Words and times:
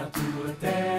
para 0.00 0.06
a 0.06 0.10
tua 0.10 0.54
terra, 0.60 0.89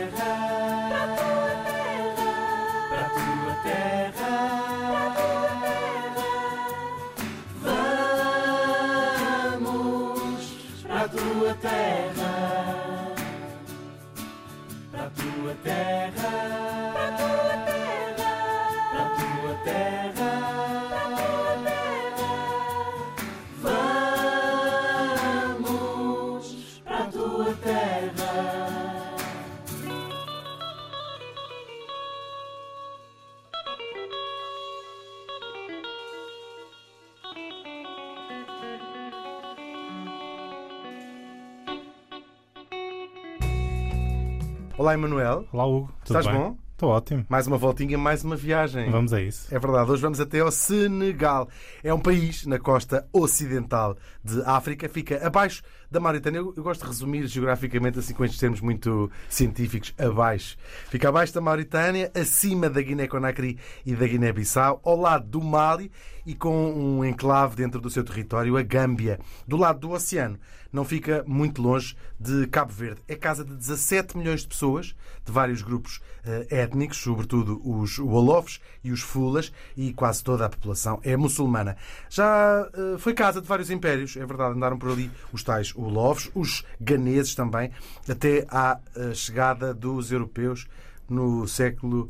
Olá, 44.92 44.96
Emanuel. 44.96 45.48
Olá, 45.54 45.66
Hugo. 45.66 45.90
Tudo 46.04 46.20
Estás 46.20 46.26
bem? 46.26 46.36
bom? 46.36 46.58
Estou 46.74 46.90
ótimo. 46.90 47.26
Mais 47.30 47.48
uma 47.48 47.58
voltinha, 47.58 47.98
mais 47.98 48.26
uma 48.26 48.36
viagem. 48.36 48.90
Vamos 48.90 49.14
a 49.14 49.22
isso. 49.22 49.48
É 49.54 49.58
verdade, 49.58 49.90
hoje 49.90 50.02
vamos 50.02 50.20
até 50.20 50.40
ao 50.42 50.52
Senegal. 50.52 51.48
É 51.82 51.94
um 51.94 52.00
país 52.00 52.46
na 52.46 52.60
costa 52.60 53.08
ocidental 53.14 53.96
de 54.22 54.42
África, 54.42 54.90
fica 54.90 55.26
abaixo 55.26 55.62
da 55.90 56.00
Mauritânia. 56.00 56.40
Eu, 56.40 56.54
eu 56.58 56.64
gosto 56.64 56.82
de 56.82 56.88
resumir 56.88 57.26
geograficamente 57.28 58.00
assim 58.00 58.14
com 58.14 58.26
estes 58.26 58.40
termos 58.40 58.60
muito 58.60 59.10
científicos. 59.30 59.94
Abaixo. 59.98 60.58
Fica 60.90 61.08
abaixo 61.08 61.34
da 61.34 61.40
Mauritânia, 61.40 62.12
acima 62.14 62.70
da 62.70 62.82
Guiné-Conakry 62.82 63.58
e 63.86 63.96
da 63.96 64.08
Guiné-Bissau, 64.08 64.82
ao 64.84 64.98
lado 64.98 65.26
do 65.26 65.42
Mali 65.42 65.90
e 66.26 66.36
com 66.36 66.74
um 66.74 67.06
enclave 67.06 67.56
dentro 67.56 67.80
do 67.80 67.90
seu 67.90 68.04
território, 68.04 68.58
a 68.58 68.64
Gâmbia. 68.64 69.20
Do 69.48 69.56
lado 69.56 69.80
do 69.80 69.92
oceano, 69.92 70.38
não 70.72 70.86
fica 70.86 71.24
muito 71.28 71.62
longe 71.62 71.96
de 72.20 72.48
Cabo 72.48 72.72
Verde. 72.72 73.02
É 73.08 73.16
casa 73.16 73.44
de 73.44 73.56
17 73.56 74.18
milhões 74.18 74.42
de 74.42 74.48
pessoas, 74.48 74.96
de 75.26 75.32
vários 75.32 75.62
grupos 75.62 76.02
eh, 76.24 76.48
étnicos, 76.50 76.98
sobretudo 76.98 77.62
os 77.64 77.98
Wolofs 77.98 78.62
e 78.84 78.92
os 78.92 79.02
Fulas, 79.02 79.52
e 79.76 79.94
quase 79.94 80.24
toda 80.24 80.46
a 80.46 80.50
população 80.50 81.00
é 81.04 81.18
muçulmana. 81.18 81.78
Já 82.10 82.70
eh, 82.74 82.98
foi 82.98 83.14
casa 83.14 83.42
de 83.42 83.48
vários 83.48 83.70
impérios, 83.70 84.16
é 84.16 84.26
verdade, 84.26 84.56
andaram 84.56 84.78
por 84.78 84.92
ali 84.92 85.12
os 85.34 85.44
tais 85.44 85.72
Wolofs, 85.72 86.32
os 86.34 86.64
ganeses 86.80 87.36
também, 87.36 87.72
até 88.08 88.46
à 88.50 88.80
eh, 88.96 89.14
chegada 89.14 89.74
dos 89.74 90.12
europeus 90.12 90.68
no 91.10 91.48
século 91.48 92.10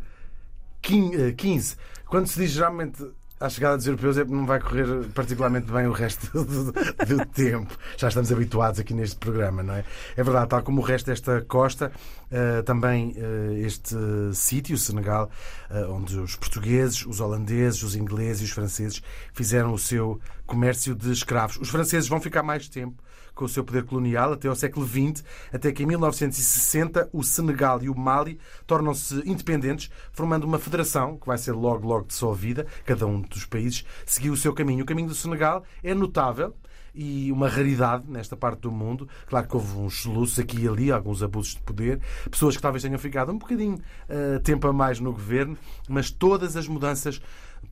XV. 0.86 1.78
Quando 2.06 2.28
se 2.28 2.40
diz 2.40 2.52
geralmente 2.52 3.03
à 3.42 3.50
chegada 3.50 3.75
dos 3.75 3.88
europeus 3.88 4.17
é 4.17 4.23
não 4.23 4.45
vai 4.45 4.59
correr 4.59 4.86
particularmente 5.16 5.72
bem 5.72 5.88
o 5.88 5.92
resto 5.92 6.28
do, 6.45 6.72
do 6.72 7.25
tempo. 7.34 7.75
Já 7.97 8.08
estamos 8.08 8.31
habituados 8.31 8.80
aqui 8.80 8.94
neste 8.94 9.16
programa, 9.16 9.64
não 9.64 9.73
é? 9.73 9.84
É 10.16 10.23
verdade, 10.23 10.47
tal 10.50 10.61
como 10.61 10.80
o 10.80 10.84
resto 10.84 11.08
desta 11.08 11.42
costa, 11.42 11.92
eh, 12.30 12.62
também 12.62 13.16
eh, 13.17 13.62
este 13.66 13.95
sítio, 14.34 14.75
o 14.75 14.78
Senegal, 14.78 15.30
eh, 15.72 15.86
onde 15.88 16.17
os 16.19 16.36
portugueses, 16.36 17.06
os 17.06 17.19
holandeses, 17.19 17.81
os 17.81 17.95
ingleses 17.95 18.42
e 18.42 18.45
os 18.45 18.52
franceses 18.52 19.02
fizeram 19.34 19.73
o 19.73 19.80
seu 19.80 20.19
comércio 20.45 20.94
de 20.94 21.12
escravos. 21.12 21.58
Os 21.58 21.69
franceses 21.69 22.08
vão 22.08 22.22
ficar 22.22 22.44
mais 22.44 22.69
tempo 22.69 23.02
com 23.34 23.46
o 23.46 23.50
seu 23.50 23.64
poder 23.64 23.84
colonial 23.84 24.34
até 24.34 24.48
ao 24.48 24.56
século 24.56 24.86
XX, 24.86 25.24
até 25.52 25.72
que 25.72 25.84
em 25.84 25.86
1960 25.86 27.10
o 27.12 27.24
Senegal 27.24 27.82
e 27.82 27.90
o 27.90 27.98
Mali 27.98 28.40
tornam-se 28.68 29.22
independentes, 29.26 29.90
formando 30.12 30.44
uma 30.44 30.60
federação 30.60 31.18
que 31.18 31.28
vai 31.28 31.38
ser 31.38 31.53
logo, 31.53 31.88
logo 31.88 32.08
dissolvida. 32.08 32.66
Cada 32.86 33.06
um 33.06 33.22
dos 33.22 33.46
países 33.46 33.86
seguiu 34.06 34.34
o 34.34 34.38
seu 34.38 34.53
caminho. 34.53 34.84
O 34.84 34.88
caminho 34.88 35.08
do 35.08 35.16
Senegal 35.16 35.64
é 35.84 35.94
notável 35.94 36.53
e 36.94 37.31
uma 37.31 37.47
raridade 37.47 38.03
nesta 38.08 38.36
parte 38.36 38.62
do 38.62 38.72
mundo. 38.72 39.08
Claro 39.28 39.48
que 39.48 39.56
houve 39.56 39.78
uns 39.78 40.02
soluços 40.02 40.40
aqui 40.40 40.62
e 40.62 40.68
ali, 40.68 40.92
alguns 40.92 41.24
abusos 41.24 41.56
de 41.56 41.62
poder, 41.62 42.00
pessoas 42.30 42.56
que 42.56 42.62
talvez 42.62 42.84
tenham 42.84 43.00
ficado 43.00 43.31
um 43.31 43.38
bocadinho 43.38 43.75
uh, 43.75 44.40
tempo 44.42 44.68
a 44.68 44.74
mais 44.74 45.00
no 45.00 45.12
governo, 45.12 45.58
mas 45.88 46.12
todas 46.12 46.56
as 46.56 46.68
mudanças 46.68 47.22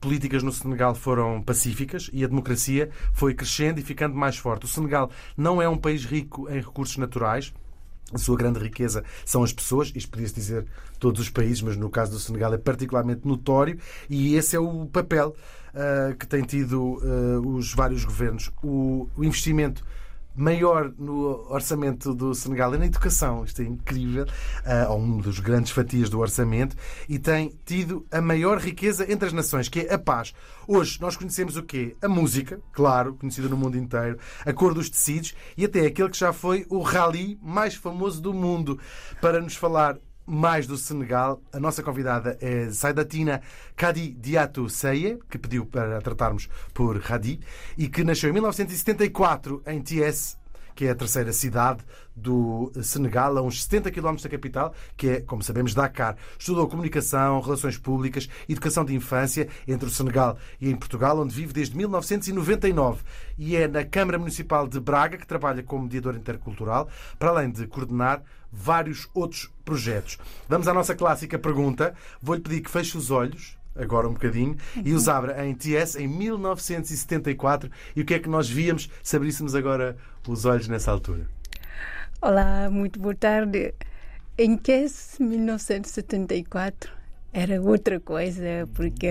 políticas 0.00 0.42
no 0.42 0.50
Senegal 0.50 0.94
foram 0.94 1.42
pacíficas 1.42 2.10
e 2.12 2.24
a 2.24 2.26
democracia 2.26 2.90
foi 3.12 3.34
crescendo 3.34 3.78
e 3.78 3.82
ficando 3.82 4.14
mais 4.14 4.36
forte. 4.36 4.64
O 4.64 4.68
Senegal 4.68 5.10
não 5.36 5.60
é 5.60 5.68
um 5.68 5.76
país 5.76 6.04
rico 6.04 6.48
em 6.48 6.60
recursos 6.60 6.96
naturais. 6.96 7.52
A 8.12 8.18
sua 8.18 8.36
grande 8.36 8.58
riqueza 8.58 9.04
são 9.24 9.44
as 9.44 9.52
pessoas, 9.52 9.92
isto 9.94 10.10
podia-se 10.10 10.34
dizer 10.34 10.66
todos 10.98 11.20
os 11.20 11.28
países, 11.28 11.62
mas 11.62 11.76
no 11.76 11.88
caso 11.88 12.10
do 12.10 12.18
Senegal 12.18 12.52
é 12.52 12.58
particularmente 12.58 13.20
notório, 13.24 13.78
e 14.08 14.34
esse 14.34 14.56
é 14.56 14.58
o 14.58 14.86
papel 14.86 15.36
uh, 15.72 16.16
que 16.16 16.26
têm 16.26 16.42
tido 16.42 16.82
uh, 16.82 17.54
os 17.54 17.72
vários 17.72 18.04
governos. 18.04 18.50
O, 18.64 19.08
o 19.16 19.22
investimento 19.22 19.84
maior 20.34 20.92
no 20.98 21.50
orçamento 21.50 22.14
do 22.14 22.34
Senegal 22.34 22.74
é 22.74 22.78
na 22.78 22.86
educação. 22.86 23.44
Isto 23.44 23.62
é 23.62 23.64
incrível. 23.64 24.26
Uh, 24.64 24.94
um 24.94 25.18
dos 25.18 25.38
grandes 25.40 25.72
fatias 25.72 26.08
do 26.08 26.18
orçamento. 26.18 26.76
E 27.08 27.18
tem 27.18 27.58
tido 27.64 28.06
a 28.10 28.20
maior 28.20 28.58
riqueza 28.58 29.10
entre 29.10 29.26
as 29.26 29.32
nações, 29.32 29.68
que 29.68 29.80
é 29.80 29.94
a 29.94 29.98
paz. 29.98 30.32
Hoje 30.66 31.00
nós 31.00 31.16
conhecemos 31.16 31.56
o 31.56 31.62
quê? 31.62 31.96
A 32.00 32.08
música, 32.08 32.60
claro, 32.72 33.14
conhecida 33.14 33.48
no 33.48 33.56
mundo 33.56 33.76
inteiro, 33.76 34.18
a 34.44 34.52
cor 34.52 34.72
dos 34.72 34.88
tecidos 34.88 35.34
e 35.56 35.64
até 35.64 35.86
aquele 35.86 36.10
que 36.10 36.18
já 36.18 36.32
foi 36.32 36.66
o 36.68 36.80
rally 36.80 37.38
mais 37.42 37.74
famoso 37.74 38.20
do 38.20 38.32
mundo. 38.32 38.78
Para 39.20 39.40
nos 39.40 39.56
falar 39.56 39.98
mais 40.30 40.66
do 40.66 40.76
Senegal. 40.76 41.42
A 41.52 41.58
nossa 41.58 41.82
convidada 41.82 42.38
é 42.40 42.70
Saidatina 42.70 43.42
Kadi 43.74 44.12
Diatou 44.12 44.68
Seye, 44.68 45.18
que 45.28 45.36
pediu 45.36 45.66
para 45.66 46.00
tratarmos 46.00 46.48
por 46.72 47.02
Hadi, 47.10 47.40
e 47.76 47.88
que 47.88 48.04
nasceu 48.04 48.30
em 48.30 48.32
1974 48.34 49.62
em 49.66 49.82
Thiès, 49.82 50.38
que 50.80 50.86
é 50.86 50.92
a 50.92 50.94
terceira 50.94 51.30
cidade 51.30 51.84
do 52.16 52.72
Senegal, 52.82 53.36
a 53.36 53.42
uns 53.42 53.64
70 53.64 53.90
km 53.90 54.16
da 54.16 54.30
capital, 54.30 54.74
que 54.96 55.08
é, 55.10 55.20
como 55.20 55.42
sabemos, 55.42 55.74
Dakar. 55.74 56.16
Estudou 56.38 56.66
comunicação, 56.68 57.38
relações 57.38 57.76
públicas, 57.76 58.30
educação 58.48 58.82
de 58.82 58.94
infância 58.94 59.46
entre 59.68 59.86
o 59.86 59.90
Senegal 59.90 60.38
e 60.58 60.70
em 60.70 60.74
Portugal, 60.74 61.20
onde 61.20 61.34
vive 61.34 61.52
desde 61.52 61.76
1999. 61.76 63.02
E 63.36 63.56
é 63.56 63.68
na 63.68 63.84
Câmara 63.84 64.18
Municipal 64.18 64.66
de 64.66 64.80
Braga 64.80 65.18
que 65.18 65.26
trabalha 65.26 65.62
como 65.62 65.82
mediador 65.82 66.16
intercultural, 66.16 66.88
para 67.18 67.28
além 67.28 67.50
de 67.50 67.66
coordenar 67.66 68.22
vários 68.50 69.06
outros 69.12 69.52
projetos. 69.66 70.16
Vamos 70.48 70.66
à 70.66 70.72
nossa 70.72 70.94
clássica 70.94 71.38
pergunta. 71.38 71.94
Vou-lhe 72.22 72.40
pedir 72.40 72.62
que 72.62 72.70
feche 72.70 72.96
os 72.96 73.10
olhos, 73.10 73.59
agora 73.74 74.08
um 74.08 74.12
bocadinho, 74.12 74.56
e 74.84 74.92
os 74.92 75.08
abra 75.08 75.46
em 75.46 75.54
TS 75.54 75.96
em 75.96 76.08
1974. 76.08 77.70
E 77.94 78.02
o 78.02 78.04
que 78.04 78.14
é 78.14 78.18
que 78.18 78.28
nós 78.28 78.48
víamos 78.48 78.90
se 79.02 79.16
abríssemos 79.16 79.54
agora 79.54 79.96
os 80.28 80.44
olhos 80.44 80.68
nessa 80.68 80.90
altura? 80.90 81.26
Olá, 82.20 82.68
muito 82.70 83.00
boa 83.00 83.14
tarde. 83.14 83.74
Em 84.36 84.56
TS 84.56 85.18
1974 85.18 86.92
era 87.32 87.60
outra 87.62 88.00
coisa, 88.00 88.68
porque 88.74 89.08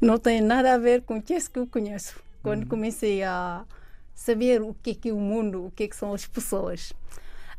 não 0.00 0.18
tem 0.18 0.40
nada 0.40 0.74
a 0.74 0.78
ver 0.78 1.02
com 1.02 1.18
o 1.18 1.22
TS 1.22 1.48
que 1.48 1.58
eu 1.58 1.66
conheço. 1.66 2.22
Quando 2.42 2.66
comecei 2.66 3.22
a 3.22 3.64
saber 4.14 4.60
o 4.62 4.74
que 4.74 4.90
é 4.90 4.94
que 4.94 5.08
é 5.08 5.12
o 5.12 5.18
mundo, 5.18 5.66
o 5.66 5.70
que 5.70 5.84
é 5.84 5.88
que 5.88 5.96
são 5.96 6.12
as 6.12 6.26
pessoas. 6.26 6.92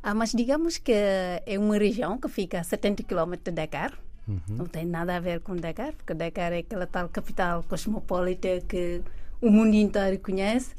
Ah, 0.01 0.13
mas 0.13 0.31
digamos 0.31 0.77
que 0.77 0.91
é 0.93 1.57
uma 1.57 1.77
região 1.77 2.19
que 2.19 2.29
fica 2.29 2.59
a 2.59 2.63
70 2.63 3.03
km 3.03 3.33
de 3.43 3.51
Dakar. 3.51 3.93
Uhum. 4.27 4.39
Não 4.49 4.65
tem 4.65 4.85
nada 4.85 5.15
a 5.15 5.19
ver 5.19 5.39
com 5.41 5.55
Dakar, 5.55 5.93
porque 5.93 6.13
Dakar 6.13 6.51
é 6.51 6.59
aquela 6.59 6.87
tal 6.87 7.09
capital 7.09 7.63
cosmopolita 7.63 8.61
que 8.67 9.01
o 9.41 9.49
mundo 9.49 9.75
inteiro 9.75 10.19
conhece. 10.19 10.75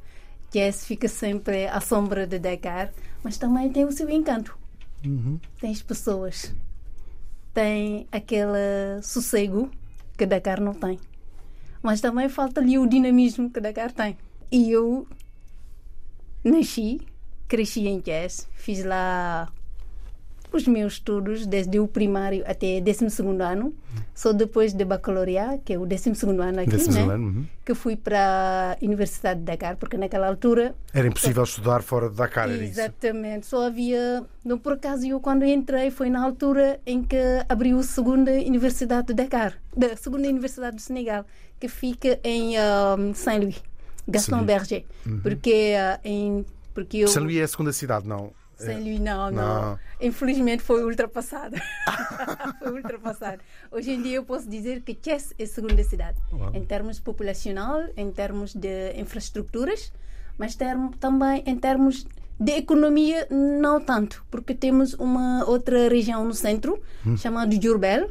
Que 0.51 0.71
fica 0.73 1.09
sempre 1.09 1.67
à 1.67 1.81
sombra 1.81 2.27
de 2.27 2.39
Dakar, 2.39 2.93
mas 3.23 3.37
também 3.37 3.71
tem 3.71 3.85
o 3.85 3.93
seu 3.93 4.09
encanto. 4.09 4.57
Uhum. 5.05 5.39
Tem 5.61 5.71
as 5.71 5.83
pessoas, 5.83 6.55
tem 7.53 8.07
aquele 8.13 9.03
sossego 9.03 9.71
que 10.17 10.25
Dakar 10.25 10.61
não 10.61 10.73
tem. 10.73 10.99
Mas 11.83 12.01
também 12.01 12.29
falta 12.29 12.61
ali 12.61 12.79
o 12.79 12.87
dinamismo 12.87 13.51
que 13.51 13.61
Dakar 13.61 13.93
tem. 13.93 14.17
E 14.51 14.71
eu 14.71 15.07
nasci 16.45 17.01
cresci 17.49 17.87
em 17.87 18.01
Jazz, 18.01 18.49
fiz 18.53 18.85
lá 18.85 19.53
os 20.53 20.67
meus 20.67 20.95
estudos 20.95 21.47
desde 21.47 21.79
o 21.79 21.87
primário 21.87 22.43
até 22.47 22.81
12 22.81 23.07
ano. 23.41 23.75
Só 24.15 24.33
depois 24.33 24.73
de 24.73 24.85
bacalaureado, 24.85 25.61
que 25.65 25.75
é 25.75 25.79
o 25.79 25.87
12 25.87 26.11
ano 26.41 26.61
aqui, 26.61 26.71
Décimo 26.71 26.95
né? 26.95 27.15
ano, 27.15 27.27
uhum. 27.27 27.47
que 27.65 27.75
fui 27.75 27.97
para 27.97 28.77
a 28.81 28.85
Universidade 28.85 29.41
de 29.41 29.47
Dakar, 29.47 29.77
porque 29.77 29.97
naquela 29.97 30.27
altura. 30.27 30.75
Era 30.93 31.07
impossível 31.07 31.45
estudar 31.45 31.83
fora 31.83 32.09
de 32.09 32.17
Dakar, 32.17 32.49
era 32.49 32.63
isso? 32.63 32.81
Exatamente, 32.81 33.47
só 33.47 33.67
havia. 33.67 34.25
Não, 34.45 34.59
por 34.59 34.75
acaso, 34.75 35.07
eu 35.07 35.21
quando 35.21 35.45
entrei 35.45 35.91
foi 35.91 36.09
na 36.09 36.23
altura 36.23 36.81
em 36.87 37.03
que 37.03 37.17
abriu 37.49 37.79
a 37.79 37.83
segunda 37.83 38.31
Universidade 38.31 39.09
de 39.09 39.15
Dakar, 39.15 39.55
da 39.77 39.97
segunda 39.97 40.29
Universidade 40.29 40.77
do 40.77 40.83
Senegal, 40.83 41.27
que 41.61 41.69
fica 41.69 42.19
em 42.25 42.55
um, 42.59 43.13
Saint-Louis, 43.15 43.63
Gaston 44.09 44.37
Saint-Louis. 44.37 44.47
Berger. 44.47 44.85
Porque 45.23 45.75
uh, 45.75 46.01
em 46.05 46.45
porque 46.77 46.99
eu... 46.99 47.09
Saint 47.09 47.25
Louis 47.25 47.39
é 47.39 47.43
a 47.43 47.49
segunda 47.49 47.73
cidade, 47.73 48.07
não? 48.07 48.33
Sem 48.57 48.83
lui, 48.83 48.99
não, 48.99 49.31
não, 49.31 49.71
Não. 49.71 49.79
Infelizmente 50.01 50.63
foi 50.63 50.83
ultrapassado. 50.83 51.57
foi 52.59 52.73
ultrapassado. 52.73 53.43
Hoje 53.71 53.91
em 53.91 54.03
dia 54.03 54.17
eu 54.17 54.25
posso 54.25 54.49
dizer 54.49 54.81
que 54.81 54.97
Chess 55.01 55.35
é 55.39 55.45
a 55.45 55.47
segunda 55.47 55.83
cidade. 55.85 56.19
Uau. 56.33 56.51
Em 56.55 56.65
termos 56.65 56.99
populacional, 56.99 57.83
em 57.97 58.11
termos 58.11 58.55
de 58.55 58.93
infraestruturas, 58.99 59.93
mas 60.39 60.55
termo, 60.55 60.91
também 60.97 61.43
em 61.47 61.57
termos 61.57 62.07
de 62.39 62.53
economia, 62.53 63.27
não 63.31 63.81
tanto, 63.81 64.25
porque 64.31 64.55
temos 64.55 64.93
uma 64.95 65.45
outra 65.49 65.89
região 65.89 66.25
no 66.25 66.35
centro, 66.35 66.81
chamada 67.17 67.59
Jurbel, 67.61 68.11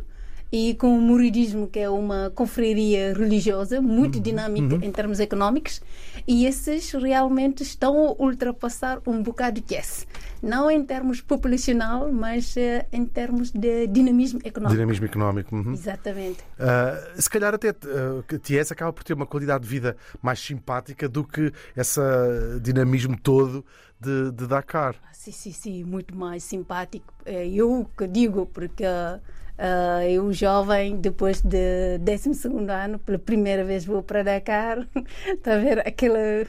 e 0.51 0.73
com 0.75 0.97
o 0.97 1.01
muridismo, 1.01 1.67
que 1.67 1.79
é 1.79 1.89
uma 1.89 2.31
confraria 2.33 3.13
religiosa 3.13 3.81
muito 3.81 4.19
dinâmica 4.19 4.75
em 4.85 4.91
termos 4.91 5.19
económicos, 5.19 5.81
e 6.27 6.45
esses 6.45 6.91
realmente 6.91 7.63
estão 7.63 8.07
a 8.07 8.23
ultrapassar 8.23 9.01
um 9.05 9.21
bocado 9.21 9.59
de 9.59 9.75
Chess. 9.75 10.07
Não 10.41 10.69
em 10.69 10.83
termos 10.83 11.21
populacional, 11.21 12.11
mas 12.11 12.55
eh, 12.55 12.85
em 12.91 13.05
termos 13.05 13.51
de 13.51 13.87
dinamismo 13.87 14.39
económico. 14.43 14.75
Dinamismo 14.75 15.05
económico. 15.05 15.55
uhum. 15.55 15.73
Exatamente. 15.73 16.39
Uh, 16.59 17.21
se 17.21 17.29
calhar 17.29 17.53
até 17.53 17.71
uh, 17.71 18.23
que 18.27 18.37
Ties 18.37 18.71
acaba 18.71 18.93
por 18.93 19.03
ter 19.03 19.13
uma 19.13 19.25
qualidade 19.25 19.63
de 19.63 19.69
vida 19.69 19.97
mais 20.21 20.39
simpática 20.39 21.09
do 21.09 21.23
que 21.23 21.51
esse 21.75 21.99
dinamismo 22.61 23.17
todo 23.17 23.65
de, 23.99 24.31
de 24.31 24.47
Dakar. 24.47 24.95
Ah, 25.03 25.13
Sim, 25.13 25.31
sim, 25.31 25.51
sim, 25.51 25.83
muito 25.83 26.15
mais 26.15 26.43
simpático. 26.43 27.11
É, 27.25 27.47
Eu 27.47 27.89
que 27.97 28.07
digo, 28.07 28.45
porque 28.45 28.83
ah, 29.57 30.05
eu, 30.07 30.31
jovem, 30.33 30.97
depois 30.97 31.41
de 31.41 31.97
12 31.99 32.47
ano, 32.69 32.99
pela 32.99 33.17
primeira 33.17 33.63
vez 33.63 33.85
vou 33.85 34.03
para 34.03 34.23
Dakar, 34.23 34.87
está 35.27 35.55
a 35.55 35.57
ver 35.57 35.79
aquela, 35.87 36.45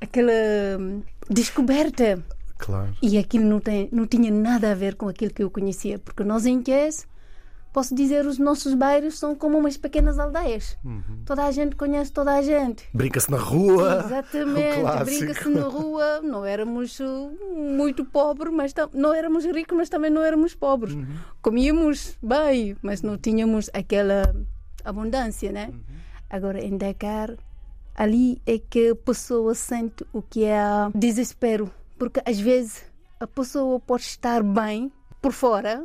aquela 0.00 0.32
hum, 0.78 1.02
descoberta. 1.30 2.22
Claro. 2.58 2.94
E 3.02 3.18
aquilo 3.18 3.44
não, 3.44 3.60
tem, 3.60 3.88
não 3.92 4.06
tinha 4.06 4.30
nada 4.30 4.72
a 4.72 4.74
ver 4.74 4.94
com 4.94 5.08
aquilo 5.08 5.32
que 5.32 5.42
eu 5.42 5.50
conhecia, 5.50 5.98
porque 5.98 6.24
nós 6.24 6.46
em 6.46 6.62
Ques, 6.62 7.06
posso 7.74 7.92
dizer, 7.92 8.24
os 8.24 8.38
nossos 8.38 8.72
bairros 8.72 9.18
são 9.18 9.34
como 9.34 9.58
umas 9.58 9.76
pequenas 9.76 10.16
aldeias. 10.16 10.78
Toda 11.26 11.44
a 11.44 11.50
gente 11.50 11.74
conhece 11.74 12.12
toda 12.12 12.32
a 12.32 12.40
gente. 12.40 12.88
Brinca-se 12.94 13.28
na 13.28 13.36
rua. 13.36 14.04
Exatamente, 14.06 14.80
brinca-se 15.04 15.48
na 15.48 15.62
rua, 15.62 16.20
não 16.22 16.46
éramos 16.46 17.00
uh, 17.00 17.32
muito 17.56 18.04
pobres, 18.04 18.54
mas 18.54 18.72
não 18.92 19.12
éramos 19.12 19.44
ricos, 19.44 19.76
mas 19.76 19.88
também 19.88 20.08
não 20.08 20.22
éramos 20.22 20.54
pobres. 20.54 20.94
Uhum. 20.94 21.16
Comíamos 21.42 22.16
bem, 22.22 22.76
mas 22.80 23.02
não 23.02 23.18
tínhamos 23.18 23.68
aquela 23.74 24.32
abundância, 24.84 25.50
né? 25.50 25.70
Uhum. 25.72 25.80
Agora 26.30 26.64
em 26.64 26.76
Dakar, 26.76 27.34
ali 27.92 28.40
é 28.46 28.56
que 28.56 28.90
a 28.90 28.94
pessoa 28.94 29.52
sente 29.52 30.06
o 30.12 30.22
que 30.22 30.44
é 30.44 30.62
desespero, 30.94 31.68
porque 31.98 32.22
às 32.24 32.38
vezes 32.38 32.84
a 33.18 33.26
pessoa 33.26 33.80
pode 33.80 34.04
estar 34.04 34.44
bem 34.44 34.92
por 35.20 35.32
fora, 35.32 35.84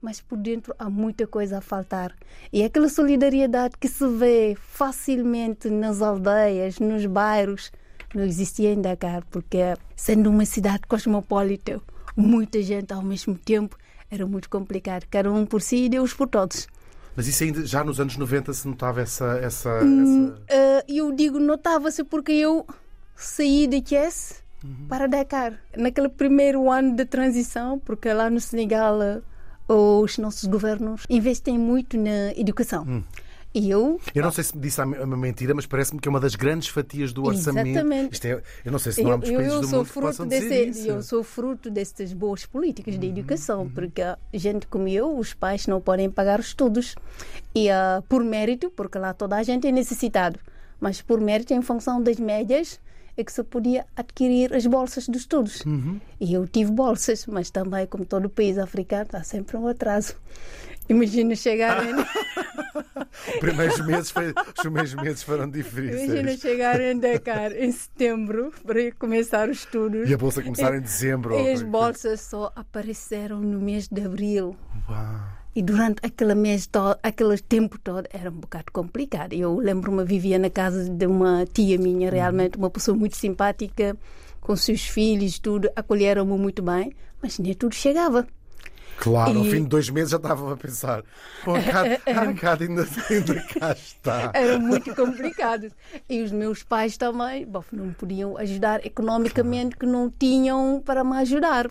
mas 0.00 0.20
por 0.20 0.38
dentro 0.38 0.74
há 0.78 0.88
muita 0.88 1.26
coisa 1.26 1.58
a 1.58 1.60
faltar. 1.60 2.14
E 2.52 2.62
aquela 2.62 2.88
solidariedade 2.88 3.74
que 3.78 3.88
se 3.88 4.06
vê 4.06 4.56
facilmente 4.60 5.68
nas 5.68 6.00
aldeias, 6.00 6.78
nos 6.78 7.04
bairros, 7.06 7.72
não 8.14 8.24
existia 8.24 8.72
em 8.72 8.80
Dakar, 8.80 9.24
porque 9.30 9.58
sendo 9.94 10.30
uma 10.30 10.44
cidade 10.44 10.82
cosmopolita, 10.88 11.80
muita 12.16 12.62
gente 12.62 12.92
ao 12.92 13.02
mesmo 13.02 13.36
tempo, 13.36 13.76
era 14.10 14.26
muito 14.26 14.48
complicado. 14.48 15.04
Cada 15.10 15.30
um 15.30 15.44
por 15.44 15.60
si 15.60 15.84
e 15.84 15.88
Deus 15.88 16.14
por 16.14 16.28
todos. 16.28 16.66
Mas 17.14 17.26
isso 17.26 17.42
ainda 17.42 17.66
já 17.66 17.82
nos 17.82 18.00
anos 18.00 18.16
90 18.16 18.52
se 18.52 18.68
notava 18.68 19.00
essa. 19.00 19.38
essa, 19.42 19.84
Hum, 19.84 20.32
essa... 20.32 20.42
Eh, 20.48 20.84
eu 20.88 21.12
digo, 21.12 21.38
notava-se 21.38 22.04
porque 22.04 22.32
eu 22.32 22.64
saí 23.16 23.66
de 23.66 23.82
Thiès 23.82 24.42
para 24.88 25.06
Dakar. 25.08 25.60
Naquele 25.76 26.08
primeiro 26.08 26.70
ano 26.70 26.94
de 26.94 27.04
transição, 27.04 27.78
porque 27.78 28.12
lá 28.12 28.30
no 28.30 28.40
Senegal 28.40 29.02
eh, 29.02 29.20
os 29.68 30.18
nossos 30.18 30.44
governos 30.46 31.04
investem 31.08 31.58
muito 31.58 31.96
na 31.98 32.32
educação. 32.36 33.04
E 33.54 33.70
eu 33.70 33.98
Eu 34.14 34.22
não 34.22 34.30
sei 34.30 34.44
se 34.44 34.54
me 34.54 34.62
disse 34.62 34.80
a 34.80 34.84
uma 34.84 35.16
mentira, 35.16 35.54
mas 35.54 35.66
parece-me 35.66 36.00
que 36.00 36.06
é 36.06 36.10
uma 36.10 36.20
das 36.20 36.34
grandes 36.34 36.68
fatias 36.68 37.12
do 37.12 37.24
orçamento. 37.24 37.68
Exatamente. 37.68 38.12
Isto 38.12 38.26
é, 38.26 38.42
eu 38.64 38.72
não 38.72 38.78
sei 38.78 38.92
se 38.92 39.02
não 39.02 39.10
há 39.10 39.14
Eu, 39.14 39.18
muitos 39.18 39.30
eu, 39.30 39.38
países 39.38 39.54
eu 39.54 39.60
do 39.60 39.66
sou 39.66 39.78
mundo 39.78 39.86
que 39.86 39.92
fruto 39.92 40.06
possam 40.06 40.28
dizer 40.28 40.66
desse, 40.66 40.88
eu 40.88 41.02
sou 41.02 41.24
fruto 41.24 41.70
destas 41.70 42.12
boas 42.12 42.44
políticas 42.44 42.98
de 42.98 43.06
educação, 43.06 43.68
porque 43.68 44.02
gente 44.34 44.66
como 44.66 44.86
eu, 44.86 45.16
os 45.16 45.32
pais 45.32 45.66
não 45.66 45.80
podem 45.80 46.10
pagar 46.10 46.40
os 46.40 46.46
estudos. 46.46 46.94
E 47.54 47.70
ah, 47.70 48.02
por 48.08 48.22
mérito, 48.22 48.70
porque 48.70 48.98
lá 48.98 49.14
toda 49.14 49.36
a 49.36 49.42
gente 49.42 49.66
é 49.66 49.72
necessitado, 49.72 50.38
mas 50.78 51.00
por 51.00 51.18
mérito, 51.20 51.54
em 51.54 51.62
função 51.62 52.02
das 52.02 52.18
médias, 52.18 52.78
é 53.20 53.24
que 53.24 53.32
se 53.32 53.42
podia 53.42 53.84
adquirir 53.96 54.54
as 54.54 54.64
bolsas 54.66 55.08
dos 55.08 55.22
estudos. 55.22 55.62
E 56.20 56.32
eu 56.32 56.46
tive 56.46 56.70
bolsas, 56.70 57.26
mas 57.26 57.50
também, 57.50 57.86
como 57.86 58.04
todo 58.06 58.26
o 58.26 58.30
país 58.30 58.56
africano, 58.58 59.02
está 59.02 59.22
sempre 59.22 59.56
um 59.56 59.66
atraso. 59.66 60.14
Imagina 60.88 61.34
chegar 61.36 61.84
em... 61.84 61.92
Os 63.28 63.40
primeiros 63.40 63.80
meses, 63.84 64.10
foi- 64.10 64.32
os 64.32 64.62
primeiros 64.62 64.94
meses 64.94 65.22
foram 65.22 65.44
Imagina 65.44 65.62
difíceis. 66.22 66.40
chegar 66.40 66.80
em 66.80 66.98
Dakar 66.98 67.52
em 67.52 67.70
setembro 67.72 68.52
para 68.64 68.90
começar 68.92 69.48
os 69.50 69.58
estudos. 69.58 70.08
E 70.08 70.14
a 70.14 70.16
bolsa 70.18 70.40
começar 70.42 70.74
em 70.74 70.80
dezembro. 70.80 71.34
E 71.38 71.50
as 71.50 71.62
bolsas 71.62 72.20
só 72.20 72.52
apareceram 72.54 73.40
no 73.40 73.60
mês 73.60 73.88
de 73.88 74.02
abril. 74.02 74.56
Uau. 74.88 75.37
E 75.58 75.62
durante 75.62 75.98
aquele 76.06 76.36
mês 76.36 76.68
todo, 76.68 76.96
aquele 77.02 77.36
tempo 77.36 77.76
todo, 77.80 78.06
era 78.12 78.30
um 78.30 78.34
bocado 78.34 78.66
complicado. 78.72 79.32
Eu 79.32 79.56
lembro-me, 79.56 80.04
vivia 80.04 80.38
na 80.38 80.48
casa 80.48 80.88
de 80.88 81.04
uma 81.04 81.44
tia 81.52 81.76
minha, 81.76 82.08
realmente 82.12 82.56
uma 82.56 82.70
pessoa 82.70 82.96
muito 82.96 83.16
simpática, 83.16 83.96
com 84.40 84.54
seus 84.54 84.82
filhos, 84.86 85.40
tudo, 85.40 85.68
acolheram-me 85.74 86.38
muito 86.38 86.62
bem, 86.62 86.92
mas 87.20 87.40
nem 87.40 87.54
tudo 87.54 87.74
chegava. 87.74 88.24
Claro, 88.98 89.38
ao 89.40 89.44
E- 89.46 89.50
fim 89.50 89.62
de 89.62 89.68
dois 89.68 89.90
meses 89.90 90.10
já 90.10 90.16
estava 90.16 90.52
a 90.52 90.56
pensar. 90.56 91.02
Pô, 91.44 91.54
a 91.58 91.60
Cátia- 91.62 92.00
a 92.06 92.34
Cátia 92.34 92.68
ainda, 92.68 92.86
ainda 93.10 93.42
cá 93.42 93.72
está. 93.72 94.30
Era 94.34 94.58
muito 94.60 94.94
complicado. 94.94 95.72
E 96.08 96.22
os 96.22 96.30
meus 96.30 96.62
pais 96.62 96.96
também, 96.96 97.44
bom, 97.44 97.64
não 97.72 97.92
podiam 97.94 98.36
ajudar 98.38 98.86
economicamente, 98.86 99.76
que 99.76 99.86
não 99.86 100.08
tinham 100.08 100.80
para 100.84 101.02
me 101.02 101.16
ajudar. 101.16 101.68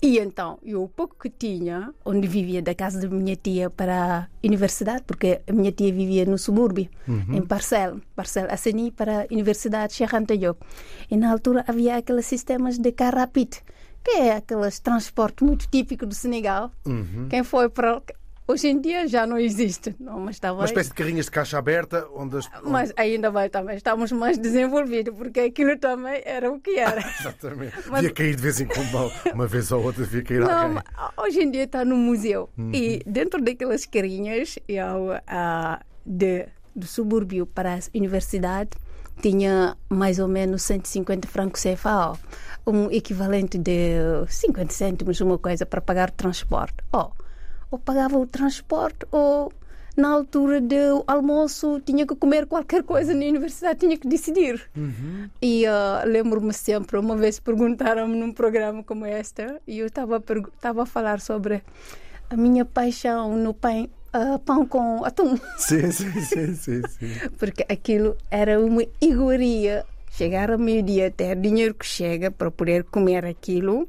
E 0.00 0.18
então, 0.18 0.58
eu 0.62 0.84
o 0.84 0.88
pouco 0.88 1.16
que 1.18 1.28
tinha, 1.28 1.92
onde 2.04 2.28
vivia 2.28 2.62
da 2.62 2.72
casa 2.72 3.00
da 3.00 3.08
minha 3.08 3.34
tia 3.34 3.68
para 3.68 4.28
a 4.42 4.46
universidade, 4.46 5.02
porque 5.04 5.40
a 5.44 5.52
minha 5.52 5.72
tia 5.72 5.92
vivia 5.92 6.24
no 6.24 6.38
subúrbio, 6.38 6.88
em 7.34 7.42
Parcel, 7.42 8.00
Parcel 8.14 8.46
Asseni 8.48 8.92
para 8.92 9.22
a 9.22 9.26
Universidade 9.30 9.94
Diop. 10.38 10.60
E 11.10 11.16
na 11.16 11.32
altura 11.32 11.64
havia 11.66 11.96
aqueles 11.96 12.26
sistemas 12.26 12.78
de 12.78 12.92
car 12.92 13.14
rapid, 13.14 13.56
que 14.04 14.12
é 14.12 14.36
aqueles 14.36 14.78
transporte 14.78 15.42
muito 15.42 15.68
típico 15.68 16.06
do 16.06 16.14
Senegal. 16.14 16.70
Quem 17.28 17.42
foi 17.42 17.68
para 17.68 18.00
Hoje 18.50 18.68
em 18.68 18.80
dia 18.80 19.06
já 19.06 19.26
não 19.26 19.36
existe, 19.38 19.94
não, 20.00 20.18
mas 20.20 20.36
estava 20.36 20.58
Uma 20.60 20.64
espécie 20.64 20.88
de 20.88 20.94
carrinhas 20.94 21.26
de 21.26 21.30
caixa 21.30 21.58
aberta 21.58 22.08
onde 22.14 22.38
as. 22.38 22.48
mas 22.64 22.90
ainda 22.96 23.30
vai 23.30 23.50
também, 23.50 23.76
estamos 23.76 24.10
mais 24.10 24.38
desenvolvidos, 24.38 25.14
porque 25.14 25.40
aquilo 25.40 25.76
também 25.78 26.22
era 26.24 26.50
o 26.50 26.58
que 26.58 26.78
era. 26.78 26.98
Exatamente. 27.20 27.74
Mas- 27.88 28.00
Devia 28.00 28.10
cair 28.14 28.34
de 28.36 28.42
vez 28.42 28.58
em 28.58 28.66
quando, 28.66 29.12
uma- 29.34 29.46
vez 29.46 29.70
ou 29.70 29.84
outra, 29.84 30.02
devia 30.02 30.22
cair 30.22 30.40
Não, 30.40 30.50
alguém. 30.50 30.82
hoje 31.18 31.40
em 31.42 31.50
dia 31.50 31.64
está 31.64 31.84
no 31.84 31.94
museu. 31.96 32.48
E 32.72 33.02
dentro 33.06 33.42
daquelas 33.42 33.84
carinhas, 33.84 34.58
eu, 34.66 35.10
ah, 35.26 35.80
de, 36.06 36.46
do 36.74 36.86
subúrbio 36.86 37.44
para 37.44 37.74
a 37.74 37.78
universidade, 37.94 38.70
tinha 39.20 39.76
mais 39.90 40.18
ou 40.18 40.26
menos 40.28 40.62
150 40.62 41.28
francos 41.28 41.62
CFA, 41.62 42.12
um 42.66 42.90
equivalente 42.90 43.58
de 43.58 43.98
50 44.26 44.72
cêntimos, 44.72 45.20
uma 45.20 45.36
coisa, 45.36 45.66
para 45.66 45.82
pagar 45.82 46.08
o 46.08 46.12
transporte. 46.12 46.76
Oh, 46.92 47.10
ou 47.70 47.78
pagava 47.78 48.18
o 48.18 48.26
transporte, 48.26 49.06
ou 49.10 49.52
na 49.96 50.10
altura 50.10 50.60
do 50.60 51.02
almoço 51.06 51.80
tinha 51.84 52.06
que 52.06 52.14
comer 52.14 52.46
qualquer 52.46 52.84
coisa 52.84 53.12
na 53.12 53.26
universidade, 53.26 53.80
tinha 53.80 53.98
que 53.98 54.06
decidir. 54.06 54.70
E 55.42 55.66
ah, 55.66 56.04
lembro-me 56.06 56.52
sempre, 56.52 56.96
uma 56.98 57.16
vez 57.16 57.40
perguntaram-me 57.40 58.16
num 58.16 58.32
programa 58.32 58.82
como 58.84 59.04
este, 59.04 59.42
e 59.66 59.80
eu 59.80 59.86
estava 59.86 60.22
a 60.82 60.86
falar 60.86 61.20
sobre 61.20 61.62
a 62.30 62.36
minha 62.36 62.64
paixão 62.64 63.36
no 63.36 63.52
pão, 63.52 63.88
ah, 64.12 64.38
pão 64.44 64.64
com 64.64 65.04
atum, 65.04 65.36
Sim, 65.56 65.90
sim, 65.90 66.12
sim, 66.20 66.54
sim, 66.54 66.82
sim. 66.88 67.28
porque 67.36 67.64
aquilo 67.68 68.16
era 68.30 68.60
uma 68.60 68.84
iguaria. 69.00 69.84
Chegar 70.18 70.50
ao 70.50 70.58
meio-dia, 70.58 71.12
ter 71.12 71.36
dinheiro 71.36 71.72
que 71.74 71.86
chega 71.86 72.28
para 72.28 72.50
poder 72.50 72.82
comer 72.82 73.24
aquilo 73.24 73.88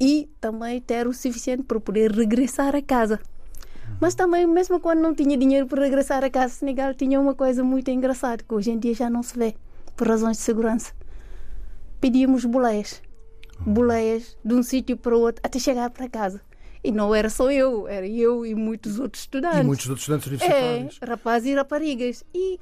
e 0.00 0.28
também 0.40 0.80
ter 0.80 1.08
o 1.08 1.12
suficiente 1.12 1.64
para 1.64 1.80
poder 1.80 2.12
regressar 2.12 2.76
a 2.76 2.80
casa. 2.80 3.18
Mas 4.00 4.14
também, 4.14 4.46
mesmo 4.46 4.78
quando 4.78 5.00
não 5.00 5.12
tinha 5.12 5.36
dinheiro 5.36 5.66
para 5.66 5.82
regressar 5.82 6.22
a 6.22 6.30
casa, 6.30 6.54
Senegal 6.54 6.94
tinha 6.94 7.20
uma 7.20 7.34
coisa 7.34 7.64
muito 7.64 7.90
engraçada 7.90 8.44
que 8.44 8.54
hoje 8.54 8.70
em 8.70 8.78
dia 8.78 8.94
já 8.94 9.10
não 9.10 9.24
se 9.24 9.36
vê, 9.36 9.56
por 9.96 10.06
razões 10.06 10.36
de 10.36 10.44
segurança. 10.44 10.92
Pedíamos 12.00 12.44
boleias. 12.44 13.02
Boleias 13.58 14.36
de 14.44 14.54
um 14.54 14.62
sítio 14.62 14.96
para 14.96 15.16
o 15.16 15.20
outro 15.20 15.40
até 15.44 15.58
chegar 15.58 15.90
para 15.90 16.08
casa. 16.08 16.40
E 16.84 16.92
não 16.92 17.12
era 17.12 17.28
só 17.28 17.50
eu, 17.50 17.88
era 17.88 18.06
eu 18.06 18.46
e 18.46 18.54
muitos 18.54 19.00
outros 19.00 19.22
estudantes. 19.22 19.58
E 19.60 19.64
muitos 19.64 19.88
outros 19.88 20.02
estudantes 20.08 20.28
É, 20.42 20.46
universitários. 20.46 20.98
rapazes 21.02 21.48
e 21.50 21.54
raparigas. 21.56 22.24
E 22.32 22.60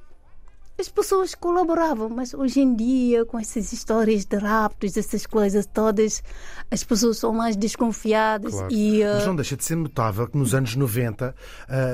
as 0.79 0.89
pessoas 0.89 1.35
colaboravam, 1.35 2.09
mas 2.09 2.35
hoje 2.35 2.61
em 2.61 2.75
dia, 2.75 3.25
com 3.25 3.39
essas 3.39 3.73
histórias 3.73 4.25
de 4.25 4.37
raptos, 4.37 4.97
essas 4.97 5.25
coisas 5.25 5.67
todas, 5.67 6.23
as 6.71 6.83
pessoas 6.83 7.19
são 7.19 7.33
mais 7.33 7.55
desconfiadas 7.57 8.53
Claro. 8.55 8.73
e. 8.73 9.03
uh, 9.03 9.15
Mas 9.15 9.27
não 9.27 9.37
deixa 9.37 9.57
de 9.57 9.65
ser 9.65 9.77
notável 9.77 10.27
que 10.27 10.37
nos 10.37 10.53
anos 10.55 10.75
90, 10.75 11.35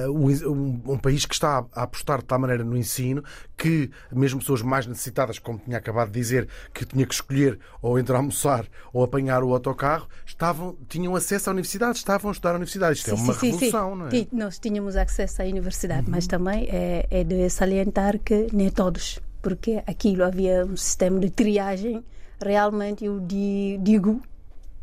uh, 0.07 0.11
um, 0.11 0.81
um 0.95 0.99
país 0.99 1.27
que 1.27 1.35
está 1.35 1.65
a 1.75 1.83
apostar 1.83 2.21
de 2.21 2.25
tal 2.25 2.39
maneira 2.39 2.65
no 2.65 2.77
ensino 2.77 3.23
que 3.57 3.91
mesmo 4.11 4.41
pessoas 4.41 4.63
mais 4.63 4.87
necessitadas, 4.87 5.39
como 5.39 5.59
tinha 5.59 5.77
acabado 5.77 6.09
de 6.11 6.19
dizer, 6.19 6.49
que 6.73 6.87
tinha 6.87 7.05
que 7.05 7.13
escolher 7.13 7.59
ou 7.83 7.99
entre 7.99 8.17
almoçar 8.17 8.67
ou 8.91 9.05
apanhar 9.05 9.43
o 9.45 9.53
autocarro, 9.53 10.09
estavam, 10.25 10.75
tinham 10.89 11.15
acesso 11.15 11.51
à 11.51 11.53
universidade, 11.53 11.99
estavam 11.99 12.31
a 12.31 12.33
estudar 12.33 12.53
à 12.53 12.55
universidade. 12.55 12.99
Isto 12.99 13.11
é 13.13 13.17
Sim, 13.17 13.23
uma 13.25 13.35
sim, 13.35 13.39
sim, 13.41 13.47
sim. 13.59 13.65
revolução, 13.67 13.97
não 13.97 14.07
é? 14.09 14.15
Uhum. 14.15 14.27
Nós 14.33 14.59
tínhamos 14.59 14.97
acesso 14.97 15.43
à 15.43 15.45
universidade, 15.45 16.09
mas 16.09 16.27
também 16.27 16.67
é, 16.71 17.07
é 17.11 17.23
de 17.23 17.51
salientar 17.51 18.19
que 18.19 18.47
todos, 18.71 19.19
porque 19.43 19.83
aquilo 19.87 20.25
havia 20.25 20.65
um 20.65 20.77
sistema 20.77 21.19
de 21.21 21.31
triagem. 21.31 22.05
Realmente 22.43 23.05
eu 23.05 23.21
di- 23.21 23.79
digo, 23.83 24.21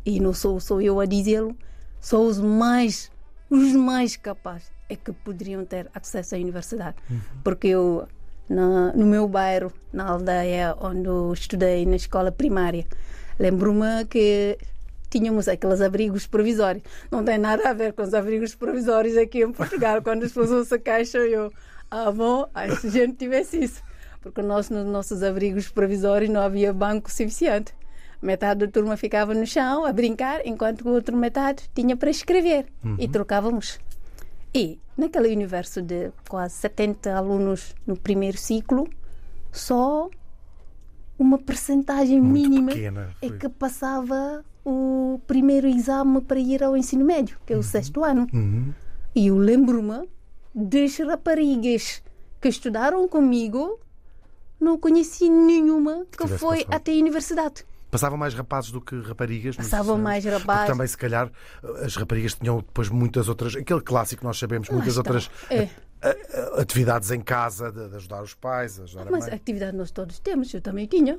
e 0.06 0.20
não 0.20 0.32
sou 0.32 0.60
sou 0.60 0.80
eu 0.80 1.00
a 1.00 1.06
dizê-lo, 1.06 1.56
só 2.00 2.20
os 2.22 2.38
mais, 2.40 3.10
os 3.50 3.72
mais 3.72 4.16
capazes 4.16 4.70
é 4.88 4.96
que 4.96 5.12
poderiam 5.12 5.64
ter 5.64 5.90
acesso 5.94 6.34
à 6.34 6.38
universidade. 6.38 6.96
Uhum. 7.10 7.20
Porque 7.44 7.68
eu, 7.68 8.06
na- 8.48 8.92
no 8.92 9.04
meu 9.06 9.26
bairro, 9.28 9.72
na 9.92 10.04
aldeia 10.08 10.76
onde 10.80 11.06
eu 11.08 11.32
estudei 11.32 11.84
na 11.84 11.96
escola 11.96 12.30
primária, 12.32 12.86
lembro-me 13.38 14.04
que 14.08 14.56
tínhamos 15.10 15.48
aqueles 15.48 15.80
abrigos 15.80 16.26
provisórios. 16.26 16.84
Não 17.10 17.24
tem 17.24 17.38
nada 17.38 17.68
a 17.68 17.72
ver 17.72 17.92
com 17.92 18.02
os 18.02 18.14
abrigos 18.14 18.54
provisórios 18.54 19.16
aqui 19.16 19.42
em 19.42 19.52
Portugal. 19.52 20.00
Quando 20.02 20.24
as 20.24 20.32
pessoas 20.32 20.68
se 20.68 20.78
queixam, 20.78 21.22
eu, 21.22 21.52
ah, 21.90 22.10
bom, 22.10 22.46
se 22.80 22.86
a 22.86 22.90
gente 22.90 23.16
tivesse 23.16 23.62
isso. 23.62 23.82
Porque 24.20 24.42
nós, 24.42 24.68
nos 24.68 24.86
nossos 24.86 25.22
abrigos 25.22 25.68
provisórios, 25.68 26.30
não 26.30 26.40
havia 26.40 26.72
banco 26.72 27.10
suficiente. 27.10 27.72
Metade 28.20 28.66
da 28.66 28.72
turma 28.72 28.96
ficava 28.96 29.32
no 29.32 29.46
chão 29.46 29.84
a 29.84 29.92
brincar, 29.92 30.44
enquanto 30.44 30.86
a 30.88 30.90
outra 30.90 31.16
metade 31.16 31.70
tinha 31.74 31.96
para 31.96 32.10
escrever. 32.10 32.66
E 32.98 33.08
trocávamos. 33.08 33.78
E 34.52 34.78
naquele 34.96 35.28
universo 35.28 35.80
de 35.80 36.10
quase 36.28 36.54
70 36.54 37.14
alunos 37.14 37.74
no 37.86 37.96
primeiro 37.96 38.36
ciclo, 38.36 38.88
só 39.52 40.10
uma 41.18 41.38
percentagem 41.38 42.20
Muito 42.20 42.48
mínima 42.48 42.72
pequena, 42.72 43.10
é 43.22 43.28
que 43.28 43.48
passava 43.48 44.44
o 44.64 45.20
primeiro 45.26 45.66
exame 45.66 46.20
para 46.20 46.38
ir 46.38 46.62
ao 46.62 46.76
ensino 46.76 47.04
médio, 47.04 47.38
que 47.46 47.52
é 47.52 47.56
o 47.56 47.62
sexto 47.62 48.04
ano. 48.04 48.26
Uhum. 48.32 48.72
E 49.14 49.28
eu 49.28 49.36
lembro-me 49.36 50.08
das 50.64 50.98
raparigas 50.98 52.02
que 52.40 52.48
estudaram 52.48 53.06
comigo, 53.08 53.78
não 54.60 54.78
conheci 54.78 55.28
nenhuma 55.28 56.04
que 56.10 56.18
tivesse 56.24 56.38
foi 56.38 56.58
passado. 56.64 56.74
até 56.74 56.92
a 56.92 56.96
universidade. 56.96 57.64
Passavam 57.90 58.18
mais 58.18 58.34
rapazes 58.34 58.70
do 58.70 58.80
que 58.82 59.00
raparigas? 59.00 59.56
Passavam 59.56 59.94
anos? 59.94 60.04
mais 60.04 60.24
rapazes. 60.24 60.66
também, 60.66 60.86
se 60.86 60.96
calhar, 60.98 61.30
as 61.82 61.96
raparigas 61.96 62.34
tinham 62.34 62.58
depois 62.58 62.88
muitas 62.90 63.28
outras. 63.30 63.56
Aquele 63.56 63.80
clássico 63.80 64.20
que 64.20 64.26
nós 64.26 64.38
sabemos, 64.38 64.68
muitas 64.68 64.98
outras 64.98 65.30
É. 65.48 65.68
a- 66.02 66.08
a- 66.08 66.60
atividades 66.60 67.10
em 67.10 67.20
casa, 67.20 67.72
de, 67.72 67.88
de 67.88 67.96
ajudar 67.96 68.22
os 68.22 68.34
pais, 68.34 68.78
ajudar 68.78 69.08
a 69.08 69.10
Mas 69.10 69.24
mãe. 69.24 69.34
atividade 69.34 69.74
nós 69.74 69.90
todos 69.90 70.18
temos, 70.18 70.52
eu 70.52 70.60
também 70.60 70.86
tinha. 70.86 71.18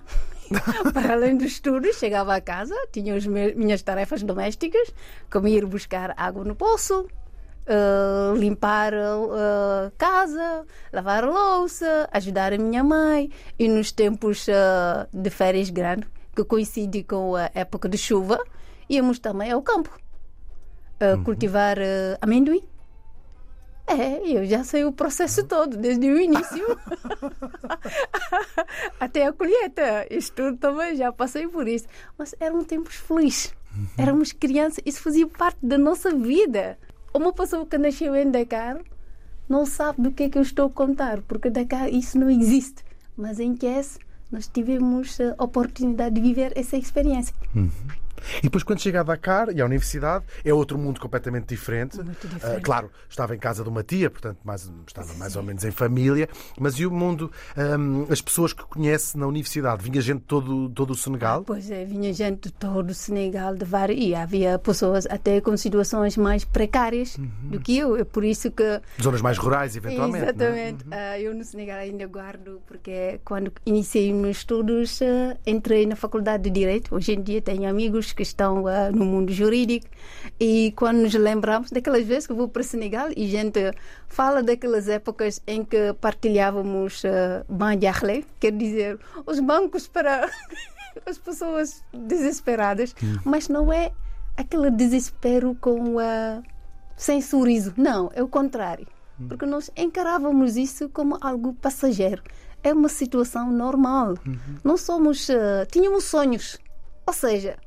Para 0.94 1.14
além 1.14 1.36
dos 1.38 1.48
estudos, 1.54 1.96
chegava 1.98 2.36
a 2.36 2.42
casa, 2.42 2.76
tinha 2.92 3.16
as 3.16 3.26
minhas 3.26 3.82
tarefas 3.82 4.22
domésticas, 4.22 4.94
como 5.32 5.48
ir 5.48 5.66
buscar 5.66 6.14
água 6.16 6.44
no 6.44 6.56
poço, 6.56 7.08
eh, 7.66 8.34
limpar 8.38 8.94
a 8.94 9.92
casa, 9.98 10.66
lavar 10.92 11.24
a 11.24 11.28
louça, 11.30 12.10
ajudar 12.12 12.54
a 12.54 12.58
minha 12.58 12.84
mãe. 12.84 13.30
E 13.58 13.68
nos 13.68 13.92
tempos 13.92 14.48
eh, 14.48 15.08
de 15.14 15.30
férias 15.30 15.70
grandes, 15.70 16.10
que 16.36 16.44
coincide 16.44 17.04
com 17.04 17.36
a 17.36 17.50
época 17.54 17.88
de 17.90 17.98
chuva, 17.98 18.40
íamos 18.90 19.20
também 19.20 19.52
ao 19.52 19.62
campo. 19.62 19.90
eh, 21.00 21.18
cultivar 21.24 21.78
eh, 21.80 22.18
amendoim. 22.22 22.64
É, 23.88 24.22
eu 24.38 24.46
já 24.46 24.64
sei 24.64 24.86
o 24.86 24.92
processo 24.92 25.44
todo, 25.48 25.76
desde 25.76 26.08
o 26.12 26.20
início 26.20 26.64
até 29.00 29.26
a 29.26 29.34
colheita. 29.34 30.06
Isto 30.12 30.36
tudo 30.36 30.58
também 30.58 30.96
já 30.96 31.12
passei 31.12 31.48
por 31.48 31.68
isso. 31.68 31.88
Mas 32.18 32.36
eram 32.40 32.64
tempos 32.64 32.96
felizes. 32.96 33.54
Éramos 33.98 34.32
crianças, 34.32 34.80
isso 34.86 35.02
fazia 35.02 35.26
parte 35.28 35.58
da 35.64 35.78
nossa 35.78 36.14
vida. 36.14 36.78
Uma 37.14 37.34
pessoa 37.34 37.66
que 37.66 37.78
nasceu 37.78 38.16
em 38.16 38.30
Dakar 38.30 38.80
não 39.48 39.66
sabe 39.66 40.02
do 40.04 40.12
que 40.12 40.24
é 40.24 40.30
que 40.30 40.38
eu 40.38 40.44
estou 40.44 40.68
a 40.68 40.70
contar, 40.70 41.22
porque 41.24 41.50
Dakar 41.50 41.90
isso 41.90 42.20
não 42.20 42.30
existe. 42.30 42.84
Mas 43.18 43.40
em 43.40 43.56
Kies 43.56 43.98
nós 44.32 44.48
tivemos 44.48 45.18
a 45.38 45.44
oportunidade 45.44 46.16
de 46.16 46.22
viver 46.22 46.54
essa 46.56 46.78
experiência. 46.78 47.34
E 48.38 48.44
depois, 48.44 48.64
quando 48.64 48.80
chega 48.80 49.02
a 49.02 49.04
Dakar 49.04 49.50
e 49.50 49.62
à 49.62 49.66
universidade, 49.66 50.26
é 50.44 50.54
outro 50.54 50.78
mundo 50.78 51.00
completamente 51.00 51.48
diferente. 51.48 51.98
Muito 52.02 52.28
diferente. 52.28 52.58
Ah, 52.58 52.62
claro, 52.62 52.92
estava 53.10 53.36
em 53.36 53.40
casa 53.40 53.64
de 53.64 53.70
uma 53.70 53.84
tia, 53.84 54.10
portanto, 54.10 54.40
mais, 54.44 54.72
estava 54.88 55.14
mais 55.16 55.36
ou 55.36 55.44
menos 55.44 55.64
em 55.64 55.72
família. 55.72 56.28
Mas 56.60 56.76
e 56.80 56.86
o 56.86 56.92
mundo, 56.92 57.32
ahm, 57.58 58.06
as 58.10 58.22
pessoas 58.22 58.54
que 58.54 58.64
conhece 58.64 59.18
na 59.18 59.28
universidade? 59.28 59.84
Vinha 59.84 60.02
gente 60.02 60.20
de 60.20 60.26
todo, 60.26 60.70
todo 60.70 60.92
o 60.92 60.96
Senegal? 60.96 61.44
Pois 61.44 61.70
é, 61.72 61.86
vinha 61.86 62.12
gente 62.14 62.44
de 62.44 62.54
todo 62.54 62.90
o 62.90 62.94
Senegal, 62.94 63.56
de 63.56 63.66
várias, 63.66 64.00
e 64.00 64.16
havia 64.16 64.58
pessoas 64.60 65.06
até 65.08 65.42
com 65.42 65.56
situações 65.58 66.18
mais 66.18 66.44
precárias 66.46 67.18
do 67.44 67.60
que 67.60 67.78
eu. 67.78 67.96
É 67.98 68.04
por 68.04 68.24
isso 68.24 68.52
que 68.52 68.82
Zonas 69.02 69.22
mais 69.22 69.38
rurais, 69.38 69.76
eventualmente. 69.76 70.26
é? 70.26 70.30
Exatamente. 70.30 70.86
Ah, 70.92 71.20
eu 71.20 71.34
no 71.34 71.44
Senegal 71.44 71.78
ainda 71.80 72.06
guardo, 72.08 72.62
porque 72.68 73.20
quando 73.24 73.52
iniciei 73.66 74.14
meus 74.14 74.38
estudos, 74.38 75.02
ah, 75.02 75.38
entrei 75.46 75.86
na 75.86 75.96
Faculdade 75.96 76.44
de 76.44 76.50
Direito. 76.50 76.94
Hoje 76.94 77.14
em 77.14 77.22
dia 77.22 77.42
tenho 77.42 77.70
amigos 77.70 78.12
que 78.20 78.24
estão 78.24 78.68
ah, 78.68 78.92
no 78.92 79.06
mundo 79.06 79.32
jurídico 79.32 79.88
e 80.38 80.74
quando 80.76 80.98
nos 80.98 81.14
lembramos 81.14 81.72
daquelas 81.72 82.06
vezes 82.06 82.28
que 82.28 82.34
vou 82.34 82.50
para 82.50 82.64
Senegal 82.64 83.08
e 83.16 83.30
gente 83.30 83.72
fala 84.10 84.44
daquelas 84.44 84.90
épocas 84.90 85.42
em 85.48 85.64
que 85.64 85.94
partilhávamos 86.02 87.02
uh, 87.06 87.46
quer 88.38 88.52
dizer, 88.52 89.00
os 89.26 89.40
bancos 89.40 89.88
para 89.88 90.30
as 91.08 91.18
pessoas 91.18 91.82
desesperadas, 91.94 92.94
mas 93.24 93.48
não 93.48 93.72
é 93.72 93.94
aquele 94.36 94.70
desespero 94.70 95.56
com 95.62 95.98
a 95.98 96.44
sem 96.98 97.22
sorriso. 97.22 97.74
Não, 97.78 98.12
é 98.14 98.22
o 98.22 98.28
contrário. 98.28 98.86
Porque 99.30 99.46
nós 99.46 99.72
encarávamos 99.78 100.58
isso 100.58 100.90
como 100.90 101.18
algo 101.22 101.54
passageiro. 101.54 102.22
É 102.62 102.74
uma 102.74 102.90
situação 102.90 103.50
normal. 103.50 104.16
Não 104.62 104.76
somos. 104.76 105.30
eh, 105.30 105.66
tínhamos 105.72 106.04
sonhos. 106.04 106.58
Ou 107.10 107.14
seja, 107.14 107.58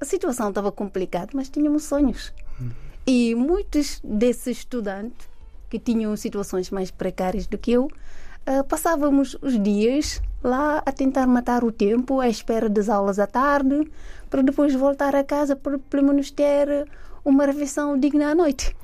a 0.00 0.04
situação 0.04 0.48
estava 0.48 0.70
complicada, 0.70 1.28
mas 1.34 1.48
tínhamos 1.48 1.84
sonhos. 1.84 2.32
E 3.06 3.34
muitos 3.34 4.00
desses 4.04 4.58
estudantes 4.58 5.28
que 5.70 5.78
tinham 5.78 6.14
situações 6.16 6.70
mais 6.70 6.90
precárias 6.90 7.46
do 7.46 7.56
que 7.58 7.72
eu, 7.72 7.90
eh, 8.46 8.62
passávamos 8.62 9.36
os 9.42 9.60
dias 9.62 10.22
lá 10.42 10.82
a 10.84 10.92
tentar 10.92 11.26
matar 11.26 11.64
o 11.64 11.72
tempo, 11.72 12.20
à 12.20 12.28
espera 12.28 12.68
das 12.68 12.88
aulas 12.88 13.18
à 13.18 13.26
tarde, 13.26 13.90
para 14.30 14.42
depois 14.42 14.74
voltar 14.74 15.14
a 15.14 15.24
casa 15.24 15.56
para 15.56 15.78
pelo 15.78 16.06
menos 16.08 16.30
ter 16.30 16.86
uma 17.24 17.44
refeição 17.46 17.98
digna 17.98 18.30
à 18.30 18.34
noite. 18.34 18.74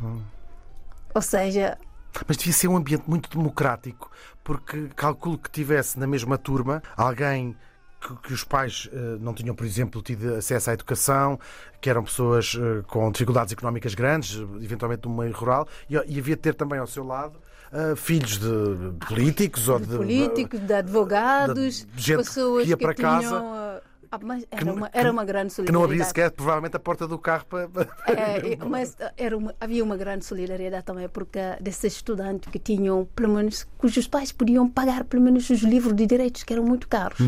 Ou 1.15 1.23
seja, 1.23 1.79
Mas 2.27 2.37
devia 2.37 2.53
ser 2.53 2.69
um 2.69 2.77
ambiente 2.77 3.05
muito 3.09 3.29
democrático, 3.31 4.11
porque 4.43 4.89
calculo 4.95 5.39
que 5.39 5.51
tivesse 5.51 5.99
na 5.99 6.07
mesma 6.07 6.37
turma 6.39 6.83
alguém 6.97 7.57
que, 8.05 8.29
que 8.29 8.33
os 8.35 8.45
pais 8.45 8.89
eh, 8.93 9.17
não 9.21 9.33
tinham, 9.33 9.55
por 9.55 9.65
exemplo, 9.65 10.03
tido 10.03 10.35
acesso 10.35 10.71
à 10.71 10.75
educação, 10.75 11.39
que 11.81 11.89
eram 11.89 12.05
pessoas 12.05 12.57
eh, 12.59 12.83
com 12.87 13.11
dificuldades 13.11 13.53
económicas 13.53 13.95
grandes, 13.95 14.37
eventualmente 14.61 15.03
do 15.03 15.09
meio 15.09 15.33
rural, 15.33 15.67
e, 15.89 15.95
e 15.95 16.19
havia 16.19 16.37
de 16.37 16.43
ter 16.43 16.55
também 16.55 16.79
ao 16.79 16.87
seu 16.87 17.05
lado 17.05 17.39
eh, 17.73 17.97
filhos 17.97 18.39
de 18.39 18.93
políticos 19.07 19.69
ou 19.69 19.81
de 19.81 19.87
de, 19.87 19.97
políticos, 19.97 20.61
de 20.61 20.73
advogados, 20.73 21.85
de 21.93 22.03
gente 22.03 22.19
pessoas 22.19 22.63
que 22.63 22.71
ia 22.71 22.77
que 22.77 22.85
para 22.85 22.95
tinham, 22.95 23.21
casa, 23.21 23.43
ah, 24.15 24.19
mas 24.23 24.47
era, 24.51 24.65
não- 24.65 24.75
uma, 24.75 24.89
que 24.91 24.99
era 24.99 25.11
uma 25.11 25.25
grande 25.25 25.49
que 25.49 25.55
solidariedade. 25.55 25.73
não 25.73 25.85
abria 25.85 26.05
sequer, 26.05 26.31
provavelmente, 26.31 26.77
a 26.77 26.81
porta 26.81 27.07
do 27.09 27.19
carro 27.19 27.45
para. 27.47 27.69
É, 28.07 28.53
e- 28.53 28.57
mas 28.69 28.97
era 29.17 29.37
uma- 29.37 29.55
havia 29.61 29.83
uma 29.85 29.97
grande 29.97 30.25
solidariedade 30.25 30.85
também, 30.85 31.09
porque 31.09 31.39
desses 31.61 31.95
estudantes 31.95 32.51
que 32.51 32.59
tinham, 32.59 33.07
pelo 33.15 33.35
menos, 33.35 33.67
cujos 33.79 34.07
pais 34.07 34.33
podiam 34.33 34.69
pagar 34.69 35.05
pelo 35.05 35.23
menos 35.23 35.49
os 35.51 35.61
livros 35.63 35.95
de 35.95 36.07
direitos, 36.07 36.43
que 36.45 36.53
eram 36.53 36.65
muito 36.65 36.89
caros. 36.89 37.19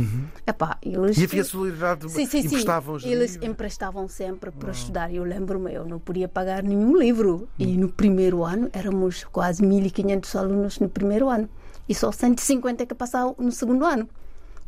Epá, 0.46 0.78
eles, 0.82 1.16
Uhum. 1.16 1.22
E 1.22 1.24
havia 1.26 1.44
solidariedade, 1.44 2.10
Sim, 2.10 2.26
sim, 2.26 2.40
sim. 2.42 2.46
emprestavam 2.46 2.94
os 2.96 3.04
Eles 3.04 3.32
livros. 3.32 3.48
emprestavam 3.50 4.08
sempre 4.08 4.50
para 4.50 4.70
estudar. 4.70 5.12
Eu 5.12 5.24
lembro-me, 5.24 5.72
eu 5.72 5.84
não 5.84 5.98
podia 5.98 6.28
pagar 6.28 6.62
nenhum 6.62 6.96
livro. 6.96 7.48
E 7.58 7.76
no 7.76 7.88
primeiro 7.88 8.44
ano, 8.44 8.68
éramos 8.72 9.24
quase 9.24 9.62
1.500 9.62 10.34
alunos 10.38 10.78
no 10.78 10.88
primeiro 10.88 11.28
ano. 11.28 11.48
E 11.88 11.94
só 11.94 12.10
150 12.10 12.84
que 12.86 12.94
passaram 12.94 13.34
no 13.38 13.52
segundo 13.52 13.84
ano. 13.84 14.08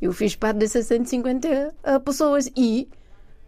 Eu 0.01 0.13
fiz 0.13 0.35
parte 0.37 0.59
dessas 0.59 0.87
150 0.87 1.75
ah, 1.83 2.01
pessoas 2.01 2.49
e 2.57 2.89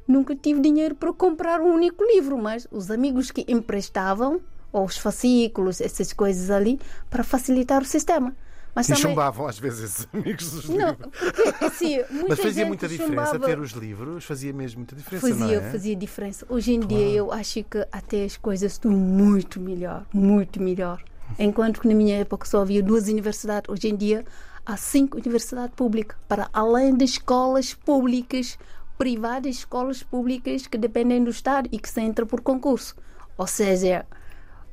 nunca 0.07 0.35
tive 0.35 0.61
dinheiro 0.61 0.95
para 0.95 1.13
comprar 1.13 1.61
um 1.61 1.73
único 1.75 2.03
livro, 2.05 2.37
mas 2.37 2.67
os 2.71 2.91
amigos 2.91 3.31
que 3.31 3.45
emprestavam, 3.49 4.41
ou 4.73 4.85
os 4.85 4.97
fascículos, 4.99 5.81
essas 5.81 6.13
coisas 6.13 6.51
ali, 6.51 6.79
para 7.09 7.23
facilitar 7.23 7.83
o 7.83 7.85
sistema. 7.85 8.35
Mas 8.75 8.89
E 8.89 8.93
também- 8.93 9.03
chumbavam 9.03 9.47
às 9.49 9.59
vezes 9.59 9.81
esses 9.91 10.09
amigos 10.13 10.51
dos 10.53 10.69
Não, 10.69 10.91
livros. 10.91 11.09
porque 11.19 11.65
assim, 11.65 11.97
muita 12.11 12.29
Mas 12.29 12.39
fazia 12.41 12.67
muita 12.67 12.89
diferença 12.89 13.27
chumbava- 13.33 13.47
ter 13.47 13.59
os 13.59 13.71
livros, 13.73 14.25
fazia 14.25 14.53
mesmo 14.53 14.79
muita 14.81 14.95
diferença, 14.95 15.29
Fazia, 15.29 15.57
é? 15.57 15.71
fazia 15.73 15.97
diferença. 15.97 16.47
Hoje 16.49 16.73
em 16.75 16.81
dia 16.81 17.09
eu 17.11 17.33
acho 17.33 17.65
que 17.65 17.79
até 17.91 18.25
as 18.25 18.37
coisas 18.37 18.73
estão 18.73 18.93
muito 18.93 19.61
melhor, 19.61 20.07
muito 20.15 20.63
melhor. 20.63 21.03
Enquanto 21.39 21.81
que 21.81 21.89
na 21.89 21.95
minha 21.95 22.19
época 22.19 22.47
só 22.47 22.63
havia 22.63 22.81
duas 22.83 23.09
universidades, 23.09 23.69
hoje 23.69 23.89
em 23.89 23.97
dia 23.97 24.25
há 24.65 24.77
cinco 24.77 25.19
universidades 25.19 25.75
públicas, 25.75 26.19
para 26.29 26.49
além 26.53 26.97
de 26.97 27.05
escolas 27.05 27.75
públicas, 27.75 28.59
privadas, 28.99 29.57
escolas 29.57 30.03
públicas 30.03 30.67
que 30.67 30.77
dependem 30.77 31.25
do 31.25 31.31
Estado 31.31 31.69
e 31.73 31.79
que 31.79 31.89
se 31.89 32.01
entra 32.01 32.27
por 32.27 32.41
concurso. 32.41 32.95
Ou 33.37 33.47
seja, 33.47 34.07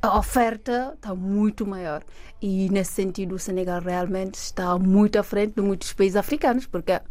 a 0.01 0.17
oferta 0.17 0.94
está 0.96 1.15
muito 1.15 1.65
maior. 1.65 2.03
E 2.41 2.70
nesse 2.70 2.94
sentido 2.94 3.36
o 3.36 3.39
Senegal 3.39 3.82
realmente 3.82 4.36
está 4.36 4.77
muito 4.77 5.17
à 5.17 5.24
frente 5.24 5.56
de 5.56 5.62
muitos 5.62 5.94
países 5.94 6.15
africanos, 6.15 6.65
porque 6.65 7.01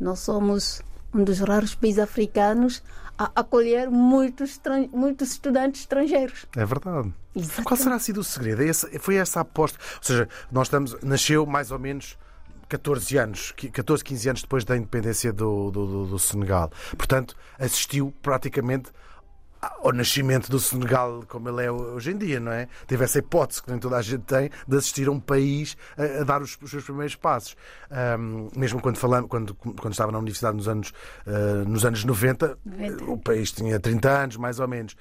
nós 0.00 0.20
somos 0.20 0.82
um 1.12 1.22
dos 1.22 1.38
raros 1.40 1.74
países 1.74 2.00
africanos 2.00 2.82
a 3.18 3.30
acolher 3.36 3.90
muitos, 3.90 4.60
muitos 4.92 5.30
estudantes 5.32 5.82
estrangeiros. 5.82 6.46
É 6.56 6.64
verdade. 6.64 7.12
Exatamente. 7.34 7.64
Qual 7.64 7.76
será 7.76 7.98
sido 7.98 8.20
o 8.20 8.24
segredo? 8.24 8.62
É 8.62 8.68
essa- 8.68 8.88
foi 9.00 9.16
essa 9.16 9.40
a 9.40 9.42
aposta. 9.42 9.78
Ou 9.96 10.02
seja, 10.02 10.28
nós 10.50 10.66
estamos. 10.68 10.96
Nasceu 11.02 11.44
mais 11.46 11.70
ou 11.70 11.78
menos 11.78 12.16
14 12.68 13.16
anos, 13.18 13.52
qui- 13.52 13.70
14, 13.70 14.02
15 14.02 14.28
anos 14.28 14.42
depois 14.42 14.64
da 14.64 14.76
independência 14.76 15.32
do, 15.32 15.70
do, 15.70 15.86
do- 15.86 16.06
do 16.06 16.18
Senegal. 16.18 16.70
Portanto, 16.96 17.36
assistiu 17.58 18.12
praticamente 18.22 18.90
ao 19.82 19.92
nascimento 19.92 20.50
do 20.50 20.58
Senegal 20.58 21.24
como 21.28 21.48
ele 21.48 21.64
é 21.64 21.70
hoje 21.70 22.12
em 22.12 22.18
dia, 22.18 22.40
não 22.40 22.52
é? 22.52 22.68
Teve 22.86 23.04
essa 23.04 23.18
hipótese 23.18 23.62
que 23.62 23.70
nem 23.70 23.78
toda 23.78 23.96
a 23.96 24.02
gente 24.02 24.22
tem 24.22 24.50
de 24.66 24.76
assistir 24.76 25.08
a 25.08 25.10
um 25.10 25.20
país 25.20 25.76
a, 25.96 26.20
a 26.20 26.24
dar 26.24 26.42
os, 26.42 26.56
os 26.60 26.70
seus 26.70 26.84
primeiros 26.84 27.16
passos. 27.16 27.56
Ahm, 27.90 28.48
mesmo 28.56 28.80
quando 28.80 28.96
falamos, 28.96 29.28
quando, 29.28 29.54
quando 29.54 29.92
estava 29.92 30.10
na 30.12 30.18
universidade 30.18 30.56
nos 30.56 30.68
anos, 30.68 30.92
ah, 31.26 31.64
nos 31.66 31.84
anos 31.84 32.04
90, 32.04 32.58
90. 32.64 33.04
o 33.04 33.18
país 33.18 33.52
tinha 33.52 33.78
30 33.78 34.08
anos, 34.08 34.36
mais 34.36 34.60
ou 34.60 34.68
menos. 34.68 34.96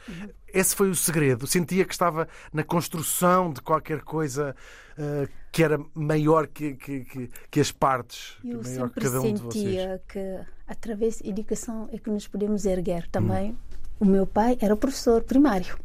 Esse 0.54 0.76
foi 0.76 0.90
o 0.90 0.96
segredo. 0.96 1.48
Sentia 1.48 1.84
que 1.84 1.94
estava 1.94 2.28
na 2.52 2.64
construção 2.64 3.52
de 3.52 3.62
qualquer 3.62 4.02
coisa 4.02 4.56
ah, 4.98 5.28
que 5.52 5.64
era 5.64 5.80
maior 5.94 6.48
que, 6.48 6.74
que, 6.74 7.02
que, 7.06 7.30
que 7.52 7.60
as 7.60 7.72
partes, 7.72 8.38
que 8.42 8.50
Eu 8.50 8.62
maior 8.64 8.90
que 8.90 9.02
sempre 9.02 9.04
cada 9.04 9.22
um 9.22 9.34
de 9.34 9.42
vocês. 9.42 9.64
sentia 9.64 10.02
que 10.08 10.40
através 10.68 11.22
da 11.22 11.30
educação 11.30 11.90
é 11.92 11.98
que 11.98 12.10
nos 12.10 12.28
podemos 12.28 12.66
erguer 12.66 13.08
também. 13.08 13.58
O 14.04 14.06
meu 14.06 14.28
pai 14.28 14.58
era 14.60 14.76
professor 14.76 15.24
primário, 15.24 15.78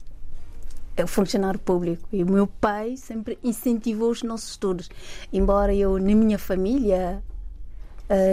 é 0.96 1.06
funcionário 1.06 1.60
público, 1.60 2.02
e 2.12 2.24
o 2.24 2.26
meu 2.26 2.48
pai 2.48 2.96
sempre 2.96 3.38
incentivou 3.44 4.10
os 4.10 4.24
nossos 4.24 4.50
estudos. 4.50 4.90
Embora 5.32 5.72
eu, 5.72 5.96
na 5.98 6.16
minha 6.16 6.36
família, 6.36 7.22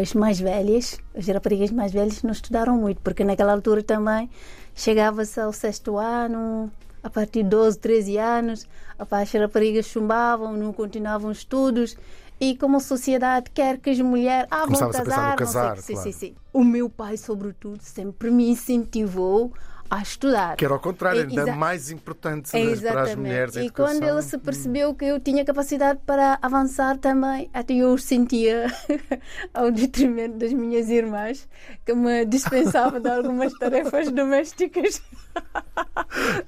as 0.01 0.11
mais 0.15 0.39
velhas, 0.39 0.97
as 1.15 1.27
raparigas 1.27 1.69
mais 1.69 1.91
velhas, 1.91 2.23
não 2.23 2.31
estudaram 2.31 2.75
muito, 2.75 2.99
porque 3.01 3.23
naquela 3.23 3.53
altura 3.53 3.83
também 3.83 4.27
chegava-se 4.73 5.39
ao 5.39 5.53
sexto 5.53 5.99
ano, 5.99 6.71
a 7.03 7.09
partir 7.11 7.43
de 7.43 7.49
12, 7.49 7.77
13 7.77 8.17
anos, 8.17 8.67
as 8.97 9.31
raparigas 9.33 9.85
chumbavam, 9.85 10.57
não 10.57 10.73
continuavam 10.73 11.29
os 11.29 11.37
estudos. 11.37 11.95
E 12.39 12.57
como 12.57 12.77
a 12.77 12.79
sociedade 12.79 13.51
quer 13.51 13.77
que 13.77 13.91
as 13.91 13.99
mulheres 13.99 14.47
ah, 14.49 14.65
vão 14.65 14.87
no 14.87 14.91
casar, 14.91 15.05
não 15.05 15.37
sei 15.37 15.45
casar, 15.45 15.73
o 15.73 15.75
que. 15.75 15.83
Sim, 15.83 15.93
claro. 15.93 16.11
sim, 16.11 16.11
sim. 16.11 16.35
O 16.51 16.63
meu 16.63 16.89
pai, 16.89 17.15
sobretudo, 17.17 17.81
sempre 17.81 18.29
me 18.29 18.49
incentivou 18.49 19.53
a 19.89 20.01
estudar. 20.01 20.55
Que 20.55 20.65
era 20.65 20.73
ao 20.73 20.79
contrário, 20.79 21.21
É, 21.21 21.23
ainda 21.23 21.55
mais 21.55 21.89
importante 21.91 22.49
é, 22.55 22.75
para 22.91 23.03
as 23.03 23.15
mulheres. 23.15 23.55
E 23.55 23.69
quando 23.69 24.03
ele 24.03 24.21
se 24.21 24.37
percebeu 24.37 24.93
que 24.93 25.05
eu 25.05 25.19
tinha 25.19 25.45
capacidade 25.45 25.99
para 26.05 26.37
avançar 26.41 26.97
também, 26.97 27.49
até 27.53 27.73
eu 27.73 27.97
sentia 27.97 28.65
ao 29.53 29.71
detrimento 29.71 30.37
das 30.37 30.53
minhas 30.53 30.89
irmãs 30.89 31.47
que 31.85 31.93
me 31.93 32.25
dispensava 32.25 32.99
de 32.99 33.09
algumas 33.09 33.53
tarefas 33.59 34.09
domésticas 34.11 35.01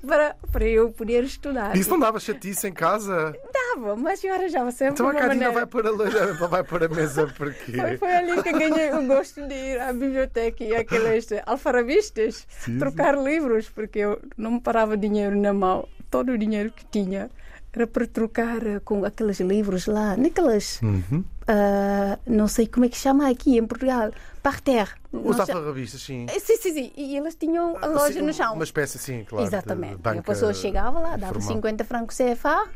para, 0.06 0.36
para 0.51 0.65
eu 0.65 0.91
poder 0.91 1.23
estudar. 1.23 1.76
Isso 1.76 1.89
não 1.89 2.00
dava 2.00 2.19
chatice 2.19 2.67
em 2.67 2.73
casa? 2.73 3.36
dava, 3.54 3.95
mas 3.95 4.23
eu 4.23 4.34
arranjava 4.34 4.71
sempre 4.71 4.93
Então 4.93 5.08
a 5.10 5.13
Karina 5.13 5.52
vai 5.52 5.65
pôr 5.65 5.86
a, 5.86 5.91
loja- 5.91 6.34
vai 6.34 6.63
pôr 6.63 6.84
a 6.84 6.89
mesa 6.89 7.28
porque. 7.38 7.73
Foi, 7.73 7.97
foi 7.97 8.12
ali 8.15 8.41
que 8.41 8.52
ganhei 8.52 8.91
o 8.93 9.06
gosto 9.06 9.45
de 9.47 9.54
ir 9.54 9.80
à 9.80 9.93
biblioteca 9.93 10.63
e 10.63 10.76
aqueles 10.76 11.28
alfarabistas 11.45 12.47
trocar 12.80 13.15
livros, 13.27 13.69
porque 13.69 13.99
eu 13.99 14.21
não 14.37 14.51
me 14.51 14.61
parava 14.61 14.95
dinheiro 14.97 15.35
na 15.35 15.53
mão. 15.53 15.87
Todo 16.09 16.31
o 16.31 16.37
dinheiro 16.37 16.71
que 16.71 16.85
tinha 16.85 17.29
era 17.73 17.85
para 17.85 18.07
trocar 18.07 18.65
eh, 18.65 18.79
com 18.83 19.05
aqueles 19.05 19.39
livros 19.39 19.85
lá, 19.85 20.17
naquelas. 20.17 20.81
Uhum. 20.81 21.23
ah, 21.47 22.17
não 22.25 22.47
sei 22.47 22.65
como 22.65 22.85
é 22.85 22.89
que 22.89 22.97
chama 22.97 23.29
aqui 23.29 23.55
em 23.57 23.65
Portugal, 23.67 24.11
parterre. 24.41 24.93
Os 25.13 25.39
alfarrabistas, 25.39 26.01
sim. 26.01 26.25
Eh, 26.27 26.39
Sim, 26.39 26.57
sim, 26.57 26.73
sim. 26.73 26.91
E 26.97 27.15
eles 27.17 27.35
tinham 27.35 27.77
a 27.79 27.85
loja 27.87 28.13
Sim, 28.13 28.21
no 28.21 28.33
chão. 28.33 28.53
Uma 28.55 28.63
espécie, 28.63 28.97
sim, 28.97 29.25
claro. 29.27 29.45
Exatamente. 29.45 29.99
E 30.03 30.17
a 30.17 30.23
pessoa 30.23 30.53
chegava 30.55 30.97
lá, 30.99 31.17
dava 31.17 31.37
informal. 31.37 31.55
50 31.57 31.83
francos 31.83 32.17
CFA 32.17 32.67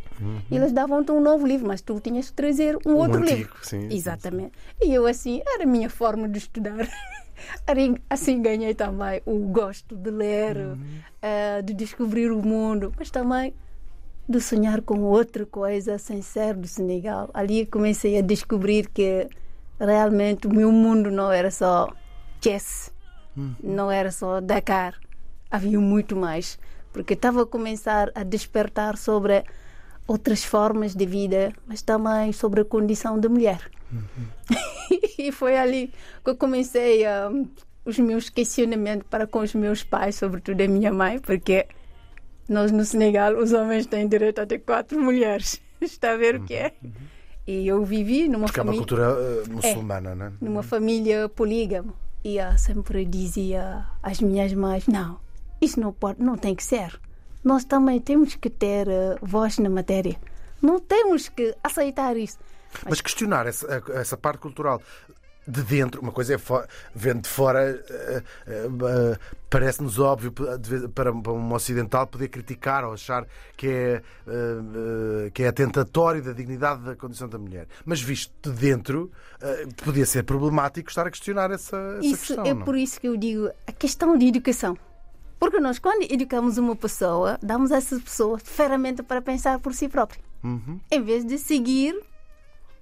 e 0.52 0.56
eles 0.56 0.72
davam-te 0.72 1.12
um 1.12 1.20
novo 1.20 1.48
livro, 1.48 1.68
mas 1.68 1.82
tu 1.82 2.00
tinhas 2.00 2.28
que 2.30 2.34
trazer 2.34 2.78
um 2.86 2.94
outro 2.96 3.22
antigo, 3.22 3.38
livro. 3.38 3.56
sim, 3.64 3.90
sim, 3.90 3.96
Exatamente. 3.96 4.52
E 4.80 4.94
eu, 4.94 5.08
assim, 5.08 5.42
era 5.48 5.64
a 5.64 5.68
minha 5.68 5.90
forma 5.90 6.28
de 6.30 6.38
estudar. 6.38 6.78
Assim 8.10 8.42
ganhei 8.42 8.74
também 8.74 9.22
o 9.26 9.38
gosto 9.40 9.96
de 9.96 10.10
ler, 10.12 10.58
Uhum. 10.58 10.78
eh, 11.22 11.62
de 11.62 11.74
descobrir 11.74 12.32
o 12.32 12.42
mundo, 12.42 12.94
mas 12.98 13.10
também 13.10 13.54
de 14.28 14.40
sonhar 14.40 14.82
com 14.82 15.00
outra 15.02 15.46
coisa 15.46 15.98
sem 15.98 16.22
ser 16.22 16.56
do 16.56 16.68
Senegal. 16.68 17.30
Ali 17.34 17.66
comecei 17.66 18.18
a 18.18 18.22
descobrir 18.22 18.88
que 18.90 19.28
realmente 19.80 20.48
o 20.48 20.54
meu 20.54 20.72
mundo 20.72 21.10
não 21.12 21.32
era 21.32 21.50
só 21.52 21.90
chess, 22.42 22.92
não 23.64 23.92
era 23.92 24.12
só 24.12 24.40
Dakar, 24.42 24.96
havia 25.50 25.80
muito 25.80 26.16
mais, 26.16 26.60
porque 26.94 27.14
estava 27.14 27.44
a 27.44 27.46
começar 27.46 28.12
a 28.16 28.24
despertar 28.24 28.98
sobre 28.98 29.44
outras 30.08 30.44
formas 30.44 30.94
de 30.96 31.06
vida, 31.06 31.52
mas 31.66 31.82
também 31.82 32.32
sobre 32.34 32.62
a 32.62 32.66
condição 32.66 33.20
da 33.20 33.28
mulher. 33.30 33.70
e 35.28 35.32
foi 35.32 35.58
ali 35.58 35.92
que 36.24 36.30
eu 36.30 36.36
comecei 36.36 37.06
ah, 37.06 37.32
os 37.86 37.98
meus 38.00 38.30
questionamentos 38.30 39.08
para 39.10 39.28
com 39.28 39.40
os 39.40 39.54
meus 39.54 39.84
pais, 39.84 40.16
sobretudo 40.16 40.62
a 40.62 40.68
minha 40.68 40.92
mãe, 40.92 41.20
porque 41.20 41.68
nós 42.48 42.72
no 42.72 42.84
Senegal 42.86 43.36
os 43.38 43.54
homens 43.54 43.86
têm 43.86 44.08
direito 44.08 44.40
a 44.40 44.46
ter 44.46 44.60
quatro 44.60 45.00
mulheres. 45.00 45.62
Está 45.82 46.12
a 46.12 46.18
ver 46.18 46.36
o 46.36 46.44
que 46.44 46.54
é? 46.54 46.74
E 47.48 47.68
eu 47.68 47.84
vivi 47.84 48.28
numa 48.28 48.46
Porque 48.46 48.60
é 48.60 48.64
uma 48.64 48.74
família 48.74 48.88
cultura 48.88 49.18
eh, 49.20 49.50
muçulmana, 49.50 50.10
é? 50.12 50.46
numa 50.46 50.62
família 50.62 51.28
polígama. 51.30 51.94
E 52.24 52.38
eu 52.38 52.58
sempre 52.58 53.04
dizia 53.04 53.86
às 54.04 54.22
minhas 54.22 54.54
mães: 54.54 54.86
não, 54.88 55.20
isso 55.60 55.80
não 55.80 55.92
pode, 55.92 56.22
não 56.22 56.38
tem 56.38 56.54
que 56.54 56.64
ser. 56.64 57.00
Nós 57.44 57.66
também 57.66 58.00
temos 58.00 58.36
que 58.36 58.50
ter 58.50 58.88
eh, 58.88 59.16
voz 59.22 59.58
na 59.58 59.70
matéria. 59.70 60.16
Não 60.62 60.80
temos 60.80 61.28
que 61.30 61.56
aceitar 61.64 62.16
isso. 62.16 62.38
Mas 62.90 63.02
questionar 63.02 63.48
essa, 63.48 63.84
essa 63.94 64.18
parte 64.18 64.40
cultural 64.40 64.82
de 65.48 65.64
dentro, 65.64 66.02
uma 66.02 66.12
coisa 66.12 66.36
é 66.36 66.38
vendo 66.94 67.22
de 67.24 67.30
fora, 67.30 67.84
eh, 67.90 68.24
eh, 68.48 69.18
parece-nos 69.50 69.98
óbvio 69.98 70.32
para 70.94 71.12
um 71.12 71.54
ocidental 71.54 72.06
poder 72.06 72.28
criticar 72.28 72.86
ou 72.86 72.94
achar 72.94 73.26
que 73.58 73.68
é, 73.68 74.02
eh, 74.28 75.32
que 75.34 75.44
é 75.44 75.48
atentatório 75.48 76.22
da 76.22 76.32
dignidade 76.32 76.84
da 76.84 76.96
condição 76.96 77.28
da 77.28 77.40
mulher. 77.40 77.68
Mas 77.84 78.00
visto 78.02 78.52
de 78.52 78.52
dentro, 78.52 79.12
podia 79.84 80.06
ser 80.06 80.24
problemático 80.24 80.90
estar 80.90 81.08
a 81.08 81.12
questionar 81.12 81.50
essa, 81.50 81.76
essa 81.98 82.06
Isso 82.06 82.28
questão. 82.28 82.46
é 82.46 82.54
não? 82.54 82.64
por 82.64 82.78
isso 82.78 83.02
que 83.02 83.08
eu 83.08 83.18
digo 83.18 83.50
a 83.66 83.72
questão 83.72 84.18
de 84.18 84.28
educação. 84.28 84.78
Porque 85.40 85.60
nós, 85.60 85.80
quando 85.80 86.04
educamos 86.04 86.60
uma 86.60 86.76
pessoa, 86.76 87.40
damos 87.42 87.72
a 87.72 87.78
essa 87.78 88.00
pessoa 88.00 88.38
ferramenta 88.38 89.02
para 89.02 89.24
pensar 89.24 89.58
por 89.58 89.74
si 89.74 89.90
própria. 89.90 90.22
Uhum. 90.44 90.80
Em 90.92 91.02
vez 91.02 91.26
de 91.26 91.40
seguir 91.40 92.00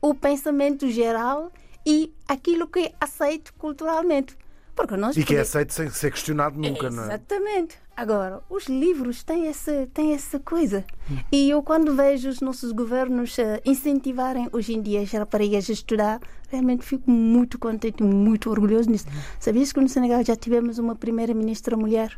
o 0.02 0.14
pensamento 0.14 0.90
geral 0.90 1.52
e 1.86 2.14
aquilo 2.28 2.68
que 2.68 2.80
é 2.80 2.92
aceito 3.00 3.54
culturalmente. 3.54 4.38
Porque 4.76 4.96
nós 4.96 5.18
E 5.18 5.26
que 5.26 5.36
é 5.36 5.42
aceito 5.42 5.74
sem 5.74 5.90
ser 5.90 6.10
questionado 6.12 6.58
nunca, 6.58 6.90
não 6.90 7.04
é? 7.04 7.08
Exatamente. 7.08 7.78
Agora, 7.98 8.42
os 8.50 8.68
livros 8.68 9.24
têm 9.24 9.48
essa, 9.48 9.90
têm 9.94 10.14
essa 10.14 10.40
coisa. 10.40 10.86
E 11.30 11.50
eu, 11.50 11.62
quando 11.62 11.94
vejo 11.94 12.30
os 12.30 12.40
nossos 12.40 12.72
governos 12.72 13.38
eh, 13.38 13.62
incentivarem 13.66 14.48
hoje 14.54 14.74
em 14.74 14.82
dia 14.82 15.02
as 15.02 15.12
raparigas 15.12 15.70
a 15.70 15.74
estudar, 15.74 16.22
realmente 16.48 16.86
fico 16.86 17.12
muito 17.12 17.60
contente, 17.60 18.02
muito 18.02 18.50
orgulhoso 18.50 18.90
nisso. 18.90 19.06
Sabias 19.38 19.74
que 19.74 19.82
no 19.82 19.90
Senegal 19.90 20.24
já 20.24 20.34
tivemos 20.38 20.78
uma 20.78 20.96
primeira-ministra 20.96 21.76
mulher? 21.76 22.18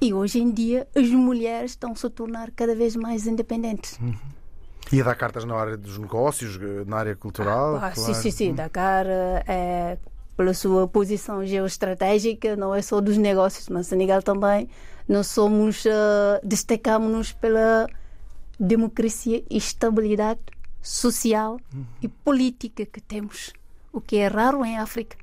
E 0.00 0.12
hoje 0.12 0.40
em 0.40 0.50
dia 0.50 0.88
as 0.92 1.08
mulheres 1.08 1.70
estão 1.70 1.94
-se 1.94 2.04
a 2.04 2.10
tornar 2.10 2.50
cada 2.50 2.74
vez 2.74 2.96
mais 2.96 3.28
independentes. 3.28 3.96
E 4.92 5.02
dar 5.02 5.14
cartas 5.14 5.44
na 5.44 5.54
área 5.54 5.76
dos 5.76 5.98
negócios, 5.98 6.56
eh, 6.60 6.84
na 6.86 6.98
área 6.98 7.16
cultural. 7.16 7.76
Ah, 7.76 7.92
sim, 7.94 8.04
claro. 8.04 8.14
sim, 8.14 8.30
sim. 8.30 8.54
Dakar 8.54 9.06
é, 9.06 9.98
pela 10.36 10.52
sua 10.54 10.86
posição 10.86 11.44
geoestratégica, 11.44 12.56
não 12.56 12.74
é 12.74 12.82
só 12.82 13.00
dos 13.00 13.16
negócios, 13.16 13.68
mas 13.68 13.86
Senegal 13.86 14.22
também. 14.22 14.68
Nós 15.08 15.26
somos, 15.28 15.84
eh, 15.86 16.40
destacamos-nos 16.42 17.32
pela 17.32 17.86
democracia 18.58 19.42
e 19.50 19.56
estabilidade 19.56 20.40
social 20.80 21.58
e 22.02 22.08
política 22.08 22.86
que 22.86 23.00
temos, 23.00 23.52
o 23.92 24.00
que 24.00 24.16
é 24.16 24.28
raro 24.28 24.64
em 24.64 24.78
África. 24.78 25.16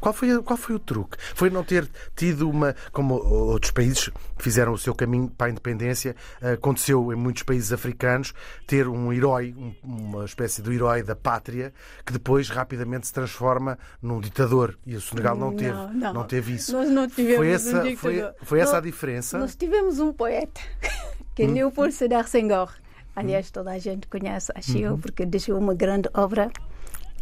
Qual 0.00 0.12
foi, 0.12 0.42
qual 0.42 0.56
foi 0.56 0.74
o 0.74 0.78
truque? 0.78 1.16
Foi 1.34 1.50
não 1.50 1.62
ter 1.64 1.88
tido 2.16 2.48
uma. 2.48 2.74
Como 2.92 3.14
outros 3.14 3.70
países 3.70 4.10
fizeram 4.38 4.72
o 4.72 4.78
seu 4.78 4.94
caminho 4.94 5.28
para 5.28 5.46
a 5.46 5.50
independência, 5.50 6.14
eh, 6.40 6.52
aconteceu 6.52 7.12
em 7.12 7.16
muitos 7.16 7.42
países 7.42 7.72
africanos 7.72 8.34
ter 8.66 8.88
um 8.88 9.12
herói, 9.12 9.54
um- 9.56 9.74
uma 9.82 10.24
espécie 10.24 10.62
de 10.62 10.72
herói 10.72 11.02
da 11.02 11.14
pátria, 11.16 11.72
que 12.04 12.12
depois 12.12 12.48
rapidamente 12.48 13.06
se 13.06 13.12
transforma 13.12 13.78
num 14.00 14.20
ditador. 14.20 14.76
E 14.86 14.96
o 14.96 15.00
Senegal 15.00 15.36
não, 15.36 15.50
Não, 15.50 15.56
teve, 15.56 15.72
não. 16.12 16.24
teve 16.24 16.52
isso. 16.54 16.72
Nós 16.72 16.90
não 16.90 17.08
tivemos 17.08 17.36
foi 17.36 17.48
um 17.50 17.54
essa, 17.54 17.80
ditador. 17.82 17.96
foi, 17.96 18.24
foi 18.46 18.60
essa 18.60 18.76
a 18.78 18.80
diferença? 18.80 19.38
Nós 19.38 19.54
tivemos 19.54 19.98
um 20.00 20.12
poeta, 20.12 20.60
que 21.34 21.42
é 21.42 21.46
Hum. 21.46 21.52
Leopold 21.54 21.92
Sedar 21.92 22.26
Senghor. 22.26 22.70
Aliás, 23.14 23.50
toda 23.50 23.70
a 23.70 23.78
gente 23.78 24.06
conhece, 24.08 24.50
acho 24.54 24.78
eu, 24.78 24.96
porque 24.96 25.26
deixou 25.26 25.58
uma 25.58 25.74
grande 25.74 26.08
obra. 26.14 26.50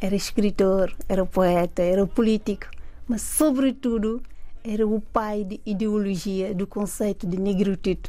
Era 0.01 0.17
escritor, 0.17 0.95
era 1.09 1.27
poeta, 1.27 1.83
era 1.83 2.07
político, 2.07 2.67
mas, 3.07 3.23
sobretudo, 3.23 4.23
era 4.65 4.87
o 4.87 5.01
pai 5.01 5.45
de 5.45 5.61
ideologia 5.67 6.55
do 6.55 6.67
conceito 6.67 7.27
de 7.27 7.39
negritude. 7.39 8.03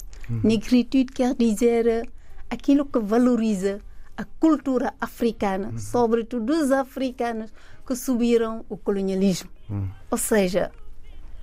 Negritude 0.43 1.11
quer 1.11 1.35
dizer 1.35 1.87
eh, 1.87 2.03
aquilo 2.49 2.85
que 2.85 2.99
valoriza 2.99 3.79
a 4.15 4.23
cultura 4.39 4.93
africana, 5.01 5.71
sobretudo 5.79 6.45
dos 6.45 6.71
africanos 6.71 7.51
que 7.85 7.95
subiram 7.95 8.63
o 8.69 8.77
colonialismo. 8.77 9.49
Ou 10.09 10.17
seja, 10.17 10.71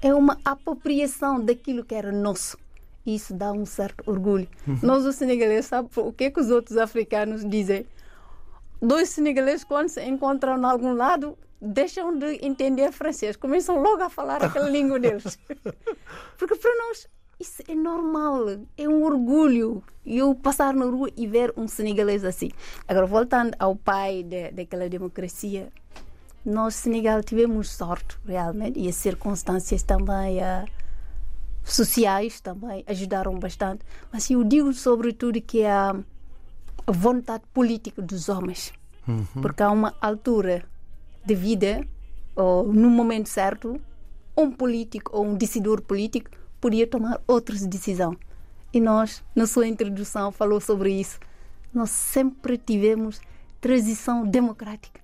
é 0.00 0.14
uma 0.14 0.38
apropriação 0.44 1.44
daquilo 1.44 1.84
que 1.84 1.94
era 1.94 2.12
nosso. 2.12 2.56
Isso 3.04 3.34
dá 3.34 3.52
um 3.52 3.64
certo 3.66 4.02
orgulho. 4.06 4.46
Nós, 4.82 5.04
os 5.04 5.16
senegaleses, 5.16 5.66
sabe 5.66 5.88
o 5.96 6.12
que, 6.12 6.24
é 6.24 6.30
que 6.30 6.40
os 6.40 6.50
outros 6.50 6.76
africanos 6.76 7.44
dizem? 7.48 7.84
Dois 8.80 9.08
senegaleses, 9.10 9.64
quando 9.64 9.88
se 9.88 10.04
encontram 10.04 10.58
em 10.58 10.64
algum 10.64 10.94
lado, 10.94 11.36
deixam 11.60 12.16
de 12.16 12.38
entender 12.44 12.92
francês, 12.92 13.36
começam 13.36 13.80
logo 13.80 14.02
a 14.02 14.08
falar 14.08 14.42
aquela 14.42 14.68
língua 14.70 14.98
deles. 14.98 15.38
Porque 16.36 16.54
para 16.56 16.74
nós 16.86 17.08
isso 17.40 17.62
é 17.68 17.74
normal, 17.74 18.46
é 18.76 18.88
um 18.88 19.04
orgulho. 19.04 19.82
Eu 20.04 20.34
passar 20.34 20.74
na 20.74 20.86
rua 20.86 21.08
e 21.16 21.26
ver 21.26 21.52
um 21.56 21.68
senegalês 21.68 22.24
assim. 22.24 22.50
Agora, 22.86 23.06
voltando 23.06 23.54
ao 23.60 23.76
pai 23.76 24.24
de, 24.24 24.50
daquela 24.50 24.88
democracia, 24.88 25.68
nós, 26.44 26.74
Senegal, 26.74 27.22
tivemos 27.22 27.70
sorte, 27.70 28.18
realmente, 28.26 28.80
e 28.80 28.88
as 28.88 28.96
circunstâncias 28.96 29.82
também 29.82 30.42
ah, 30.42 30.64
sociais 31.62 32.40
também 32.40 32.82
ajudaram 32.86 33.38
bastante. 33.38 33.84
Mas 34.12 34.30
eu 34.30 34.42
digo, 34.42 34.72
sobretudo, 34.72 35.40
que 35.40 35.64
a, 35.64 35.90
a 35.90 35.94
vontade 36.92 37.44
política 37.52 38.02
dos 38.02 38.28
homens. 38.28 38.72
Porque 39.40 39.62
há 39.62 39.70
uma 39.70 39.94
altura 40.00 40.64
de 41.24 41.34
vida, 41.34 41.86
ou 42.36 42.72
no 42.72 42.90
momento 42.90 43.28
certo, 43.28 43.80
um 44.36 44.50
político 44.50 45.16
ou 45.16 45.26
um 45.26 45.34
decidor 45.34 45.80
político 45.80 46.30
podia 46.60 46.86
tomar 46.86 47.20
outras 47.26 47.66
decisões. 47.66 48.18
E 48.72 48.80
nós, 48.80 49.24
na 49.34 49.46
sua 49.46 49.66
introdução, 49.66 50.30
falou 50.30 50.60
sobre 50.60 50.92
isso. 50.92 51.18
Nós 51.72 51.90
sempre 51.90 52.58
tivemos 52.58 53.20
transição 53.60 54.26
democrática. 54.26 55.00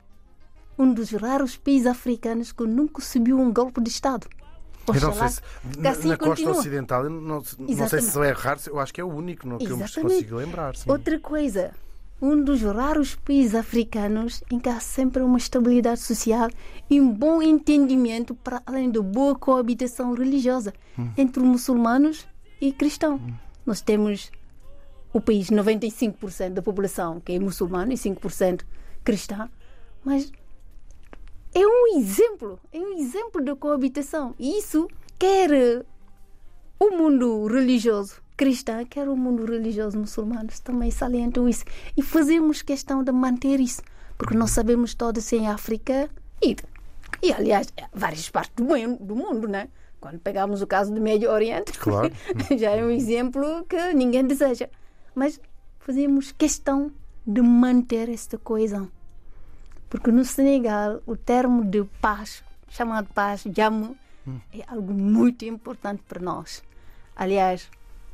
Um 0.78 0.92
dos 0.92 1.10
raros 1.12 1.56
países 1.56 1.86
africanos 1.86 2.52
que 2.52 2.64
nunca 2.64 3.00
subiu 3.00 3.38
um 3.38 3.52
golpe 3.52 3.80
de 3.80 3.88
Estado. 3.88 4.26
Eu 4.86 5.00
não 5.00 5.14
sei 5.14 5.28
se, 5.28 5.40
na, 5.78 5.90
assim 5.90 6.08
na 6.08 6.16
costa 6.16 6.30
continua. 6.34 6.52
ocidental, 6.52 7.04
eu 7.04 7.10
não, 7.10 7.42
não 7.58 7.88
sei 7.88 8.00
se 8.00 8.18
é 8.18 8.30
raro, 8.32 8.60
eu 8.66 8.78
acho 8.78 8.92
que 8.92 9.00
é 9.00 9.04
o 9.04 9.08
único 9.08 9.46
no 9.46 9.58
que 9.58 9.66
eu 9.66 9.76
me 9.76 9.88
consigo 9.88 10.36
lembrar. 10.36 10.76
Sim. 10.76 10.90
Outra 10.90 11.18
coisa, 11.18 11.72
um 12.20 12.42
dos 12.42 12.62
raros 12.62 13.14
países 13.14 13.54
africanos 13.54 14.42
em 14.50 14.58
que 14.58 14.68
há 14.68 14.80
sempre 14.80 15.22
uma 15.22 15.38
estabilidade 15.38 16.00
social 16.00 16.48
e 16.88 17.00
um 17.00 17.12
bom 17.12 17.42
entendimento 17.42 18.34
para 18.34 18.62
além 18.66 18.90
da 18.90 19.00
boa 19.00 19.34
coabitação 19.34 20.12
religiosa 20.14 20.72
entre 21.16 21.42
muçulmanos 21.42 22.26
e 22.60 22.72
cristãos. 22.72 23.20
Nós 23.66 23.80
temos 23.80 24.30
o 25.12 25.20
país 25.20 25.48
95% 25.50 26.50
da 26.50 26.62
população 26.62 27.20
que 27.20 27.32
é 27.32 27.38
muçulmana 27.38 27.92
e 27.92 27.96
5% 27.96 28.62
cristã, 29.02 29.48
mas 30.04 30.32
é 31.54 31.66
um 31.66 31.96
exemplo, 31.98 32.58
é 32.72 32.78
um 32.78 32.98
exemplo 32.98 33.42
de 33.42 33.54
coabitação. 33.54 34.34
E 34.38 34.58
isso 34.58 34.88
quer 35.18 35.52
eh, 35.52 35.84
o 36.78 36.90
mundo 36.90 37.46
religioso 37.46 38.22
cristão, 38.36 38.84
quer 38.84 39.08
o 39.08 39.16
mundo 39.16 39.44
religioso 39.44 39.98
muçulmano, 39.98 40.48
também 40.62 40.90
salientam 40.90 41.48
isso. 41.48 41.64
E 41.96 42.02
fazemos 42.02 42.62
questão 42.62 43.02
de 43.02 43.12
manter 43.12 43.60
isso, 43.60 43.82
porque 44.18 44.36
nós 44.36 44.50
sabemos 44.50 44.94
todos 44.94 45.32
em 45.32 45.46
África 45.48 46.10
e, 46.42 46.56
e 47.22 47.32
aliás, 47.32 47.72
várias 47.92 48.28
partes 48.28 48.54
do 48.56 48.64
mundo, 48.64 49.04
do 49.04 49.16
mundo, 49.16 49.48
né? 49.48 49.68
Quando 50.00 50.18
pegamos 50.18 50.60
o 50.60 50.66
caso 50.66 50.92
do 50.92 51.00
Médio 51.00 51.30
Oriente, 51.30 51.78
Claro. 51.78 52.12
já 52.58 52.70
é 52.72 52.84
um 52.84 52.90
exemplo 52.90 53.64
que 53.64 53.94
ninguém 53.94 54.26
deseja. 54.26 54.68
Mas 55.14 55.40
fazemos 55.78 56.32
questão 56.32 56.90
de 57.26 57.40
manter 57.40 58.08
esta 58.08 58.36
coesão. 58.36 58.90
Porque 59.94 60.10
no 60.10 60.24
Senegal, 60.24 61.00
o 61.06 61.16
termo 61.16 61.64
de 61.64 61.84
paz, 62.00 62.42
chamado 62.68 63.06
paz, 63.14 63.44
jamu, 63.56 63.96
é 64.52 64.64
algo 64.66 64.92
muito 64.92 65.44
importante 65.44 66.02
para 66.08 66.20
nós. 66.20 66.64
Aliás, 67.14 67.70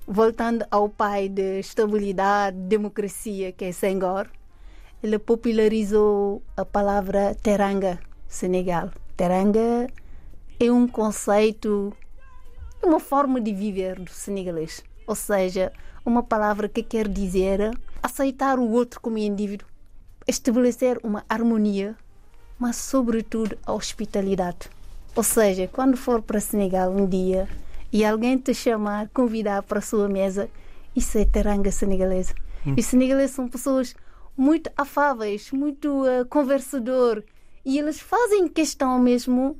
voltando 0.06 0.62
ao 0.70 0.90
pai 0.90 1.26
de 1.26 1.58
estabilidade, 1.58 2.58
democracia, 2.58 3.50
que 3.50 3.64
é 3.64 3.72
Senghor, 3.72 4.30
ele 5.02 5.18
popularizou 5.18 6.42
a 6.54 6.66
palavra 6.66 7.34
teranga, 7.42 7.98
Senegal. 8.28 8.90
Teranga 9.16 9.86
é 10.60 10.70
um 10.70 10.86
conceito, 10.86 11.96
é 12.82 12.86
uma 12.86 13.00
forma 13.00 13.40
de 13.40 13.54
viver 13.54 13.98
do 13.98 14.10
senegalês. 14.10 14.84
Ou 15.06 15.14
seja, 15.14 15.72
uma 16.04 16.22
palavra 16.22 16.68
que 16.68 16.82
quer 16.82 17.08
dizer 17.08 17.70
aceitar 18.02 18.58
o 18.58 18.70
outro 18.70 19.00
como 19.00 19.16
indivíduo, 19.16 19.69
estabelecer 20.26 20.98
uma 21.02 21.24
harmonia, 21.28 21.96
mas 22.59 22.76
sobretudo 22.76 23.56
a 23.66 23.72
hospitalidade. 23.72 24.70
Ou 25.14 25.22
seja, 25.22 25.68
quando 25.72 25.96
for 25.96 26.22
para 26.22 26.40
Senegal 26.40 26.90
um 26.90 27.06
dia 27.06 27.48
e 27.92 28.04
alguém 28.04 28.38
te 28.38 28.54
chamar, 28.54 29.09
convidar 29.09 29.62
para 29.62 29.78
a 29.78 29.83
sua 29.83 30.09
mesa, 30.09 30.48
isso 30.94 31.18
é 31.18 31.24
teranga 31.24 31.72
senegalesa. 31.72 32.35
E 32.64 32.80
os 32.80 32.87
senegaleses 32.87 33.35
são 33.35 33.48
pessoas 33.48 33.94
muito 34.37 34.70
afáveis, 34.76 35.50
muito 35.50 36.04
uh, 36.04 36.24
conversador 36.26 37.22
e 37.64 37.78
eles 37.78 38.00
fazem 38.00 38.48
questão 38.48 38.98
mesmo 38.98 39.59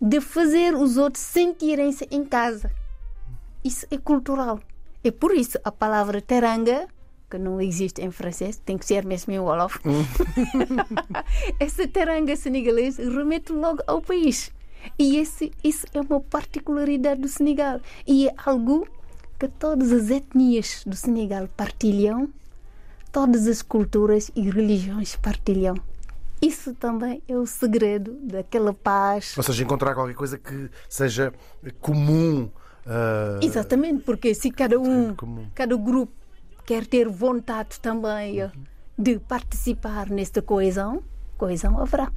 de 0.00 0.20
fazer 0.20 0.74
os 0.74 0.96
outros 0.96 1.22
sentirem-se 1.22 2.06
em 2.10 2.24
casa. 2.24 2.70
Isso 3.64 3.86
é 3.90 3.98
cultural. 3.98 4.60
É 5.02 5.10
por 5.10 5.34
isso 5.34 5.58
a 5.64 5.72
palavra 5.72 6.20
teranga, 6.20 6.86
que 7.30 7.38
não 7.38 7.60
existe 7.60 8.00
em 8.00 8.10
francês, 8.10 8.56
tem 8.64 8.78
que 8.78 8.86
ser 8.86 9.04
mesmo 9.04 9.32
em 9.32 9.38
Wolof. 9.38 9.78
Essa 11.60 11.86
teranga 11.86 12.34
senegalesa 12.36 13.02
remete 13.10 13.52
logo 13.52 13.82
ao 13.86 14.00
país. 14.00 14.50
E 14.98 15.16
esse, 15.16 15.52
isso 15.62 15.86
é 15.92 16.00
uma 16.00 16.20
particularidade 16.20 17.20
do 17.20 17.28
Senegal. 17.28 17.80
E 18.06 18.28
é 18.28 18.34
algo 18.44 18.86
que 19.38 19.48
todas 19.48 19.92
as 19.92 20.10
etnias 20.10 20.82
do 20.86 20.96
Senegal 20.96 21.48
partilham, 21.56 22.28
todas 23.12 23.46
as 23.46 23.60
culturas 23.62 24.30
e 24.34 24.48
religiões 24.48 25.16
partilham. 25.16 25.74
Isso 26.40 26.72
também 26.74 27.20
é 27.28 27.36
o 27.36 27.46
segredo 27.46 28.16
daquela 28.22 28.72
paz. 28.72 29.36
Ou 29.36 29.42
seja, 29.42 29.64
encontrar 29.64 29.94
qualquer 29.94 30.14
coisa 30.14 30.38
que 30.38 30.70
seja 30.88 31.32
comum. 31.80 32.48
ah, 32.86 33.40
Exatamente, 33.42 34.04
porque 34.04 34.32
se 34.34 34.50
cada 34.52 34.78
um, 34.78 35.14
comum. 35.16 35.46
cada 35.54 35.76
grupo 35.76 36.12
quer 36.68 36.84
ter 36.84 37.08
vontade 37.08 37.80
também 37.80 38.42
eh, 38.42 38.52
de 38.98 39.18
participar 39.18 40.10
nesta 40.10 40.42
coesão, 40.42 41.02
coesão 41.38 41.80
haverá. 41.80 42.12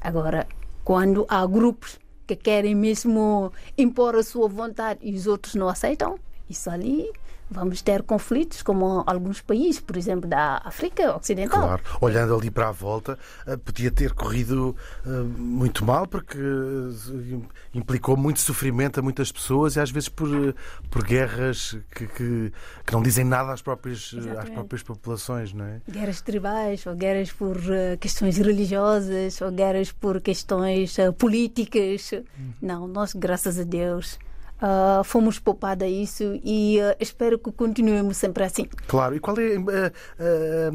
Agora, 0.00 0.46
quando 0.84 1.26
há 1.28 1.44
grupos 1.44 1.98
que 2.24 2.36
querem 2.36 2.72
mesmo 2.72 3.52
impor 3.76 4.14
a 4.14 4.22
sua 4.22 4.46
vontade 4.46 5.00
e 5.02 5.12
os 5.12 5.26
outros 5.26 5.56
não 5.56 5.68
aceitam, 5.68 6.20
isso 6.48 6.70
ali 6.70 7.10
vamos 7.50 7.82
ter 7.82 8.02
conflitos, 8.02 8.62
como 8.62 9.02
alguns 9.06 9.40
países, 9.40 9.80
por 9.80 9.96
exemplo, 9.96 10.28
da 10.28 10.62
África 10.64 11.16
Ocidental. 11.16 11.60
Claro, 11.60 11.82
olhando 12.00 12.34
ali 12.34 12.50
para 12.50 12.68
a 12.68 12.72
volta, 12.72 13.18
ah, 13.46 13.58
podia 13.58 13.90
ter 13.90 14.12
corrido 14.12 14.76
ah, 15.04 15.08
muito 15.36 15.84
mal, 15.84 16.06
porque 16.06 16.38
ah, 16.38 17.48
implicou 17.74 18.16
muito 18.16 18.40
sofrimento 18.40 19.00
a 19.00 19.02
muitas 19.02 19.32
pessoas 19.32 19.76
e 19.76 19.80
às 19.80 19.90
vezes 19.90 20.08
por, 20.08 20.28
por 20.90 21.04
guerras 21.04 21.76
que, 21.90 22.06
que, 22.06 22.52
que 22.86 22.92
não 22.92 23.02
dizem 23.02 23.24
nada 23.24 23.52
às 23.52 23.62
próprias, 23.62 24.14
às 24.38 24.48
próprias 24.48 24.82
populações, 24.82 25.52
não 25.52 25.64
é? 25.64 25.80
Guerras 25.88 26.20
tribais, 26.20 26.86
ou 26.86 26.94
guerras 26.94 27.32
por 27.32 27.56
eh, 27.70 27.96
questões 27.96 28.36
religiosas, 28.36 29.40
ou 29.40 29.50
guerras 29.50 29.90
por 29.92 30.20
questões 30.20 30.98
eh, 30.98 31.10
políticas. 31.10 32.12
Não, 32.60 32.86
nós, 32.86 33.14
graças 33.14 33.58
a 33.58 33.64
Deus, 33.64 34.18
ah, 34.60 35.02
fomos 35.04 35.38
poupada 35.38 35.86
isso 35.86 36.38
e 36.44 36.78
ah, 36.80 36.96
espero 37.00 37.38
que 37.38 37.50
continuemos 37.50 38.16
sempre 38.16 38.44
assim. 38.44 38.66
Claro. 38.86 39.14
E 39.16 39.20
qual 39.20 39.36
é 39.38 39.54
eh, 39.54 39.92
eh, 40.18 40.70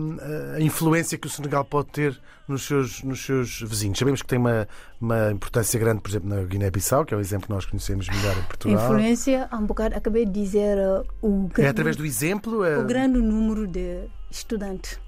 a, 0.56 0.62
influência 0.62 1.18
que 1.18 1.28
o 1.28 1.30
Senegal 1.30 1.64
pode 1.64 1.90
ter 1.90 2.20
nos 2.48 2.64
seus, 2.64 3.04
nos 3.04 3.24
seus 3.24 3.62
vizinhos? 3.62 3.98
Sabemos 4.00 4.22
que 4.22 4.28
tem 4.28 4.40
uma, 4.40 4.68
uma 5.00 5.32
importância 5.32 5.80
grande, 5.80 6.02
por 6.02 6.10
exemplo, 6.10 6.30
na 6.30 6.44
Guiné-Bissau, 6.44 7.06
que 7.06 7.14
é 7.14 7.18
o 7.18 7.20
exemplo 7.20 7.48
que 7.48 7.54
nós 7.54 7.66
conhecemos 7.66 8.08
melhor 8.10 8.38
em 8.38 8.44
Portugal. 8.44 8.84
Influência, 8.84 9.48
há 9.52 9.58
um 9.58 9.66
bocado, 9.66 9.96
acabei 9.96 10.26
de 10.26 10.32
dizer 10.32 10.78
ah, 10.80 11.04
o 11.22 11.46
É 11.46 11.54
grande, 11.54 11.70
através 11.70 11.96
do 11.96 12.06
exemplo? 12.06 12.64
é- 12.64 12.78
o 12.80 12.86
grande 12.86 13.20
número 13.20 13.68
de 13.68 14.06
estudantes 14.32 15.00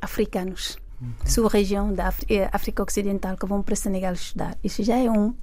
africanos, 0.00 0.78
sua 1.24 1.48
região 1.48 1.92
da 1.92 2.12
eh, 2.28 2.48
África 2.52 2.82
Ocidental, 2.82 3.36
que 3.36 3.46
vão 3.46 3.62
para 3.62 3.74
Senegal 3.76 4.12
estudar. 4.12 4.56
Isso 4.62 4.82
já 4.82 4.96
é 4.96 5.10
um, 5.10 5.34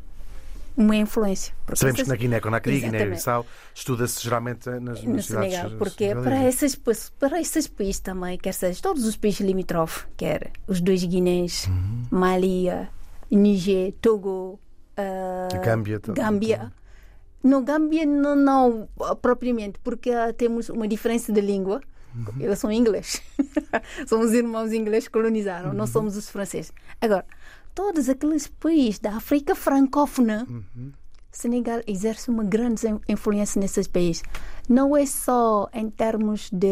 uma 0.77 0.95
influência. 0.95 1.53
Porque 1.65 1.79
Sabemos 1.79 1.95
que 1.95 2.01
essas- 2.01 2.09
na 2.09 2.15
Guiné-Conakry. 2.15 2.79
Guiné-Bissau, 2.81 3.45
estuda-se 3.73 4.21
geralmente 4.23 4.69
nas 4.69 5.01
no 5.01 5.05
universidades 5.09 5.53
Senegal, 5.55 5.77
porque 5.77 6.09
senegalesas. 6.09 6.23
para 6.39 6.49
esses, 6.49 6.75
pa- 6.75 7.11
para 7.19 7.41
esses 7.41 7.67
países 7.67 7.99
também, 7.99 8.37
quer 8.37 8.53
seja 8.53 8.81
todos 8.81 9.05
os 9.05 9.15
países 9.15 9.41
limítrofes, 9.41 10.05
quer 10.17 10.51
os 10.67 10.81
dois 10.81 11.03
Guinés, 11.03 11.67
Uhum. 11.67 12.03
Mali, 12.11 12.67
eh, 12.69 12.87
Níger, 13.31 13.93
Togo, 14.01 14.59
eh, 14.97 15.47
A 15.53 15.57
Gâmbia. 15.57 15.99
Gâmbia. 15.99 16.71
No 17.43 17.61
Gâmbia 17.61 18.05
não, 18.05 18.35
não 18.35 18.89
propriamente, 19.21 19.79
porque 19.83 20.09
ah, 20.11 20.33
temos 20.33 20.67
uma 20.69 20.87
diferença 20.87 21.31
de 21.31 21.41
língua. 21.41 21.79
Uhum. 22.15 22.25
Eles 22.41 22.57
são 22.59 22.71
ingleses. 22.71 23.21
são 24.07 24.21
os 24.21 24.31
irmãos 24.31 24.71
ingleses 24.73 25.07
que 25.07 25.13
colonizaram, 25.13 25.69
Uhum. 25.71 25.75
não 25.75 25.85
somos 25.85 26.15
os 26.17 26.29
franceses. 26.29 26.71
Agora, 27.01 27.25
todos 27.75 28.07
aqueles 28.09 28.47
países 28.47 28.99
da 28.99 29.15
África 29.17 29.53
francófona, 29.53 30.47
Uhum. 30.49 30.91
Senegal 31.31 31.81
exerce 31.85 32.29
uma 32.29 32.45
grande 32.45 32.87
in- 32.87 33.01
influência 33.09 33.59
nesses 33.59 33.87
países. 33.89 34.23
Não 34.69 34.95
é 34.95 35.05
só 35.05 35.67
em 35.73 35.89
termos 35.89 36.49
de 36.49 36.67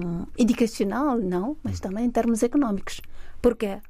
hum, 0.00 0.24
educacional, 0.38 1.18
não, 1.18 1.56
mas 1.64 1.80
também 1.80 2.04
em 2.04 2.10
termos 2.10 2.44
económicos. 2.44 3.00
Porque 3.42 3.80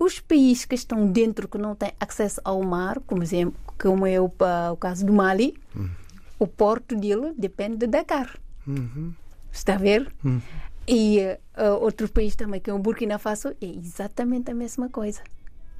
os 0.00 0.18
países 0.18 0.64
que 0.64 0.74
estão 0.74 1.06
dentro, 1.06 1.46
que 1.46 1.58
não 1.58 1.76
têm 1.76 1.92
acesso 2.00 2.40
ao 2.44 2.60
mar, 2.64 2.98
como, 3.06 3.22
exemplo, 3.22 3.54
como 3.80 4.04
é 4.04 4.20
o, 4.20 4.28
pa- 4.28 4.72
o 4.72 4.76
caso 4.76 5.06
do 5.06 5.12
Mali, 5.12 5.54
o 6.40 6.46
porto 6.48 6.96
dele 6.96 7.32
depende 7.38 7.76
de 7.76 7.86
Dakar. 7.86 8.36
Está 9.52 9.74
a 9.74 9.78
ver? 9.78 10.12
E 10.88 11.20
eh, 11.20 11.38
outro 11.80 12.08
país 12.08 12.34
também, 12.34 12.60
que 12.60 12.68
é 12.68 12.74
o 12.74 12.80
Burkina 12.80 13.16
Faso, 13.16 13.50
é 13.50 13.56
exatamente 13.66 14.50
a 14.50 14.54
mesma 14.54 14.88
coisa. 14.88 15.22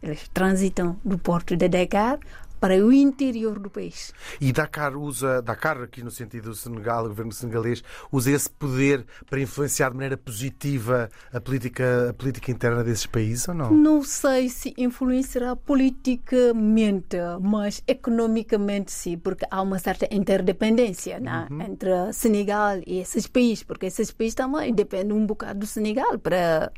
Eles 0.02 0.28
transitam 0.32 0.98
do 1.04 1.18
porto 1.18 1.56
de 1.56 1.68
Dakar 1.68 2.18
para 2.62 2.76
o 2.76 2.92
interior 2.92 3.58
do 3.58 3.68
país. 3.68 4.14
E 4.40 4.52
Dakar 4.52 4.96
usa, 4.96 5.42
Dakar 5.42 5.82
aqui 5.82 6.00
no 6.00 6.12
sentido 6.12 6.50
do 6.50 6.54
Senegal, 6.54 7.04
o 7.04 7.08
governo 7.08 7.32
senegalês, 7.32 7.82
usa 8.12 8.30
esse 8.30 8.48
poder 8.48 9.04
para 9.28 9.40
influenciar 9.40 9.88
de 9.88 9.96
maneira 9.96 10.16
positiva 10.16 11.10
a 11.32 11.40
política, 11.40 12.10
a 12.10 12.14
política 12.14 12.52
interna 12.52 12.84
desses 12.84 13.04
países 13.04 13.48
ou 13.48 13.54
não? 13.54 13.72
Não 13.72 14.04
sei 14.04 14.48
se 14.48 14.72
influenciará 14.78 15.56
politicamente, 15.56 17.16
mas 17.40 17.82
economicamente 17.84 18.92
sim, 18.92 19.18
porque 19.18 19.44
há 19.50 19.60
uma 19.60 19.80
certa 19.80 20.06
interdependência 20.14 21.18
né, 21.18 21.48
entre 21.68 22.12
Senegal 22.12 22.76
e 22.86 23.00
esses 23.00 23.26
países, 23.26 23.64
porque 23.64 23.86
esses 23.86 24.12
países 24.12 24.36
também 24.36 24.72
dependem 24.72 25.16
um 25.16 25.26
bocado 25.26 25.58
do 25.58 25.66
Senegal 25.66 26.16
para 26.16 26.70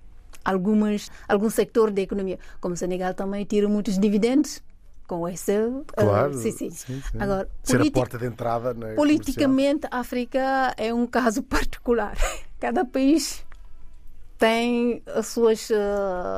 algumas, 0.45 1.11
algum 1.29 1.49
setor 1.51 1.91
da 1.91 2.03
economia. 2.03 2.39
Como 2.61 2.75
o 2.75 2.77
Senegal 2.77 3.15
também 3.15 3.45
tira 3.45 3.69
muitos 3.69 3.99
dividendos 3.99 4.63
com 5.07 5.29
esse. 5.29 5.57
uh, 5.59 5.85
Claro. 5.95 6.35
sim, 6.35 6.51
sim. 6.51 6.71
sim, 6.71 7.03
sim. 7.11 7.19
Agora, 7.19 7.49
Ser 7.63 7.81
a 7.81 7.91
porta 7.91 8.19
de 8.19 8.27
entrada. 8.27 8.75
né, 8.75 8.95
Politicamente, 8.95 9.87
a 9.91 9.99
África 10.01 10.75
é 10.77 10.93
um 10.93 11.07
caso 11.07 11.43
particular. 11.45 12.17
Cada 12.59 12.85
país 12.85 13.45
tem 14.39 15.03
as 15.07 15.27
suas, 15.29 15.71
eh, 15.71 15.77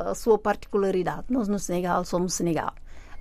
a 0.05 0.13
sua 0.15 0.37
particularidade. 0.37 1.25
Nós 1.29 1.47
no 1.47 1.57
Senegal 1.59 2.05
somos 2.05 2.33
Senegal. 2.33 2.73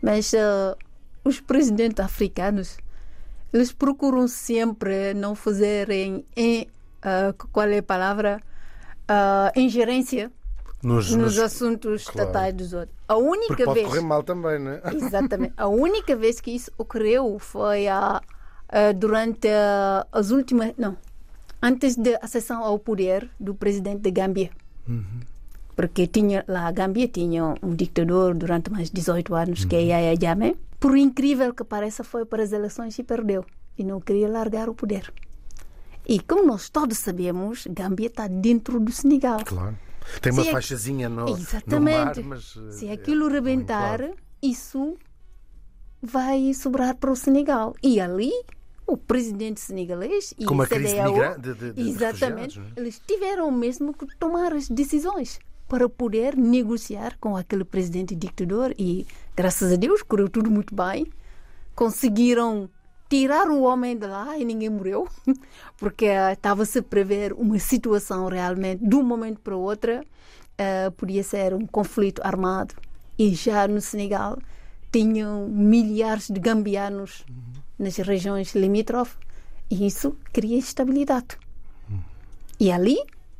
Mas 0.02 0.34
eh, 0.34 0.76
os 1.24 1.40
presidentes 1.40 2.04
africanos, 2.04 2.76
eles 3.52 3.72
procuram 3.72 4.28
sempre 4.28 5.14
não 5.14 5.34
fazerem, 5.34 6.24
em, 6.36 6.66
eh, 7.02 7.34
qual 7.52 7.68
é 7.68 7.78
a 7.78 7.82
palavra? 7.82 8.40
Ah, 9.08 9.52
ingerência 9.56 10.32
Nos, 10.86 11.10
nos 11.10 11.16
nos- 11.34 11.38
assuntos 11.38 12.04
claro. 12.04 12.20
estatais 12.28 12.54
dos 12.54 12.72
outros. 12.72 12.96
A 13.08 13.16
única 13.16 13.48
Porque 13.48 13.64
pode 13.64 13.80
vez. 13.80 13.88
correr 13.88 14.00
mal 14.02 14.22
também, 14.22 14.58
não 14.58 14.70
é? 14.72 14.80
Exatamente. 14.94 15.52
A 15.56 15.66
única 15.68 16.14
vez 16.16 16.40
que 16.40 16.50
isso 16.52 16.70
ocorreu 16.78 17.38
foi 17.38 17.88
a, 17.88 18.20
a- 18.68 18.92
durante 18.92 19.48
a- 19.48 20.06
as 20.12 20.30
últimas. 20.30 20.72
Não. 20.78 20.96
Antes 21.62 21.96
da 21.96 22.18
acessão 22.22 22.62
ao 22.62 22.78
poder 22.78 23.28
do 23.40 23.54
presidente 23.54 24.02
da 24.02 24.10
Gâmbia. 24.10 24.50
Porque 25.74 26.06
tinha, 26.06 26.44
lá 26.48 26.68
a 26.68 26.72
Gâmbia 26.72 27.06
tinha 27.08 27.54
um 27.62 27.74
ditador 27.74 28.34
durante 28.34 28.70
mais 28.70 28.88
de 28.88 28.94
18 28.94 29.34
anos, 29.34 29.64
que 29.64 29.76
é 29.76 29.82
Yahya 29.82 30.14
Jammeh. 30.20 30.56
Por 30.80 30.96
incrível 30.96 31.52
que 31.52 31.64
pareça, 31.64 32.02
foi 32.04 32.24
para 32.24 32.42
as 32.42 32.52
eleições 32.52 32.98
e 32.98 33.02
perdeu. 33.02 33.44
E 33.76 33.84
não 33.84 34.00
queria 34.00 34.28
largar 34.28 34.68
o 34.68 34.74
poder. 34.74 35.12
E 36.08 36.20
como 36.20 36.46
nós 36.46 36.68
todos 36.70 36.98
sabemos, 36.98 37.66
Gâmbia 37.68 38.06
está 38.06 38.26
dentro 38.28 38.78
do 38.80 38.92
Senegal. 38.92 39.40
Claro. 39.44 39.76
Tem 40.20 40.32
uma 40.32 40.42
Se 40.42 40.48
é- 40.48 40.52
faixazinha 40.52 41.08
no, 41.08 41.24
no 41.26 41.30
mar, 41.32 41.38
Exatamente. 41.40 42.22
mas. 42.22 42.54
eh, 42.56 42.70
Se 42.72 42.86
é 42.88 42.92
aquilo 42.92 43.28
rebentar, 43.28 43.98
claro. 43.98 44.14
isso 44.42 44.96
vai 46.02 46.52
sobrar 46.54 46.94
para 46.96 47.10
o 47.10 47.16
Senegal. 47.16 47.74
E 47.82 48.00
ali, 48.00 48.30
o 48.86 48.96
presidente 48.96 49.60
senegalês 49.60 50.32
e 50.38 50.44
Com 50.44 50.54
uma 50.54 50.64
a 50.64 50.66
crise 50.68 50.94
de- 51.38 51.54
de- 51.54 51.72
de 51.72 51.90
exatamente, 51.90 52.60
é? 52.60 52.62
eles 52.80 53.00
tiveram 53.06 53.50
mesmo 53.50 53.92
que 53.92 54.06
tomar 54.18 54.52
as 54.52 54.68
decisões 54.68 55.40
para 55.68 55.88
poder 55.88 56.36
negociar 56.36 57.16
com 57.18 57.36
aquele 57.36 57.64
presidente 57.64 58.14
ditador 58.14 58.72
e, 58.78 59.04
graças 59.36 59.72
a 59.72 59.76
Deus, 59.76 60.02
correu 60.02 60.28
tudo 60.28 60.48
muito 60.50 60.72
bem. 60.74 61.04
Conseguiram 61.74 62.70
tirar 63.08 63.48
o 63.48 63.62
homem 63.62 63.96
de 63.96 64.06
lá 64.06 64.36
e 64.36 64.44
ninguém 64.44 64.70
morreu, 64.70 65.08
porque 65.76 66.06
ah, 66.06 66.32
estava-se 66.32 66.78
a 66.78 66.82
prever 66.82 67.32
uma 67.32 67.58
situação 67.58 68.28
realmente, 68.28 68.86
de 68.86 68.94
um 68.96 69.02
momento 69.02 69.40
para 69.40 69.56
o 69.56 69.60
outro, 69.60 70.04
ah, 70.58 70.90
podia 70.96 71.22
ser 71.22 71.54
um 71.54 71.66
conflito 71.66 72.20
armado. 72.24 72.74
E 73.18 73.34
já 73.34 73.66
no 73.66 73.80
Senegal 73.80 74.38
tinham 74.92 75.48
milhares 75.48 76.28
de 76.28 76.38
gambianos 76.40 77.24
nas 77.78 77.96
regiões 77.96 78.54
limítrofes 78.54 79.16
e 79.70 79.86
isso 79.86 80.16
cria 80.32 80.58
estabilidade. 80.58 81.38
E 82.58 82.72
ali, 82.72 82.96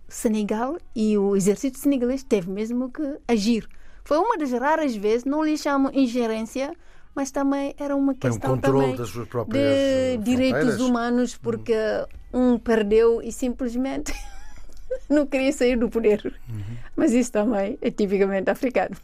Senegal 0.09 0.77
e 0.95 1.17
o 1.17 1.35
exército 1.35 1.79
senegalês 1.79 2.23
teve 2.23 2.51
mesmo 2.51 2.91
que 2.91 3.19
agir. 3.27 3.67
Foi 4.05 4.19
uma 4.19 4.37
das 4.39 4.53
raras 4.53 4.95
vezes, 4.95 5.25
não 5.25 5.43
lhe 5.43 5.57
chamo 5.57 5.91
ingerência, 5.93 6.73
mas 7.17 7.31
também 7.31 7.75
era 7.79 7.97
uma 7.97 8.13
um 8.13 8.15
questão 8.15 8.51
controle 8.57 8.95
também 8.95 9.27
próprias 9.27 9.65
eh, 9.65 10.17
de 10.19 10.23
direitos 10.23 10.61
fronteiras. 10.61 10.81
humanos, 10.87 11.37
porque 11.37 11.75
um 12.31 12.59
perdeu 12.59 13.23
e 13.23 13.33
simplesmente 13.33 14.13
não 15.09 15.27
queria 15.27 15.51
sair 15.51 15.79
do 15.79 15.89
poder. 15.89 16.39
Uhum. 16.47 16.77
Mas 16.95 17.13
isso 17.13 17.33
também 17.33 17.79
é 17.81 17.91
tipicamente 17.91 18.51
africano. 18.51 18.95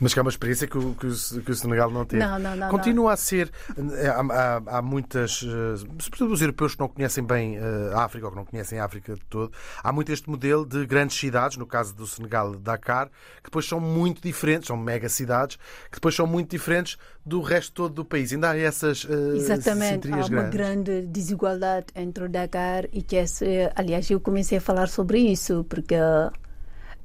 Mas 0.00 0.12
que 0.12 0.18
é 0.18 0.22
uma 0.22 0.28
experiência 0.30 0.66
que 0.66 0.76
o, 0.76 0.94
que 0.94 1.06
o, 1.06 1.40
que 1.42 1.50
o 1.52 1.54
Senegal 1.54 1.88
não 1.90 2.04
teve. 2.04 2.22
Não, 2.24 2.36
não, 2.38 2.56
não, 2.56 2.68
Continua 2.68 3.12
a 3.12 3.16
ser. 3.16 3.50
eh, 3.76 4.08
Há, 4.08 4.20
há- 4.20 4.78
há 4.78 4.82
muitas. 4.82 5.44
eh, 5.44 5.76
Sobretudo 6.00 6.32
os 6.34 6.42
europeus 6.42 6.74
que 6.74 6.80
não 6.80 6.88
conhecem 6.88 7.22
bem 7.24 7.56
eh, 7.56 7.92
a 7.94 8.02
África 8.04 8.26
ou 8.26 8.32
que 8.32 8.36
não 8.36 8.44
conhecem 8.44 8.80
a 8.80 8.84
África 8.84 9.14
de 9.14 9.20
todo. 9.26 9.52
Há 9.82 9.92
muito 9.92 10.10
este 10.10 10.28
modelo 10.28 10.66
de 10.66 10.84
grandes 10.84 11.16
cidades, 11.16 11.56
no 11.56 11.64
caso 11.66 11.94
do 11.94 12.06
Senegal, 12.08 12.56
Dakar, 12.56 13.06
que 13.36 13.44
depois 13.44 13.66
são 13.66 13.78
muito 13.78 14.20
diferentes, 14.20 14.66
são 14.66 14.76
mega 14.76 15.08
cidades, 15.08 15.56
que 15.90 15.94
depois 15.94 16.14
são 16.16 16.26
muito 16.26 16.50
diferentes 16.50 16.98
do 17.24 17.40
resto 17.40 17.72
todo 17.72 17.94
do 17.94 18.04
país. 18.04 18.32
Ainda 18.32 18.50
há 18.50 18.58
essas 18.58 19.06
Exatamente, 19.34 20.10
há 20.12 20.16
uma 20.16 20.26
grandes. 20.28 20.50
grande 20.50 21.02
desigualdade 21.06 21.86
entre 21.94 22.24
o 22.24 22.28
Dakar 22.28 22.86
e 22.92 23.00
Thiès. 23.00 23.40
Eh, 23.42 23.72
Aliás, 23.76 24.10
eu 24.10 24.18
comecei 24.20 24.58
a 24.58 24.60
falar 24.60 24.88
sobre 24.88 25.18
isso 25.20 25.64
porque 25.68 25.94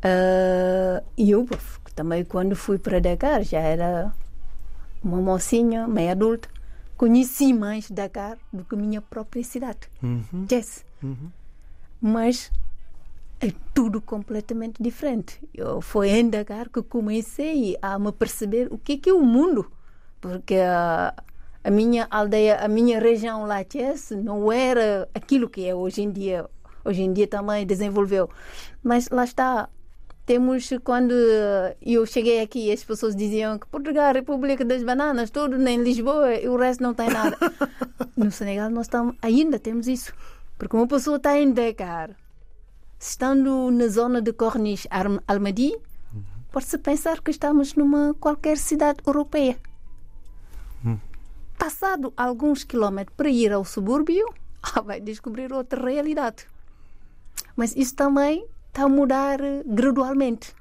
eh, 0.01 1.03
eu 1.17 1.47
também 1.99 2.23
quando 2.23 2.55
fui 2.55 2.79
para 2.79 3.01
Dakar 3.01 3.43
já 3.43 3.59
era 3.59 4.13
uma 5.03 5.17
mocinha, 5.17 5.85
meia 5.85 6.13
adulta, 6.13 6.47
conheci 6.95 7.51
mais 7.51 7.91
Dakar 7.91 8.37
do 8.53 8.63
que 8.63 8.73
a 8.73 8.77
minha 8.77 9.01
própria 9.01 9.43
cidade, 9.43 9.79
Uhum. 10.01 10.45
Thiès. 10.47 10.85
Mas 12.01 12.49
é 13.41 13.51
tudo 13.73 13.99
completamente 13.99 14.81
diferente. 14.81 15.45
Eu, 15.53 15.81
foi 15.81 16.09
em 16.11 16.29
Dakar 16.29 16.69
que 16.69 16.81
comecei 16.81 17.77
a 17.81 17.99
me 17.99 18.13
perceber 18.13 18.69
o 18.71 18.77
que 18.77 18.93
é, 18.93 18.97
que 18.97 19.09
é 19.09 19.13
o 19.13 19.21
mundo. 19.21 19.69
Porque 20.21 20.55
a, 20.55 21.13
a 21.61 21.69
minha 21.69 22.07
aldeia, 22.09 22.59
a 22.63 22.69
minha 22.69 22.97
região 22.97 23.45
lá, 23.45 23.61
Thiès, 23.61 24.11
não 24.11 24.49
era 24.49 25.09
aquilo 25.13 25.49
que 25.49 25.67
é 25.67 25.75
hoje 25.75 26.01
em 26.01 26.09
dia. 26.09 26.45
Hoje 26.85 27.01
em 27.01 27.11
dia 27.11 27.27
também 27.27 27.65
desenvolveu. 27.65 28.29
Mas 28.81 29.09
lá 29.09 29.25
está. 29.25 29.67
Temos, 30.29 30.69
quando 30.83 31.11
eu 31.81 32.05
cheguei 32.05 32.39
aqui, 32.39 32.71
as 32.71 32.83
pessoas 32.83 33.15
diziam 33.15 33.57
que 33.57 33.65
Portugal, 33.65 34.13
República 34.13 34.63
das 34.63 34.83
Bananas, 34.83 35.31
tudo 35.31 35.57
em 35.67 35.81
Lisboa 35.81 36.35
e 36.35 36.47
o 36.47 36.55
resto 36.55 36.83
não 36.83 36.93
tem 36.93 37.09
nada. 37.09 37.35
no 38.15 38.29
Senegal 38.29 38.69
nós 38.69 38.85
estamos, 38.85 39.15
ainda 39.23 39.57
temos 39.57 39.87
isso. 39.87 40.13
Porque 40.55 40.75
uma 40.75 40.87
pessoa 40.87 41.17
está 41.17 41.35
em 41.35 41.51
Dakar, 41.51 42.15
estando 42.99 43.71
na 43.71 43.87
zona 43.87 44.21
de 44.21 44.31
Corniche 44.31 44.87
Almadi, 45.27 45.75
pode-se 46.51 46.77
pensar 46.77 47.21
que 47.21 47.31
estamos 47.31 47.73
numa 47.73 48.13
qualquer 48.13 48.59
cidade 48.59 48.99
europeia. 49.07 49.57
Passado 51.57 52.13
alguns 52.15 52.63
quilómetros 52.63 53.17
para 53.17 53.29
ir 53.29 53.51
ao 53.51 53.65
subúrbio, 53.65 54.31
ah, 54.61 54.81
vai 54.81 55.01
descobrir 55.01 55.51
outra 55.51 55.83
realidade. 55.83 56.45
Mas 57.55 57.75
isso 57.75 57.95
também 57.95 58.45
está 58.69 58.83
a 58.83 58.89
mudar 58.89 59.41
eh, 59.41 59.63
gradualmente. 59.65 60.53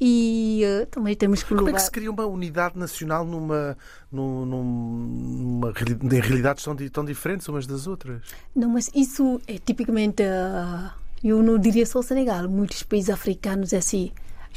E 0.00 0.62
eh, 0.64 0.86
também 0.86 1.14
temos 1.14 1.42
que 1.44 1.54
Como 1.54 1.68
é 1.68 1.72
que 1.72 1.78
se 1.82 1.90
cria 1.90 2.10
uma 2.10 2.26
unidade 2.26 2.76
nacional 2.76 3.24
numa, 3.24 3.76
num- 4.10 4.44
num- 4.44 4.64
numa, 4.64 5.72
reali- 5.72 5.98
em 6.16 6.20
realidades 6.20 6.64
tão, 6.64 6.74
tão 6.74 7.04
diferentes 7.04 7.46
umas 7.48 7.66
das 7.68 7.86
outras? 7.86 8.20
Não, 8.54 8.68
mas 8.70 8.90
isso 8.94 9.40
é 9.46 9.58
tipicamente. 9.58 10.22
ah, 10.24 10.92
eu 11.22 11.40
não 11.40 11.56
diria 11.56 11.86
só 11.86 12.00
o 12.00 12.02
Senegal, 12.02 12.48
muitos 12.48 12.82
países 12.82 13.10
africanos 13.10 13.72
é 13.72 13.76
assim. 13.76 14.10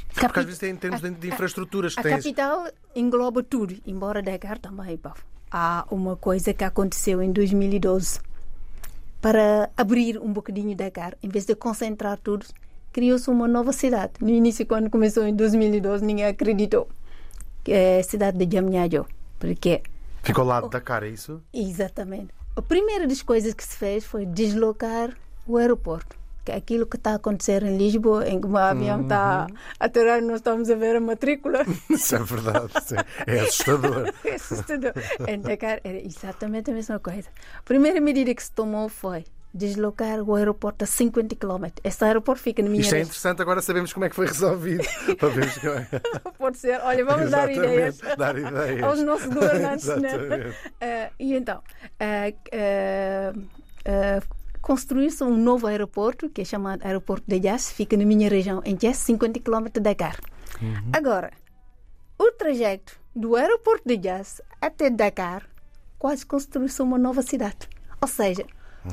Porque 0.07 0.21
Capi- 0.21 0.39
às 0.39 0.45
vezes 0.45 0.59
tem 0.59 0.71
em 0.71 0.75
termos 0.75 0.99
de, 1.01 1.11
de 1.11 1.27
infraestruturas. 1.27 1.93
A 1.97 2.01
tens... 2.01 2.15
capital 2.23 2.67
engloba 2.95 3.43
tudo, 3.43 3.75
embora 3.85 4.23
Dakar 4.23 4.57
também. 4.57 4.99
Há 5.51 5.85
uma 5.91 6.15
coisa 6.15 6.53
que 6.55 6.63
aconteceu 6.63 7.21
em 7.21 7.31
2012 7.31 8.19
para 9.21 9.69
abrir 9.77 10.17
um 10.19 10.33
bocadinho 10.33 10.75
Dakar, 10.75 11.15
em 11.21 11.29
vez 11.29 11.45
de 11.45 11.53
concentrar 11.55 12.17
tudo, 12.17 12.45
criou-se 12.95 13.29
uma 13.29 13.45
nova 13.45 13.73
cidade. 13.73 14.13
No 14.21 14.29
início, 14.29 14.65
quando 14.65 14.89
começou 14.89 15.27
em 15.27 15.35
2012, 15.35 16.05
ninguém 16.05 16.27
acreditou. 16.27 16.87
Que 17.61 17.73
é 17.73 17.99
a 17.99 18.03
cidade 18.03 18.37
de 18.37 18.55
Jamnyadjo. 18.55 19.05
Porque 19.37 19.83
Fica 20.23 20.39
ao 20.39 20.47
lado 20.47 20.69
da 20.69 20.79
cara, 20.79 21.05
é 21.05 21.09
isso? 21.09 21.41
Exatamente. 21.53 22.29
A 22.55 22.61
primeira 22.61 23.05
das 23.05 23.21
coisas 23.21 23.53
que 23.53 23.65
se 23.65 23.75
fez 23.75 24.05
foi 24.05 24.25
deslocar 24.25 25.09
o 25.45 25.57
aeroporto. 25.57 26.15
Que 26.45 26.53
é 26.53 26.55
aquilo 26.55 26.85
que 26.85 26.95
está 26.95 27.11
a 27.11 27.15
acontecer 27.15 27.63
em 27.63 27.75
Lisboa, 27.75 28.29
em 28.29 28.39
que 28.39 28.47
o 28.47 28.55
avião 28.55 29.01
está 29.01 29.47
a 29.77 29.85
aterrar, 29.85 30.21
nós 30.21 30.37
estamos 30.37 30.69
a 30.69 30.75
ver 30.75 30.95
a 30.95 31.01
matrícula. 31.01 31.65
Isso 31.89 32.15
é 32.15 32.19
verdade. 32.19 32.71
sim. 32.81 32.95
É 33.27 33.39
assustador. 33.41 34.13
É 34.23 34.35
assustador. 34.35 34.93
Em 35.27 35.41
Dakar 35.41 35.81
era 35.83 35.97
exatamente 35.97 36.71
a 36.71 36.73
mesma 36.73 36.97
coisa. 36.97 37.27
A 37.57 37.63
primeira 37.63 37.99
medida 37.99 38.33
que 38.33 38.41
se 38.41 38.53
tomou 38.53 38.87
foi 38.87 39.25
deslocar 39.55 40.21
o 40.21 40.35
aeroporto 40.35 40.83
a 40.83 40.87
50 40.87 41.35
km. 41.35 41.65
Esse 41.81 42.03
aeroporto 42.03 42.41
fica 42.41 42.61
na 42.61 42.69
minha 42.69 42.81
Isto 42.81 42.95
é 42.95 43.01
interessante, 43.01 43.41
agora 43.41 43.61
sabemos 43.61 43.93
como 43.93 44.05
é 44.05 44.09
que 44.09 44.15
foi 44.15 44.27
resolvido. 44.27 44.83
É. 45.15 45.99
Pode 46.37 46.57
ser. 46.57 46.79
Olha, 46.81 47.05
vamos 47.05 47.31
dar 47.31 47.49
ideias. 47.51 47.99
Dar 48.17 48.37
ideias. 48.37 48.83
aos 48.83 48.99
nossos 49.01 49.33
governantes, 49.33 49.87
né? 49.87 50.53
Eh, 50.81 51.11
e 51.19 51.33
então, 51.33 51.61
eh, 51.99 52.33
eh, 52.51 53.33
eh, 53.85 54.21
construiu-se 54.61 55.23
um 55.23 55.37
novo 55.37 55.67
aeroporto, 55.67 56.29
que 56.29 56.41
é 56.41 56.45
chamado 56.45 56.85
Aeroporto 56.85 57.25
de 57.27 57.39
Jazz, 57.39 57.71
fica 57.71 57.95
na 57.95 58.05
minha 58.05 58.29
região, 58.29 58.61
em 58.65 58.75
Jazz, 58.75 58.97
50 58.97 59.39
km 59.39 59.65
de 59.73 59.79
Dakar. 59.79 60.17
Uhum. 60.61 60.91
Agora, 60.93 61.31
o 62.19 62.31
trajeto 62.31 62.99
do 63.15 63.35
aeroporto 63.35 63.87
de 63.87 63.97
Jazz 63.97 64.41
até 64.61 64.89
Dakar, 64.89 65.47
quase 65.97 66.25
construiu-se 66.25 66.81
uma 66.81 66.97
nova 66.97 67.21
cidade. 67.21 67.69
Ou 68.01 68.07
seja. 68.07 68.45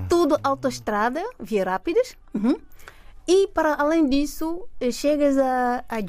Tudo 0.08 0.38
autoestrada, 0.42 1.22
via 1.40 1.64
rápidas. 1.64 2.16
uhum. 2.34 2.56
E 3.26 3.46
para 3.48 3.74
além 3.74 4.08
disso, 4.08 4.68
eh, 4.80 4.90
chegas 4.90 5.38
a, 5.38 5.84
a 5.88 6.00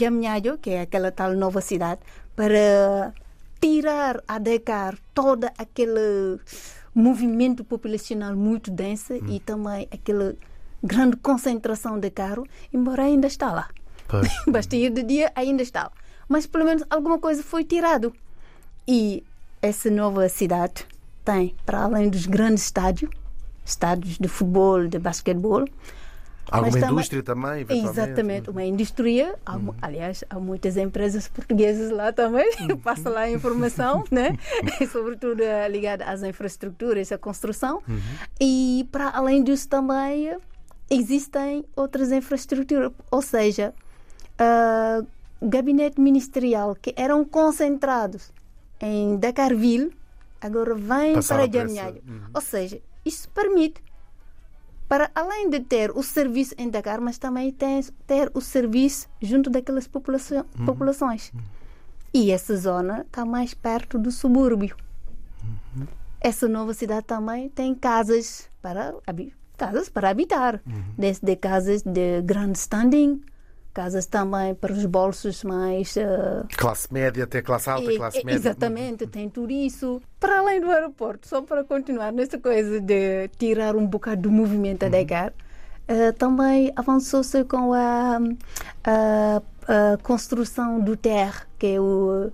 que 0.58 0.72
é 0.72 0.82
aquela 0.82 1.12
tal 1.12 1.36
nova 1.36 1.62
cidade, 1.62 2.02
para 2.36 3.14
tirar 3.62 4.24
a 4.28 4.40
Dakar 4.40 4.98
todo 5.14 5.46
aquele 5.58 6.40
movimento 6.94 7.64
populacional 7.64 8.36
muito 8.36 8.72
denso 8.72 9.14
e 9.14 9.40
também 9.40 9.88
aquela 9.92 10.36
grande 10.84 11.16
concentração 11.18 12.00
de 12.00 12.10
carro, 12.10 12.46
embora 12.74 13.04
ainda 13.04 13.28
está 13.28 13.52
lá. 13.52 13.70
Basta 14.48 14.76
ir 14.76 14.90
de 14.90 15.04
dia, 15.04 15.32
ainda 15.36 15.62
está. 15.64 15.92
Mas 16.28 16.46
pelo 16.46 16.66
menos 16.66 16.84
alguma 16.90 17.20
coisa 17.20 17.44
foi 17.44 17.64
tirado. 17.64 18.14
E 18.88 19.24
essa 19.62 19.90
nova 19.90 20.28
cidade 20.28 20.86
tem, 21.24 21.56
para 21.66 21.84
além 21.84 22.10
dos 22.10 22.26
grandes 22.26 22.66
estádios, 22.66 23.10
estádios 23.66 24.18
de 24.18 24.28
futebol, 24.28 24.88
de 24.88 25.00
basquetebol, 25.00 25.66
Alguma 26.52 26.78
Mas 26.78 26.92
indústria 26.92 27.24
também. 27.24 27.66
Exatamente, 27.70 28.50
uma 28.50 28.64
indústria. 28.64 29.34
Há 29.46 29.58
mu- 29.58 29.76
aliás, 29.82 30.24
há 30.30 30.38
muitas 30.40 30.76
empresas 30.76 31.28
portuguesas 31.28 31.90
lá 31.90 32.12
também. 32.12 32.46
Passa 32.84 33.10
lá 33.10 33.22
a 33.22 33.32
informação, 33.32 34.04
né? 34.12 34.38
E, 34.80 34.86
sobretudo 34.88 35.42
eh, 35.42 35.68
ligada 35.70 36.04
às 36.06 36.22
infraestruturas, 36.22 37.12
à 37.12 37.18
construção. 37.18 37.82
E 38.40 38.88
para 38.92 39.10
além 39.10 39.42
disso 39.42 39.70
também 39.70 40.38
existem 40.90 41.64
outras 41.76 42.12
infraestruturas, 42.12 42.92
ou 43.10 43.22
seja, 43.22 43.74
ah, 44.38 45.02
gabinete 45.42 46.00
ministerial 46.00 46.76
que 46.76 46.94
eram 46.98 47.24
concentrados 47.24 48.32
em 48.82 49.18
Dakarville 49.18 49.92
agora 50.42 50.76
Passaram 51.16 51.50
para 51.50 51.60
Jamnyadjo. 51.60 52.02
Uhum. 52.06 52.22
Ou 52.34 52.42
seja, 52.42 52.82
isso 53.06 53.30
permite 53.30 53.82
para 54.88 55.10
além 55.16 55.50
de 55.50 55.60
ter 55.60 55.92
o 55.92 56.04
serviço 56.04 56.54
em 56.58 56.70
Dakar, 56.70 57.02
mas 57.02 57.18
também 57.18 57.52
tem, 57.52 57.82
ter 58.06 58.30
o 58.34 58.42
serviço 58.42 59.08
junto 59.22 59.50
daquelas 59.50 59.88
população- 59.88 60.46
populações. 60.66 61.32
E 62.14 62.30
essa 62.32 62.56
zona 62.56 63.02
está 63.02 63.26
mais 63.26 63.54
perto 63.56 63.98
do 63.98 64.12
subúrbio. 64.12 64.76
Essa 66.22 66.48
nova 66.48 66.74
cidade 66.74 67.06
também 67.08 67.50
tem 67.50 67.74
casas 67.74 68.50
para, 68.62 68.94
casas 69.58 69.90
para 69.90 70.10
habitar, 70.10 70.62
desde 70.98 71.36
casas 71.36 71.82
de 71.82 72.22
grande 72.22 72.58
standing, 72.60 73.22
casas 73.74 74.06
também 74.06 74.54
para 74.56 74.72
os 74.72 74.86
bolsos 74.86 75.44
mais 75.44 75.98
eh, 75.98 76.44
Classe 76.56 76.94
média 76.94 77.24
até 77.24 77.42
classe 77.42 77.70
alta, 77.70 77.92
e- 77.92 77.98
classe 77.98 78.24
média. 78.24 78.36
Exatamente, 78.40 79.08
tem 79.08 79.30
tudo 79.30 79.52
isso. 79.52 80.02
Para 80.20 80.40
além 80.40 80.62
do 80.62 80.70
aeroporto, 80.70 81.28
só 81.28 81.42
para 81.42 81.64
continuar 81.64 82.12
nessa 82.14 82.38
coisa 82.38 82.80
de 82.80 83.28
tirar 83.38 83.76
um 83.76 83.86
bocado 83.88 84.22
do 84.24 84.32
movimento 84.32 84.84
a 84.86 84.90
Dakar, 84.90 85.34
eh, 85.88 86.12
também 86.14 86.72
avançou-se 86.76 87.44
com 87.46 87.74
a, 87.74 88.20
a- 88.86 89.42
a 89.68 89.98
construção 90.04 90.80
do 90.80 90.96
TER, 90.96 91.48
que 91.58 91.68
é 91.68 91.80
o 91.82 92.32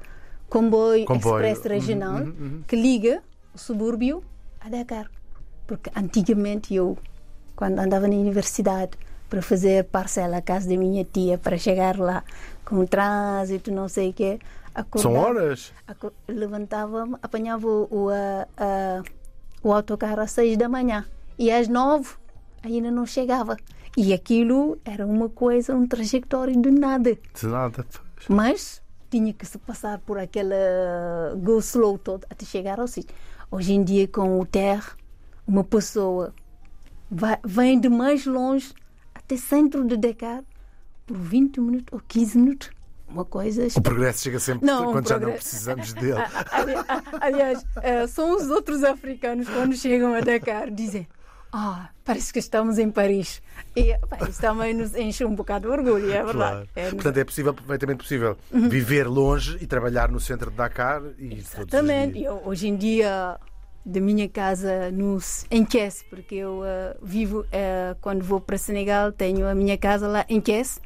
comboio, 0.49 1.05
Comboio. 1.05 1.35
expresso 1.45 1.67
Uhum, 1.67 1.73
regional, 1.73 2.15
uhum, 2.21 2.35
uhum. 2.39 2.63
que 2.67 2.75
liga 2.75 3.21
o 3.53 3.57
subúrbio 3.57 4.23
a 4.59 4.69
Dakar. 4.69 5.09
Porque 5.67 5.89
antigamente 5.95 6.73
eu, 6.73 6.97
quando 7.55 7.79
andava 7.79 8.07
na 8.07 8.15
universidade, 8.15 8.97
para 9.29 9.41
fazer 9.41 9.83
parcela 9.85 10.37
à 10.37 10.41
casa 10.41 10.67
da 10.69 10.75
minha 10.77 11.03
tia, 11.05 11.37
para 11.37 11.57
chegar 11.57 11.97
lá 11.97 12.23
com 12.65 12.77
o 12.77 12.87
trânsito, 12.87 13.71
não 13.71 13.87
sei 13.87 14.09
o 14.09 14.13
quê, 14.13 14.39
São 14.97 15.11
acordava- 15.15 15.17
horas? 15.19 15.73
aco- 15.87 16.13
levantava-me, 16.27 17.15
apanhava 17.21 17.67
o, 17.67 18.09
a- 18.09 18.47
a- 18.57 19.03
o 19.63 19.73
autocarro 19.73 20.21
às 20.21 20.31
seis 20.31 20.57
da 20.57 20.67
manhã 20.69 21.05
e 21.37 21.51
às 21.51 21.67
nove 21.67 22.09
ainda 22.63 22.89
não 22.91 23.05
chegava. 23.05 23.57
E 23.97 24.13
aquilo 24.13 24.77
era 24.85 25.05
uma 25.05 25.29
coisa, 25.29 25.75
um 25.75 25.87
trajetório 25.87 26.59
de 26.61 26.71
nada. 26.71 27.17
De 27.33 27.47
nada. 27.47 27.85
pois. 27.91 28.27
Mas 28.29 28.81
tinha 29.09 29.33
que 29.33 29.45
se 29.45 29.57
passar 29.57 29.97
por 29.99 30.17
aquela 30.19 30.55
go 31.37 31.57
slow 31.59 31.97
todo 31.97 32.25
até 32.29 32.45
chegar 32.45 32.79
ao 32.79 32.87
sítio. 32.87 33.15
Hoje 33.51 33.73
em 33.73 33.83
dia, 33.83 34.07
com 34.07 34.39
o 34.39 34.45
TER, 34.45 34.83
uma 35.47 35.63
pessoa 35.63 36.33
vai, 37.09 37.39
vem 37.43 37.79
de 37.79 37.89
mais 37.89 38.25
longe 38.27 38.71
até 39.29 39.37
centro 39.37 39.85
de 39.85 39.95
Dakar 39.95 40.43
por 41.05 41.15
20 41.15 41.61
minutos 41.61 41.87
ou 41.91 42.01
15 42.07 42.37
minutos. 42.39 42.69
Uma 43.07 43.25
coisa 43.25 43.67
O 43.75 43.81
progresso 43.81 44.23
chega 44.23 44.39
sempre 44.39 44.65
Não, 44.67 44.91
quando 44.91 45.07
já 45.07 45.19
não 45.19 45.31
precisamos 45.31 45.93
dele. 45.93 46.19
Aliás, 47.21 47.63
eh, 47.81 48.05
são 48.07 48.35
os 48.35 48.49
outros 48.49 48.83
africanos 48.83 49.47
quando 49.49 49.75
chegam 49.75 50.13
a 50.13 50.21
Dakar 50.21 50.69
dizem 50.69 51.07
ah, 51.51 51.89
parece 52.05 52.31
que 52.31 52.37
estamos 52.37 52.77
em 52.77 52.91
Paris. 52.91 53.41
E 53.75 53.97
pá, 54.07 54.17
isso 54.29 54.39
também 54.39 54.73
nos 54.73 54.95
enche 54.95 55.25
um 55.25 55.33
bocado 55.33 55.67
de 55.67 55.73
orgulho, 55.73 56.11
é 56.11 56.23
verdade. 56.23 56.33
Claro. 56.33 56.69
É, 56.75 56.89
Portanto, 56.91 57.17
é 57.17 57.23
possível, 57.23 57.53
perfeitamente 57.55 57.97
possível, 57.97 58.37
viver 58.51 59.07
longe 59.07 59.57
e 59.59 59.65
trabalhar 59.65 60.11
no 60.11 60.19
centro 60.19 60.51
de 60.51 60.57
Dakar 60.57 61.01
e 61.17 61.33
Exatamente. 61.33 62.27
hoje 62.45 62.67
em 62.67 62.75
dia, 62.75 63.39
da 63.89 63.99
minha 63.99 64.29
casa 64.29 64.91
no, 64.91 65.17
em 65.49 65.65
Thiès, 65.65 66.03
porque 66.09 66.35
eu 66.35 66.63
eh, 66.63 66.95
vivo, 67.01 67.45
eh, 67.51 67.95
quando 68.01 68.23
vou 68.23 68.39
para 68.39 68.57
Senegal, 68.57 69.11
tenho 69.11 69.47
a 69.47 69.55
minha 69.55 69.77
casa 69.77 70.07
lá 70.07 70.25
em 70.29 70.39
Thiès. 70.39 70.79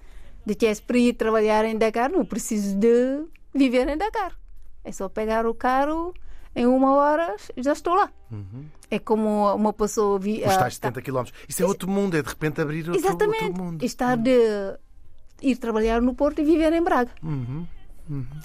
De 0.46 0.56
Thiès 0.56 0.80
para 0.80 0.98
ir 0.98 1.14
trabalhar 1.14 1.64
em 1.66 1.78
Dakar, 1.78 2.10
não 2.12 2.26
preciso 2.26 2.78
de 2.78 3.24
viver 3.54 3.88
em 3.88 3.98
Dakar. 3.98 4.34
É 4.84 4.92
só 4.92 5.08
pegar 5.08 5.46
o 5.46 5.54
carro, 5.54 6.14
em 6.56 6.66
uma 6.66 6.96
hora 6.96 7.36
já 7.58 7.72
estou 7.74 7.96
lá. 7.96 8.12
É 8.92 9.00
como 9.00 9.54
uma 9.56 9.72
pessoa... 9.72 10.20
Vi, 10.20 10.40
Os 10.46 10.56
tais 10.58 10.74
está- 10.74 10.90
70 10.92 11.02
km. 11.02 11.24
Isso 11.48 11.64
é 11.64 11.66
outro 11.66 11.90
mundo, 11.90 12.18
é 12.18 12.22
de 12.22 12.28
repente 12.28 12.60
abrir 12.62 12.90
outro, 12.90 12.96
Exatamente. 13.06 13.46
outro 13.46 13.64
mundo. 13.64 13.84
Estar 13.86 14.18
de 14.18 14.78
ir 15.42 15.56
trabalhar 15.58 16.02
no 16.02 16.14
Porto 16.14 16.42
e 16.42 16.44
viver 16.46 16.74
em 16.74 16.84
Braga. 16.84 17.12
Uhum. 17.24 17.66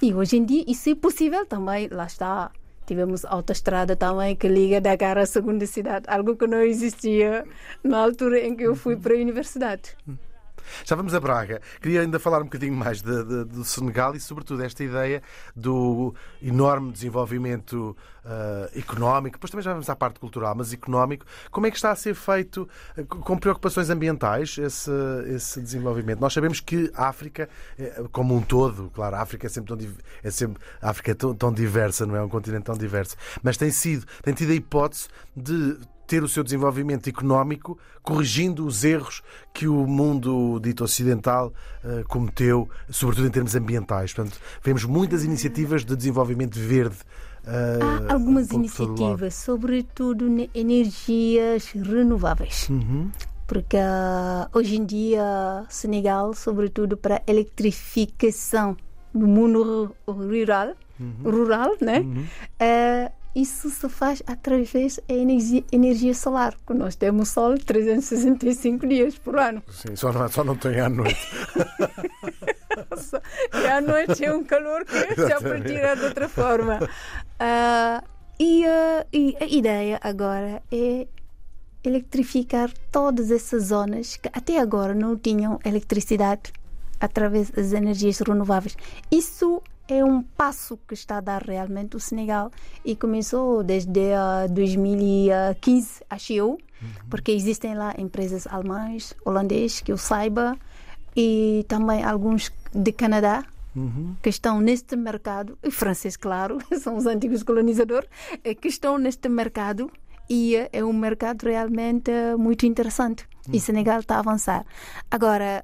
E 0.01 0.13
hoje 0.13 0.37
em 0.37 0.45
dia 0.45 0.63
isso 0.67 0.89
é 0.89 0.95
possível 0.95 1.45
também. 1.45 1.89
Lá 1.89 2.05
está. 2.05 2.51
Tivemos 2.89 3.23
autoestrada 3.23 3.95
também 3.95 4.35
que 4.35 4.47
liga 4.47 4.81
Dakar 4.81 5.15
à 5.19 5.25
segunda 5.27 5.63
cidade, 5.67 6.05
algo 6.07 6.35
que 6.35 6.47
não 6.47 6.63
existia 6.63 7.45
na 7.83 7.99
altura 7.99 8.39
em 8.39 8.55
que 8.55 8.63
eu 8.63 8.75
fui 8.75 8.95
para 8.97 9.13
a 9.13 9.17
universidade. 9.17 9.95
Já 10.85 10.95
vamos 10.95 11.13
a 11.13 11.19
Braga. 11.19 11.61
Queria 11.81 12.01
ainda 12.01 12.19
falar 12.19 12.39
um 12.39 12.45
bocadinho 12.45 12.75
mais 12.75 13.01
de, 13.01 13.23
de, 13.23 13.45
do 13.45 13.63
Senegal 13.63 14.15
e, 14.15 14.19
sobretudo, 14.19 14.63
esta 14.63 14.83
ideia 14.83 15.21
do 15.55 16.13
enorme 16.41 16.91
desenvolvimento 16.91 17.95
uh, 18.25 18.77
económico. 18.77 19.37
Depois 19.37 19.51
também 19.51 19.63
já 19.63 19.71
vamos 19.71 19.89
à 19.89 19.95
parte 19.95 20.19
cultural, 20.19 20.55
mas 20.55 20.73
económico. 20.73 21.25
Como 21.51 21.67
é 21.67 21.71
que 21.71 21.77
está 21.77 21.91
a 21.91 21.95
ser 21.95 22.13
feito 22.15 22.67
uh, 22.97 23.05
com 23.05 23.37
preocupações 23.37 23.89
ambientais 23.89 24.57
esse, 24.57 24.91
esse 25.27 25.61
desenvolvimento? 25.61 26.19
Nós 26.19 26.33
sabemos 26.33 26.59
que 26.59 26.91
a 26.95 27.07
África, 27.07 27.49
eh, 27.77 28.03
como 28.11 28.35
um 28.35 28.41
todo, 28.41 28.91
claro, 28.93 29.15
a 29.15 29.21
África 29.21 29.47
é 29.47 29.49
sempre 29.49 29.75
tão, 29.75 29.89
é 30.23 30.31
sempre, 30.31 30.61
a 30.81 30.89
África 30.89 31.11
é 31.11 31.13
tão, 31.13 31.33
tão 31.33 31.51
diversa, 31.51 32.05
não 32.05 32.15
é? 32.15 32.21
Um 32.21 32.29
continente 32.29 32.63
tão 32.63 32.77
diverso. 32.77 33.15
Mas 33.41 33.57
tem 33.57 33.71
sido, 33.71 34.05
tem 34.21 34.33
tido 34.33 34.51
a 34.51 34.55
hipótese 34.55 35.07
de 35.35 35.77
ter 36.09 36.23
o 36.23 36.27
seu 36.27 36.43
desenvolvimento 36.43 37.07
económico 37.07 37.77
corrigindo 38.01 38.65
os 38.65 38.83
erros 38.83 39.21
que 39.53 39.67
o 39.67 39.85
mundo 39.85 40.59
dito 40.59 40.83
ocidental 40.83 41.53
uh, 41.83 42.03
cometeu, 42.07 42.67
sobretudo 42.89 43.27
em 43.27 43.31
termos 43.31 43.55
ambientais. 43.55 44.11
Portanto, 44.11 44.39
vemos 44.63 44.83
muitas 44.85 45.23
iniciativas 45.23 45.85
de 45.85 45.95
desenvolvimento 45.95 46.59
verde. 46.59 46.97
Uh, 47.43 48.09
Há 48.09 48.13
algumas 48.13 48.49
iniciativas, 48.49 49.35
sobretudo 49.35 50.25
energias 50.55 51.71
renováveis. 51.73 52.67
Uhum. 52.69 53.11
Porque 53.45 53.77
uh, 53.77 54.49
hoje 54.51 54.77
em 54.77 54.85
dia, 54.85 55.63
Senegal, 55.69 56.33
sobretudo 56.33 56.97
para 56.97 57.21
eletrificação 57.27 58.75
do 59.13 59.27
mundo 59.27 59.95
rural, 60.07 60.73
uhum. 60.99 61.13
rural 61.23 61.71
né? 61.79 61.99
Uhum. 61.99 62.25
Isso 63.35 63.69
se 63.69 63.87
faz 63.87 64.23
através 64.25 64.99
da 65.07 65.13
energia, 65.13 65.63
energia 65.71 66.13
solar, 66.13 66.55
que 66.65 66.73
nós 66.73 66.95
temos 66.95 67.29
sol 67.29 67.57
365 67.57 68.87
dias 68.87 69.17
por 69.17 69.37
ano. 69.37 69.61
Sim, 69.69 69.95
só 69.95 70.11
não, 70.11 70.27
só 70.27 70.43
não 70.43 70.55
tem 70.55 70.79
à 70.79 70.89
noite. 70.89 71.19
e 73.53 73.67
à 73.67 73.81
noite 73.81 74.25
é 74.25 74.33
um 74.33 74.43
calor 74.43 74.83
que 74.83 74.93
já 75.27 75.39
para 75.39 75.61
tirar 75.61 75.95
de 75.95 76.05
outra 76.05 76.27
forma. 76.27 76.79
Uh, 76.81 78.03
e, 78.39 78.65
uh, 78.65 79.05
e 79.13 79.37
a 79.39 79.45
ideia 79.45 79.99
agora 80.01 80.63
é 80.71 81.07
eletrificar 81.83 82.71
todas 82.91 83.31
essas 83.31 83.65
zonas 83.65 84.17
que 84.17 84.29
até 84.33 84.59
agora 84.59 84.93
não 84.93 85.17
tinham 85.17 85.59
eletricidade 85.63 86.51
através 86.99 87.51
das 87.51 87.73
energias 87.73 88.19
renováveis. 88.19 88.75
Isso 89.11 89.61
é 89.93 90.03
um 90.03 90.21
passo 90.21 90.77
que 90.87 90.93
está 90.93 91.17
a 91.17 91.21
dar 91.21 91.41
realmente 91.41 91.95
o 91.95 91.99
Senegal 91.99 92.51
e 92.83 92.95
começou 92.95 93.63
desde 93.63 93.99
uh, 93.99 94.51
2015, 94.51 96.03
acho 96.09 96.33
eu, 96.33 96.49
uhum. 96.49 96.89
porque 97.09 97.31
existem 97.31 97.75
lá 97.75 97.93
empresas 97.97 98.47
alemãs, 98.47 99.13
holandês, 99.25 99.81
que 99.81 99.91
eu 99.91 99.97
saiba, 99.97 100.57
e 101.15 101.65
também 101.67 102.03
alguns 102.03 102.51
de 102.73 102.91
Canadá. 102.91 103.43
Uhum. 103.75 104.15
Que 104.21 104.29
estão 104.29 104.59
neste 104.59 104.95
mercado, 104.95 105.55
e 105.61 105.69
francês, 105.69 106.17
claro, 106.17 106.57
são 106.81 106.97
os 106.97 107.05
antigos 107.05 107.43
colonizadores, 107.43 108.09
eh, 108.43 108.55
que 108.55 108.67
estão 108.67 108.97
neste 108.97 109.29
mercado 109.29 109.91
e 110.27 110.55
é 110.73 110.83
um 110.83 110.91
mercado 110.91 111.43
realmente 111.43 112.11
muito 112.37 112.65
interessante. 112.65 113.27
Uhum. 113.47 113.53
E 113.55 113.59
Senegal 113.59 113.99
está 113.99 114.15
a 114.15 114.19
avançar. 114.19 114.65
Agora, 115.09 115.63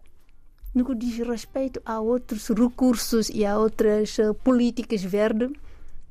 no 0.76 0.84
que 0.86 0.94
diz 0.94 1.18
respeito 1.26 1.82
a 1.86 2.02
outros 2.02 2.50
recursos 2.50 3.30
e 3.30 3.46
a 3.46 3.58
outras 3.58 4.18
uh, 4.20 4.34
políticas 4.34 5.02
verdes, 5.02 5.50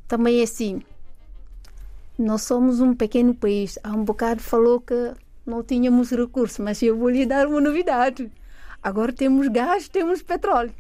também 0.09 0.41
é 0.41 0.45
assim. 0.45 0.83
Nós 2.19 2.43
somos 2.43 2.81
um 2.81 2.95
pequeno 2.95 3.35
país. 3.35 3.79
Há 3.85 3.91
um 3.91 4.05
bocado 4.05 4.41
falou 4.41 4.81
que 4.81 5.13
não 5.45 5.63
tínhamos 5.63 6.11
recursos, 6.11 6.59
mas 6.61 6.83
eu 6.83 6.97
vou 6.97 7.11
lhe 7.11 7.27
dar 7.27 7.47
uma 7.47 7.61
novidade. 7.61 8.33
Agora 8.83 9.13
temos 9.13 9.49
gás, 9.49 9.89
temos 9.89 10.23
petróleo. 10.23 10.73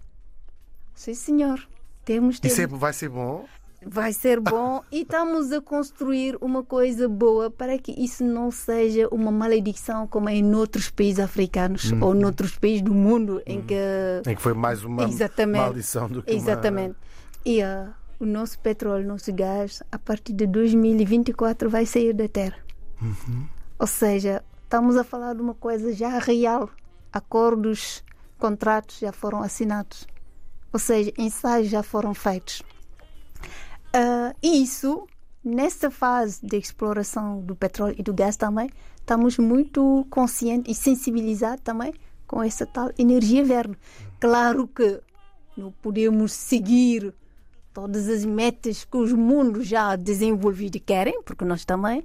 Sim, 0.95 1.14
senhor. 1.14 1.59
Temos, 2.05 2.41
temos. 2.41 2.59
Isso 2.59 2.62
é, 2.62 2.66
vai 2.66 2.93
ser 2.93 3.11
bom? 3.11 3.47
Vai 3.87 4.12
ser 4.12 4.41
bom 4.41 4.82
e 4.91 5.03
estamos 5.03 5.53
a 5.53 5.61
construir 5.61 6.37
uma 6.41 6.62
coisa 6.62 7.09
boa 7.09 7.51
para 7.51 7.78
que 7.78 7.93
isso 7.93 8.24
não 8.24 8.51
seja 8.51 9.09
uma 9.11 9.30
maledição 9.30 10.07
como 10.07 10.28
é 10.28 10.35
em 10.35 10.55
outros 10.55 10.91
países 10.91 11.20
africanos 11.20 11.91
uhum. 11.91 12.05
ou 12.05 12.14
noutros 12.14 12.57
países 12.57 12.82
do 12.82 12.95
mundo 12.95 13.43
em 13.47 13.59
uhum. 13.59 13.66
que 13.66 14.30
em 14.30 14.35
que 14.35 14.43
foi 14.43 14.55
mais 14.55 14.85
uma 14.85 15.05
Exatamente. 15.05 15.61
maldição 15.61 16.09
do 16.09 16.22
que 16.22 16.32
Exatamente. 16.32 16.91
Uma... 16.91 17.14
E 17.45 17.62
uh, 17.62 17.93
o 18.18 18.26
nosso 18.26 18.59
petróleo, 18.59 19.05
o 19.05 19.09
nosso 19.09 19.32
gás, 19.32 19.82
a 19.91 19.99
partir 19.99 20.32
de 20.32 20.47
2024 20.47 21.68
vai 21.68 21.85
sair 21.85 22.12
da 22.12 22.28
terra. 22.28 22.59
Uhum. 23.01 23.47
Ou 23.78 23.87
seja, 23.87 24.43
estamos 24.62 24.97
a 24.97 25.05
falar 25.05 25.35
de 25.35 25.43
uma 25.43 25.55
coisa 25.55 25.93
já 25.93 26.18
real. 26.18 26.70
Acordos, 27.12 28.03
contratos 28.39 28.99
já 28.99 29.12
foram 29.12 29.43
assinados. 29.43 30.07
Ou 30.72 30.78
seja, 30.78 31.12
ensaios 31.18 31.68
já 31.68 31.82
foram 31.82 32.14
feitos. 32.14 32.62
Uh, 33.95 34.35
e 34.43 34.61
isso, 34.61 35.07
nessa 35.43 35.89
fase 35.89 36.45
de 36.45 36.57
exploração 36.57 37.41
do 37.41 37.55
petróleo 37.55 37.95
e 37.97 38.03
do 38.03 38.13
gás 38.13 38.37
também, 38.37 38.69
estamos 38.97 39.39
muito 39.39 40.05
conscientes 40.11 40.77
e 40.77 40.81
sensibilizados 40.81 41.63
também 41.63 41.95
com 42.27 42.43
essa 42.43 42.67
tal 42.67 42.91
energia 42.99 43.45
verde. 43.45 43.79
Claro 44.19 44.67
que 44.67 45.01
não 45.57 45.71
podemos 45.71 46.33
seguir 46.33 47.15
todas 47.73 48.09
as 48.09 48.25
metas 48.25 48.85
que 48.85 48.97
os 48.97 49.13
mundos 49.13 49.67
já 49.67 49.95
desenvolvidos 49.95 50.81
querem, 50.85 51.23
porque 51.23 51.45
nós 51.45 51.65
também 51.65 52.03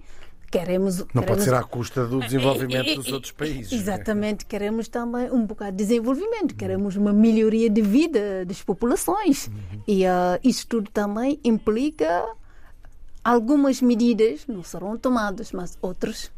queremos. 0.49 0.99
Não 0.99 1.05
queremos... 1.05 1.27
pode 1.27 1.43
ser 1.43 1.53
à 1.53 1.63
custa 1.63 2.05
do 2.05 2.19
desenvolvimento 2.19 2.95
dos 2.95 3.11
outros 3.13 3.31
países. 3.31 3.71
É? 3.71 3.75
Exatamente, 3.75 4.45
queremos 4.45 4.87
também 4.87 5.31
um 5.31 5.45
bocado 5.45 5.71
de 5.71 5.83
desenvolvimento, 5.83 6.55
queremos 6.55 6.95
uma 6.95 7.13
melhoria 7.13 7.69
de 7.69 7.81
vida 7.81 8.45
das 8.45 8.61
populações. 8.61 9.47
Uhum. 9.47 9.81
E 9.87 10.05
uh, 10.05 10.39
isso 10.43 10.67
tudo 10.67 10.89
também 10.91 11.39
implica 11.43 12.25
algumas 13.23 13.81
medidas, 13.81 14.45
não 14.47 14.63
serão 14.63 14.97
tomadas, 14.97 15.51
mas 15.51 15.77
outras, 15.81 16.31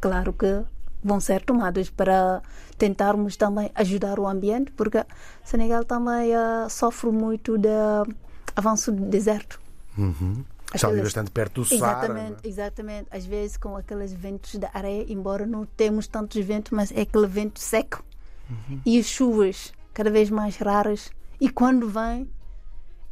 claro 0.00 0.32
que 0.32 0.62
vão 1.02 1.20
ser 1.20 1.42
tomadas 1.42 1.90
para 1.90 2.42
tentarmos 2.76 3.36
também 3.36 3.70
ajudar 3.74 4.18
o 4.18 4.26
ambiente, 4.26 4.72
porque 4.72 5.04
Senegal 5.44 5.84
também 5.84 6.32
uh, 6.34 6.68
sofre 6.68 7.10
muito 7.10 7.56
de 7.58 7.68
avanço 8.56 8.90
do 8.90 9.04
deserto. 9.04 9.60
Uhum. 9.96 10.44
Está 10.74 10.88
ali 10.88 11.00
bastante 11.00 11.30
perto 11.30 11.62
do 11.62 11.74
exatamente, 11.74 12.26
Saara. 12.26 12.36
Exatamente, 12.44 13.08
às 13.10 13.24
vezes 13.24 13.56
com 13.56 13.76
aqueles 13.76 14.12
ventos 14.12 14.54
da 14.56 14.70
areia, 14.74 15.06
embora 15.08 15.46
não 15.46 15.64
temos 15.64 16.06
tantos 16.06 16.44
ventos, 16.44 16.72
mas 16.72 16.92
é 16.92 17.02
aquele 17.02 17.26
vento 17.26 17.58
seco. 17.58 18.04
Uhum. 18.50 18.80
E 18.84 18.98
as 18.98 19.06
chuvas 19.06 19.72
cada 19.94 20.10
vez 20.10 20.30
mais 20.30 20.56
raras. 20.56 21.10
E 21.40 21.48
quando 21.48 21.88
vem, 21.88 22.30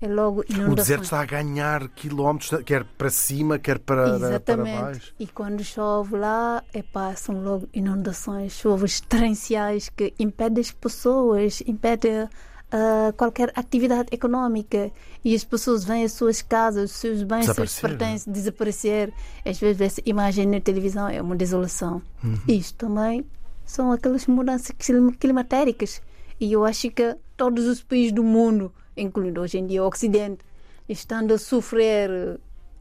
é 0.00 0.06
logo 0.06 0.44
inundações. 0.44 0.72
O 0.72 0.74
deserto 0.76 1.04
está 1.04 1.20
a 1.20 1.24
ganhar 1.24 1.88
quilómetros, 1.88 2.62
quer 2.64 2.84
para 2.84 3.10
cima, 3.10 3.58
quer 3.58 3.78
para, 3.78 4.16
Exatamente. 4.16 4.44
para 4.44 4.82
baixo. 4.82 5.14
E 5.18 5.26
quando 5.26 5.64
chove 5.64 6.16
lá, 6.16 6.62
é 6.72 6.82
passam 6.82 7.42
logo 7.42 7.68
inundações, 7.72 8.52
chuvas 8.52 9.00
torrenciais 9.00 9.88
que 9.88 10.12
impedem 10.18 10.60
as 10.60 10.70
pessoas, 10.70 11.62
impedem 11.66 12.28
uh, 12.72 13.12
qualquer 13.14 13.52
atividade 13.54 14.08
económica 14.12 14.90
e 15.24 15.34
as 15.34 15.44
pessoas 15.44 15.84
vêm 15.84 16.04
às 16.04 16.12
suas 16.12 16.42
casas, 16.42 16.90
os 16.90 16.96
seus 16.96 17.22
bens, 17.22 17.48
os 17.48 17.54
seus 17.54 17.80
pertences 17.80 18.26
desaparecer. 18.26 19.12
Às 19.44 19.58
vezes 19.58 19.80
essa 19.80 20.02
imagem 20.04 20.46
na 20.46 20.60
televisão 20.60 21.08
é 21.08 21.20
uma 21.20 21.36
desolação. 21.36 22.02
Uhum. 22.22 22.38
Isto 22.48 22.86
também 22.86 23.24
são 23.64 23.92
aquelas 23.92 24.26
mudanças 24.26 24.74
climatéricas 25.18 26.00
e 26.38 26.52
eu 26.52 26.64
acho 26.64 26.90
que 26.90 27.16
todos 27.36 27.66
os 27.66 27.82
países 27.82 28.12
do 28.12 28.22
mundo, 28.22 28.72
incluindo 28.96 29.40
hoje 29.40 29.58
em 29.58 29.66
dia 29.66 29.82
o 29.82 29.88
Ocidente, 29.88 30.44
estando 30.88 31.34
a 31.34 31.38
sofrer 31.38 32.38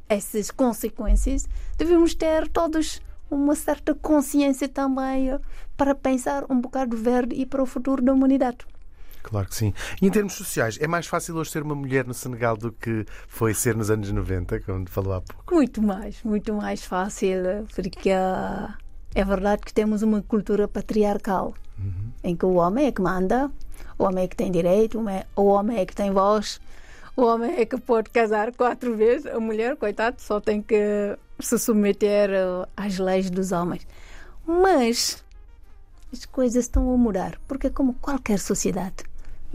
essas 0.08 0.52
consequências, 0.52 1.48
devemos 1.78 2.14
ter 2.14 2.48
todos 2.50 3.02
uma 3.30 3.56
certa 3.56 3.96
consciência 3.96 4.70
também 4.70 5.36
para 5.76 5.96
pensar 5.96 6.46
um 6.50 6.62
bocado 6.62 6.96
verde 6.96 7.36
e 7.36 7.46
para 7.46 7.64
o 7.64 7.66
futuro 7.66 8.02
da 8.04 8.14
humanidade. 8.14 8.60
Claro 9.26 9.48
que 9.48 9.56
sim. 9.56 9.74
E 10.00 10.06
em 10.06 10.12
termos 10.12 10.34
sociais, 10.34 10.78
é 10.80 10.88
mais 10.88 11.08
fácil 11.08 11.36
hoje 11.36 11.50
ser 11.50 11.64
uma 11.64 11.74
mulher 11.74 12.06
no 12.06 12.14
Senegal 12.14 12.56
do 12.56 12.72
que 12.72 13.06
foi 13.28 13.56
ser 13.56 13.76
nos 13.76 13.90
anos 13.90 14.12
90, 14.12 14.60
como 14.60 14.88
falou 14.88 15.14
há 15.14 15.22
pouco? 15.22 15.56
Muito 15.56 15.82
mais, 15.82 16.22
muito 16.24 16.54
mais 16.54 16.86
fácil, 16.86 17.66
porque 17.74 18.12
uh, 18.12 18.72
é 19.16 19.26
verdade 19.26 19.64
que 19.66 19.74
temos 19.74 20.04
uma 20.04 20.22
cultura 20.22 20.68
patriarcal 20.68 21.56
uhum. 21.80 22.12
em 22.24 22.36
que 22.36 22.46
o 22.46 22.54
homem 22.54 22.86
é 22.86 22.92
que 22.92 23.02
manda, 23.02 23.50
o 23.98 24.04
homem 24.04 24.26
é 24.26 24.28
que 24.28 24.36
tem 24.36 24.52
direito, 24.52 25.04
o 25.36 25.46
homem 25.46 25.80
é 25.80 25.86
que 25.88 25.96
tem 25.96 26.12
voz, 26.12 26.62
o 27.16 27.24
homem 27.24 27.56
é 27.58 27.66
que 27.66 27.78
pode 27.78 28.12
casar 28.12 28.52
quatro 28.52 28.96
vezes, 28.96 29.26
a 29.26 29.40
mulher, 29.40 29.76
coitado, 29.76 30.18
só 30.22 30.40
tem 30.40 30.62
que 30.62 31.18
se 31.40 31.58
submeter 31.58 32.30
uh, 32.30 32.68
às 32.78 33.00
leis 33.00 33.32
dos 33.32 33.52
homens. 33.52 33.88
Mas 34.46 35.24
as 36.14 36.26
coisas 36.26 36.66
estão 36.66 36.94
a 36.94 36.98
mudar, 36.98 37.40
porque 37.48 37.68
é 37.68 37.70
como 37.72 37.96
qualquer 37.96 38.38
sociedade 38.38 39.04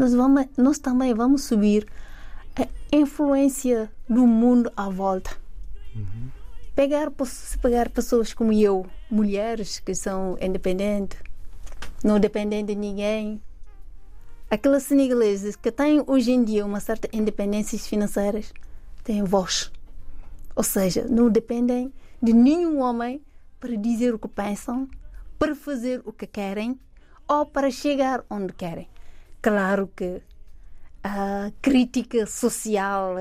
nós, 0.01 0.15
vamos, 0.15 0.47
nós 0.57 0.79
também 0.79 1.13
vamos 1.13 1.45
subir 1.45 1.87
a 2.57 2.67
influência 2.91 3.93
do 4.09 4.27
mundo 4.27 4.73
à 4.75 4.89
volta. 4.89 5.31
Pegar, 6.75 7.13
se 7.27 7.59
pegar 7.59 7.91
pessoas 7.91 8.33
como 8.33 8.51
eu, 8.51 8.87
mulheres 9.11 9.79
que 9.79 9.95
são 9.95 10.39
independentes, 10.41 11.19
não 12.03 12.19
dependem 12.19 12.65
de 12.65 12.75
ninguém, 12.75 13.43
aquelas 14.51 14.85
senegaleses 14.85 15.55
que 15.55 15.71
têm 15.71 16.03
hoje 16.07 16.33
em 16.33 16.43
dia 16.43 16.65
uma 16.65 16.81
certa 16.81 17.07
independência 17.13 17.79
financeira 17.79 18.41
têm 19.05 19.23
voz. 19.23 19.71
Ou 20.57 20.63
seja, 20.63 21.07
não 21.11 21.29
dependem 21.29 21.93
de 22.23 22.33
nenhum 22.33 22.81
homem 22.81 23.21
para 23.61 23.77
dizer 23.77 24.15
o 24.15 24.19
que 24.19 24.29
pensam, 24.29 24.89
para 25.39 25.55
fazer 25.55 26.01
o 26.07 26.13
que 26.13 26.27
querem 26.27 26.81
ou 27.29 27.45
para 27.45 27.71
chegar 27.71 28.25
onde 28.31 28.55
querem. 28.55 28.89
Claro 29.43 29.91
que 29.97 30.23
a 31.03 31.51
crítica 31.63 32.27
social, 32.27 33.17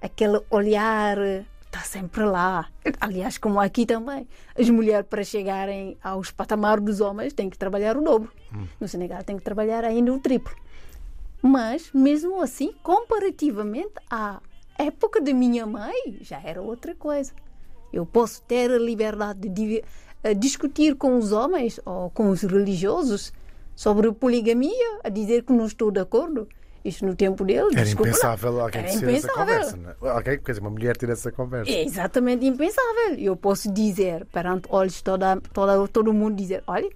aquele 0.00 0.40
olhar 0.50 1.18
está 1.66 1.80
sempre 1.80 2.24
lá. 2.24 2.68
Aliás, 3.00 3.38
como 3.38 3.60
aqui 3.60 3.86
também. 3.86 4.28
As 4.58 4.68
mulheres, 4.68 5.06
para 5.08 5.24
chegarem 5.24 5.96
aos 6.02 6.30
patamares 6.30 6.84
dos 6.84 7.00
homens, 7.00 7.32
têm 7.32 7.48
que 7.48 7.56
trabalhar 7.56 7.96
o 7.96 8.02
dobro. 8.02 8.30
Hum. 8.54 8.66
No 8.80 8.86
Senegal, 8.86 9.22
têm 9.22 9.38
que 9.38 9.44
trabalhar 9.44 9.84
ainda 9.84 10.12
o 10.12 10.20
triplo. 10.20 10.54
Mas, 11.40 11.90
mesmo 11.92 12.40
assim, 12.42 12.72
comparativamente 12.82 13.94
à 14.10 14.40
época 14.78 15.20
da 15.20 15.32
minha 15.32 15.64
mãe, 15.64 16.18
já 16.20 16.40
era 16.40 16.60
outra 16.60 16.94
coisa. 16.94 17.32
Eu 17.92 18.04
posso 18.04 18.42
ter 18.42 18.70
a 18.70 18.78
liberdade 18.78 19.48
de 19.48 19.82
discutir 20.36 20.94
com 20.94 21.16
os 21.16 21.32
homens 21.32 21.80
ou 21.84 22.10
com 22.10 22.30
os 22.30 22.42
religiosos 22.42 23.32
sobre 23.74 24.12
poligamia, 24.12 25.00
a 25.02 25.08
dizer 25.08 25.42
que 25.42 25.52
não 25.52 25.66
estou 25.66 25.90
de 25.90 26.00
acordo. 26.00 26.48
Isto 26.84 27.06
no 27.06 27.14
tempo 27.14 27.44
dele. 27.44 27.68
Era 27.72 27.84
desculpa, 27.84 28.08
impensável 28.08 28.60
alguém 28.60 28.82
era 28.82 28.98
ter 28.98 29.14
essa 29.14 29.28
conversa. 29.28 29.76
Não? 29.76 29.90
é? 29.90 30.10
Alguém, 30.10 30.38
quer 30.40 30.52
dizer, 30.52 30.60
uma 30.60 30.70
mulher 30.70 30.96
ter 30.96 31.10
essa 31.10 31.30
conversa. 31.30 31.70
É 31.70 31.84
exatamente 31.84 32.44
impensável. 32.44 33.14
Eu 33.18 33.36
posso 33.36 33.72
dizer 33.72 34.26
perante 34.32 34.66
olhos 34.68 35.00
toda, 35.00 35.40
toda, 35.52 35.86
todo 35.86 36.12
mundo 36.12 36.34
dizer, 36.34 36.64
olha, 36.66 36.90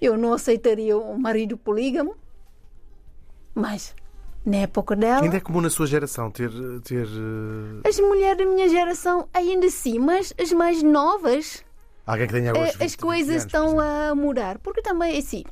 eu 0.00 0.16
não 0.16 0.32
aceitaria 0.32 0.96
um 0.96 1.18
marido 1.18 1.56
polígamo, 1.56 2.14
mas 3.52 3.94
na 4.44 4.58
época 4.58 4.94
dela. 4.94 5.22
Ainda 5.22 5.36
é 5.36 5.40
comum 5.40 5.60
na 5.60 5.70
sua 5.70 5.86
geração 5.86 6.30
ter. 6.30 6.50
ter 6.84 7.06
eh, 7.06 7.88
As 7.88 7.98
mulheres 7.98 8.38
da 8.38 8.46
minha 8.46 8.68
geração 8.68 9.28
ainda 9.32 9.68
sim, 9.70 9.98
mas 9.98 10.32
as 10.40 10.52
mais 10.52 10.82
novas, 10.82 11.64
alguém 12.06 12.26
que 12.26 12.32
tenha 12.32 12.50
agora 12.50 12.68
eh, 12.68 12.72
20, 12.72 12.82
as 12.82 12.96
coisas 12.96 13.26
20 13.26 13.30
anos, 13.32 13.44
estão 13.44 13.80
a 13.80 14.14
mudar. 14.14 14.58
Porque 14.58 14.82
também, 14.82 15.18
assim. 15.18 15.44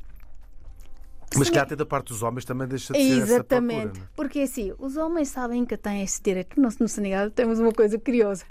Mas 1.37 1.47
se- 1.47 1.53
que 1.53 1.59
até 1.59 1.75
da 1.75 1.85
parte 1.85 2.09
dos 2.09 2.21
homens 2.23 2.43
também 2.45 2.67
deixa 2.67 2.93
de 2.93 2.99
ser 2.99 3.17
Exatamente. 3.21 3.81
procura, 3.83 4.03
é? 4.05 4.09
Porque 4.15 4.39
assim, 4.41 4.73
os 4.77 4.97
homens 4.97 5.29
sabem 5.29 5.65
que 5.65 5.77
têm 5.77 6.03
esse 6.03 6.21
direito. 6.21 6.59
Nós 6.59 6.77
no 6.77 6.87
Senegal 6.87 7.29
temos 7.29 7.59
uma 7.59 7.71
coisa 7.71 7.97
curiosa. 7.99 8.43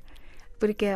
Porque 0.58 0.86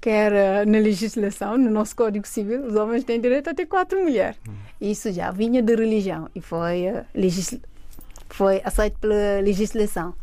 quer 0.00 0.32
eh, 0.32 0.64
na 0.66 0.78
legislação, 0.78 1.56
no 1.56 1.70
nosso 1.70 1.94
Código 1.96 2.26
Civil, 2.26 2.66
os 2.66 2.74
homens 2.74 3.04
têm 3.04 3.20
direito 3.20 3.48
a 3.50 3.54
ter 3.54 3.66
quatro 3.66 4.00
mulheres. 4.02 4.36
Hum. 4.48 4.52
Isso 4.80 5.10
já 5.12 5.30
vinha 5.30 5.62
da 5.62 5.74
religião 5.74 6.28
e 6.34 6.40
foi, 6.40 6.84
legisla- 7.14 7.60
foi 8.28 8.60
aceito 8.64 8.98
pela 8.98 9.40
legislação. 9.40 10.14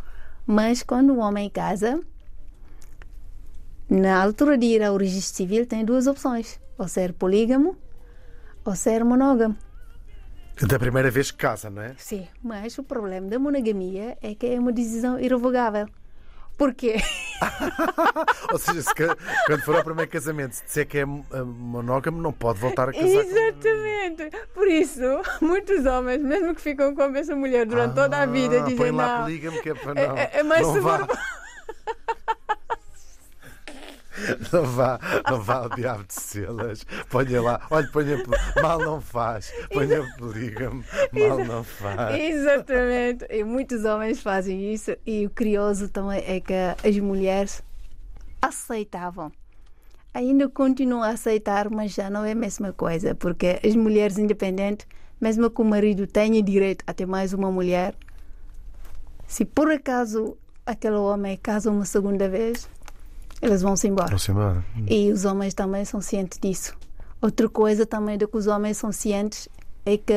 Mas 0.45 0.83
quando 0.83 1.13
o 1.13 1.17
homem 1.19 1.49
casa, 1.49 1.99
na 3.89 4.21
altura 4.23 4.57
de 4.57 4.65
ir 4.67 4.83
ao 4.83 4.95
registro 4.97 5.35
civil, 5.37 5.65
tem 5.65 5.83
duas 5.83 6.07
opções: 6.07 6.59
ou 6.77 6.87
ser 6.87 7.13
polígamo 7.13 7.75
ou 8.63 8.75
ser 8.75 9.03
monógamo. 9.03 9.55
Da 10.68 10.78
primeira 10.78 11.09
vez 11.09 11.32
que 11.32 11.38
casa, 11.38 11.70
não 11.70 11.82
é? 11.82 11.93
Sim, 11.97 12.28
mas 12.43 12.78
o 12.78 12.84
problema 12.84 13.28
da 13.28 13.39
monogamia 13.39 14.18
é 14.22 14.36
que 14.36 14.45
é 14.45 14.59
uma 14.59 14.72
decisão 14.72 15.20
irrevogável. 15.20 15.88
Porquê? 16.57 16.97
Ou 18.53 18.59
seja, 18.59 18.84
se 18.84 18.93
quando 19.47 19.62
for 19.64 19.76
ao 19.76 19.84
primeiro 19.84 20.12
casamento, 20.12 20.53
se 20.53 20.64
disser 20.64 20.88
que 20.88 20.99
é 20.99 21.01
eh, 21.01 21.05
monógamo, 21.43 22.22
não 22.22 22.32
pode 22.32 22.59
voltar 22.59 22.89
a 22.89 22.93
casar. 22.93 23.07
com- 23.07 23.20
Exatamente. 23.20 24.30
Por 24.53 24.68
isso, 24.68 25.01
muitos 25.41 25.84
homens, 25.88 26.22
mesmo 26.22 26.53
que 26.53 26.62
ficam 26.62 26.93
com 26.93 27.01
a 27.01 27.09
mesma 27.09 27.36
mulher 27.36 27.66
durante 27.66 27.95
toda 27.95 28.18
a 28.22 28.26
vida, 28.28 28.57
Ah, 28.59 28.64
dizem 28.64 28.78
põe 28.78 28.91
lá 28.91 29.22
não. 29.22 29.26
que 29.62 29.70
é 29.70 29.74
para 29.74 29.99
É- 29.99 30.07
não. 30.07 30.18
é- 30.18 30.30
é 30.34 30.43
mais 30.43 30.68
não 30.68 30.82
vá, 30.82 30.97
seguro. 30.99 31.18
não 34.51 34.63
vá, 34.63 34.99
não 35.30 35.41
vá 35.41 35.55
ao 35.55 35.69
diabo 35.69 36.03
de 36.03 36.13
selas. 36.13 36.86
Ponha 37.09 37.41
lá, 37.41 37.61
olha, 37.69 37.88
ponha 37.91 38.17
mal 38.61 38.80
não 38.80 39.01
faz. 39.01 39.51
Ponha 39.74 40.03
polígamo, 40.17 40.84
mal 41.11 41.43
não 41.45 41.63
faz. 41.63 42.19
Exatamente. 42.19 43.26
E 43.30 43.43
muitos 43.43 43.86
homens 43.86 44.22
fazem 44.22 44.74
isso. 44.74 44.95
E 45.05 45.26
o 45.26 45.30
curioso 45.30 45.89
também 45.89 46.24
é 46.26 46.39
que 46.39 46.53
as 46.53 46.97
mulheres 46.99 47.63
aceitavam. 48.41 49.32
Ainda 50.13 50.49
continuam 50.49 51.03
a 51.03 51.09
aceitar, 51.09 51.69
mas 51.69 51.93
já 51.93 52.09
não 52.09 52.26
é 52.26 52.32
a 52.32 52.36
mesma 52.36 52.74
coisa, 52.74 53.15
porque 53.15 53.59
as 53.65 53.76
mulheres 53.76 54.17
independentes, 54.17 54.86
mesmo 55.22 55.49
que 55.49 55.61
o 55.61 55.65
marido 55.65 56.05
tenha 56.05 56.41
direito 56.43 56.84
a 56.86 56.93
ter 56.93 57.05
mais 57.05 57.32
uma 57.32 57.49
mulher, 57.49 57.95
se 59.26 59.45
por 59.45 59.72
acaso 59.72 60.38
aquele 60.65 60.95
homem 60.95 61.38
casa 61.38 61.72
uma 61.72 61.86
segunda 61.86 62.28
vez, 62.28 62.69
eles 63.41 63.61
vão-se 63.61 63.87
embora. 63.87 64.09
Vamos 64.09 64.29
embora. 64.29 64.63
E 64.87 65.11
os 65.11 65.25
homens 65.25 65.53
também 65.53 65.83
são 65.83 66.01
cientes 66.01 66.37
disso. 66.39 66.77
Outra 67.21 67.49
coisa 67.49 67.85
também 67.85 68.17
do 68.17 68.27
que 68.27 68.37
os 68.37 68.47
homens 68.47 68.77
são 68.77 68.91
cientes 68.91 69.49
é 69.85 69.97
que 69.97 70.13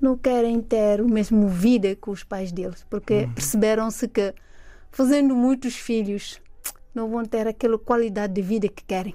não 0.00 0.16
querem 0.16 0.60
ter 0.60 1.00
o 1.00 1.08
mesmo 1.08 1.48
vida 1.48 1.94
que 1.94 2.10
os 2.10 2.22
pais 2.22 2.52
deles, 2.52 2.86
porque 2.88 3.28
perceberam-se 3.34 4.08
que 4.08 4.34
fazendo 4.90 5.34
muitos 5.34 5.74
filhos 5.74 6.40
não 6.94 7.08
vão 7.10 7.24
ter 7.24 7.46
aquela 7.46 7.78
qualidade 7.78 8.32
de 8.32 8.42
vida 8.42 8.68
que 8.68 8.84
querem. 8.84 9.14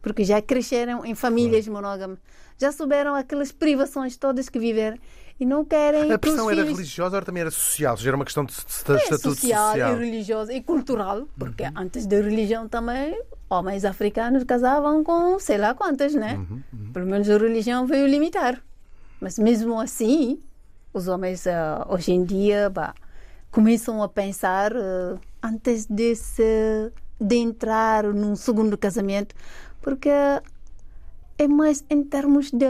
Porque 0.00 0.24
já 0.24 0.40
cresceram 0.40 1.04
em 1.04 1.14
famílias 1.14 1.66
monógamas, 1.66 2.18
já 2.56 2.70
souberam 2.72 3.14
aquelas 3.14 3.52
privações 3.52 4.16
todas 4.16 4.48
que 4.48 4.58
viveram 4.58 4.98
e 5.40 5.46
não 5.46 5.64
querem 5.64 6.10
A 6.12 6.18
pressão 6.18 6.50
era 6.50 6.62
filhos 6.62 6.76
religiosa 6.78 7.16
ou 7.16 7.22
também 7.24 7.40
era 7.42 7.50
social? 7.50 7.92
Ou 7.92 7.96
seja, 7.98 8.10
era 8.10 8.16
uma 8.16 8.24
questão 8.24 8.44
de 8.44 8.54
de- 8.54 8.60
é 8.92 8.96
estatuto 8.96 9.36
social, 9.36 9.70
social. 9.72 9.96
e 9.96 9.98
religiosa 9.98 10.52
e 10.52 10.62
cultural, 10.62 11.28
porque 11.38 11.62
Uhum. 11.64 11.72
antes 11.76 12.06
da 12.06 12.16
religião 12.16 12.68
também 12.68 13.20
homens 13.48 13.84
africanos 13.84 14.44
casavam 14.44 15.02
com 15.04 15.38
sei 15.38 15.58
lá 15.58 15.74
quantas, 15.74 16.14
né? 16.14 16.36
Uhum, 16.36 16.92
Pelo 16.92 17.06
menos 17.06 17.28
a 17.30 17.38
religião 17.38 17.86
veio 17.86 18.06
limitar. 18.06 18.62
Mas 19.20 19.38
mesmo 19.38 19.80
assim, 19.80 20.40
os 20.92 21.08
homens 21.08 21.46
ah, 21.46 21.86
hoje 21.88 22.12
em 22.12 22.24
dia 22.24 22.68
bah, 22.70 22.94
começam 23.50 24.02
a 24.02 24.08
pensar 24.08 24.72
ah, 24.76 25.16
antes 25.42 25.86
de, 25.86 26.14
se, 26.14 26.92
de 27.20 27.36
entrar 27.36 28.04
num 28.12 28.34
segundo 28.36 28.76
casamento, 28.76 29.34
porque 29.80 30.08
é 31.38 31.46
mais 31.48 31.84
em 31.88 32.02
termos 32.02 32.50
de 32.50 32.66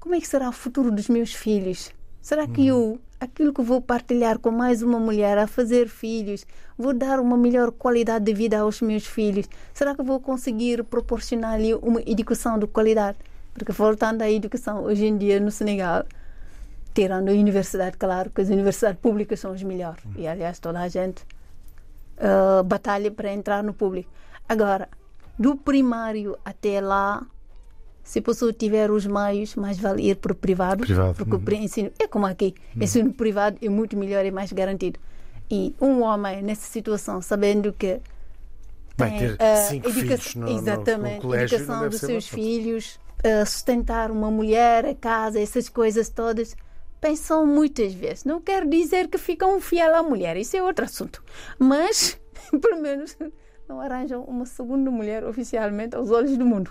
como 0.00 0.14
é 0.14 0.20
que 0.20 0.26
será 0.26 0.48
o 0.48 0.52
futuro 0.52 0.90
dos 0.90 1.08
meus 1.08 1.32
filhos? 1.32 1.92
Será 2.20 2.46
que 2.46 2.66
eu, 2.66 2.98
aquilo 3.20 3.52
que 3.52 3.62
vou 3.62 3.80
partilhar 3.80 4.38
com 4.38 4.50
mais 4.50 4.82
uma 4.82 4.98
mulher 4.98 5.38
a 5.38 5.46
fazer 5.46 5.88
filhos, 5.88 6.46
vou 6.76 6.92
dar 6.92 7.20
uma 7.20 7.36
melhor 7.36 7.70
qualidade 7.70 8.24
de 8.24 8.34
vida 8.34 8.58
aos 8.58 8.80
meus 8.80 9.06
filhos? 9.06 9.48
Será 9.72 9.94
que 9.94 10.02
vou 10.02 10.18
conseguir 10.20 10.82
proporcionar-lhe 10.84 11.74
uma 11.74 12.00
educação 12.06 12.58
de 12.58 12.66
qualidade? 12.66 13.18
Porque 13.54 13.72
voltando 13.72 14.22
à 14.22 14.30
educação, 14.30 14.84
hoje 14.84 15.06
em 15.06 15.16
dia 15.16 15.38
no 15.38 15.50
Senegal, 15.50 16.04
tirando 16.92 17.28
a 17.28 17.32
universidade, 17.32 17.96
claro 17.96 18.30
que 18.30 18.40
as 18.40 18.48
universidades 18.48 19.00
públicas 19.00 19.38
são 19.38 19.52
as 19.52 19.62
melhores. 19.62 20.02
E 20.16 20.26
aliás, 20.26 20.58
toda 20.58 20.80
a 20.80 20.88
gente 20.88 21.24
ah, 22.20 22.62
batalha 22.62 23.10
para 23.10 23.32
entrar 23.32 23.62
no 23.62 23.72
público. 23.72 24.10
Agora, 24.46 24.88
do 25.38 25.56
primário 25.56 26.36
até 26.44 26.80
lá, 26.80 27.26
se 28.02 28.18
a 28.18 28.22
pessoa 28.22 28.52
tiver 28.52 28.90
os 28.90 29.06
meios, 29.06 29.54
mais 29.54 29.78
vale 29.78 30.10
ir 30.10 30.16
para 30.16 30.32
o 30.32 30.34
privado. 30.34 30.84
Privado, 30.84 31.14
Porque 31.14 31.32
o 31.32 31.38
uhum. 31.38 31.44
pri- 31.44 31.56
ensino 31.58 31.90
é 31.98 32.06
como 32.08 32.26
aqui. 32.26 32.54
Ensino 32.80 33.12
privado 33.12 33.58
é 33.62 33.68
muito 33.68 33.96
melhor 33.96 34.24
e 34.24 34.30
mais 34.30 34.52
garantido. 34.52 34.98
E 35.50 35.74
um 35.80 36.02
homem 36.02 36.42
nessa 36.42 36.66
situação, 36.70 37.20
sabendo 37.20 37.72
que 37.72 38.00
Vai 38.96 39.16
ter 39.18 39.42
a 39.42 39.56
cinco 39.56 39.90
filhos 39.90 40.34
no, 40.34 40.48
exatamente, 40.48 41.14
no 41.16 41.20
colégio. 41.22 41.56
educação 41.58 41.88
dos 41.88 42.00
seus 42.00 42.12
bastante. 42.24 42.34
filhos, 42.34 43.00
a 43.24 43.44
sustentar 43.46 44.10
uma 44.10 44.30
mulher, 44.30 44.84
a 44.86 44.94
casa, 44.94 45.40
essas 45.40 45.68
coisas 45.68 46.08
todas, 46.10 46.54
pensam 47.00 47.46
muitas 47.46 47.94
vezes. 47.94 48.24
Não 48.24 48.40
quero 48.40 48.68
dizer 48.68 49.08
que 49.08 49.16
ficam 49.18 49.58
fiel 49.60 49.94
à 49.94 50.02
mulher, 50.02 50.36
isso 50.36 50.56
é 50.56 50.62
outro 50.62 50.84
assunto. 50.84 51.22
Mas, 51.58 52.20
pelo 52.60 52.80
menos, 52.80 53.16
não 53.68 53.80
arranjam 53.80 54.22
uma 54.24 54.44
segunda 54.44 54.90
mulher 54.90 55.24
oficialmente 55.24 55.96
aos 55.96 56.10
olhos 56.10 56.36
do 56.36 56.44
mundo. 56.44 56.70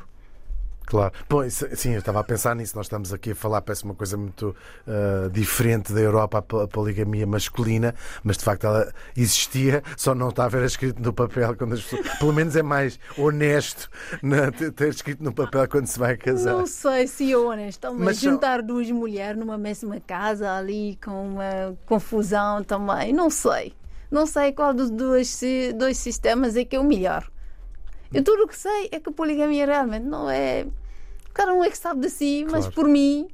Claro. 0.90 1.14
Bom, 1.30 1.48
sim, 1.50 1.92
eu 1.94 2.00
estava 2.00 2.20
a 2.20 2.24
pensar 2.24 2.56
nisso. 2.56 2.76
Nós 2.76 2.88
estamos 2.88 3.14
aqui 3.14 3.32
a 3.32 3.36
falar, 3.36 3.62
parece 3.62 3.84
uma 3.84 3.94
coisa 3.94 4.18
muito 4.18 4.56
ah, 4.88 5.30
diferente 5.32 5.94
da 5.94 6.00
Europa, 6.02 6.40
a 6.40 6.42
po- 6.42 6.60
a 6.62 6.68
poligamia 6.68 7.28
masculina, 7.28 7.94
mas 8.24 8.38
de 8.38 8.44
facto 8.44 8.66
ela 8.66 8.92
existia, 9.16 9.84
só 9.96 10.16
não 10.16 10.30
estava 10.30 10.58
era 10.58 10.66
escrito 10.66 11.00
no 11.02 11.14
papel 11.14 11.56
quando 11.56 11.74
as 11.74 11.82
pessoas. 11.84 12.18
Pelo 12.18 12.34
menos 12.34 12.56
é 12.56 12.64
mais 12.64 13.00
honesto 13.18 13.88
na- 14.24 14.52
ter 14.52 14.90
escrito 14.90 15.24
no 15.24 15.32
papel 15.32 15.68
quando 15.70 15.86
se 15.86 16.00
vai 16.00 16.18
casar. 16.18 16.54
Não 16.54 16.66
sei 16.66 17.06
se 17.08 17.32
é 17.32 17.38
honesto, 17.38 17.88
mas, 17.94 18.00
Mas 18.00 18.18
só- 18.18 18.30
juntar 18.32 18.62
duas 18.64 18.90
mulheres 18.90 19.40
numa 19.40 19.58
mesma 19.58 20.00
casa 20.00 20.52
ali 20.56 20.98
com 21.06 21.34
uma 21.36 21.78
confusão 21.86 22.64
também, 22.64 23.14
não 23.14 23.30
sei. 23.30 23.74
não 24.10 24.26
sei 24.26 24.52
qual 24.52 24.74
dos 24.74 24.90
dois, 24.90 25.40
dois 25.76 25.98
sistemas 26.00 26.56
é 26.56 26.66
que 26.66 26.76
é 26.76 26.80
o 26.80 26.84
melhor. 26.84 27.30
Eu 28.14 28.24
tudo 28.24 28.44
o 28.44 28.48
que 28.48 28.58
sei 28.58 28.90
é 28.92 29.00
que 29.00 29.10
a 29.10 29.12
poligamia 29.12 29.66
realmente 29.66 30.06
não 30.06 30.30
é. 30.30 30.66
Cada 31.34 31.54
um 31.54 31.64
é 31.64 31.70
que 31.70 31.78
sabe 31.78 32.02
de 32.02 32.10
si, 32.10 32.44
mas 32.50 32.62
Claro. 32.66 32.74
por 32.76 32.88
mim 32.88 33.28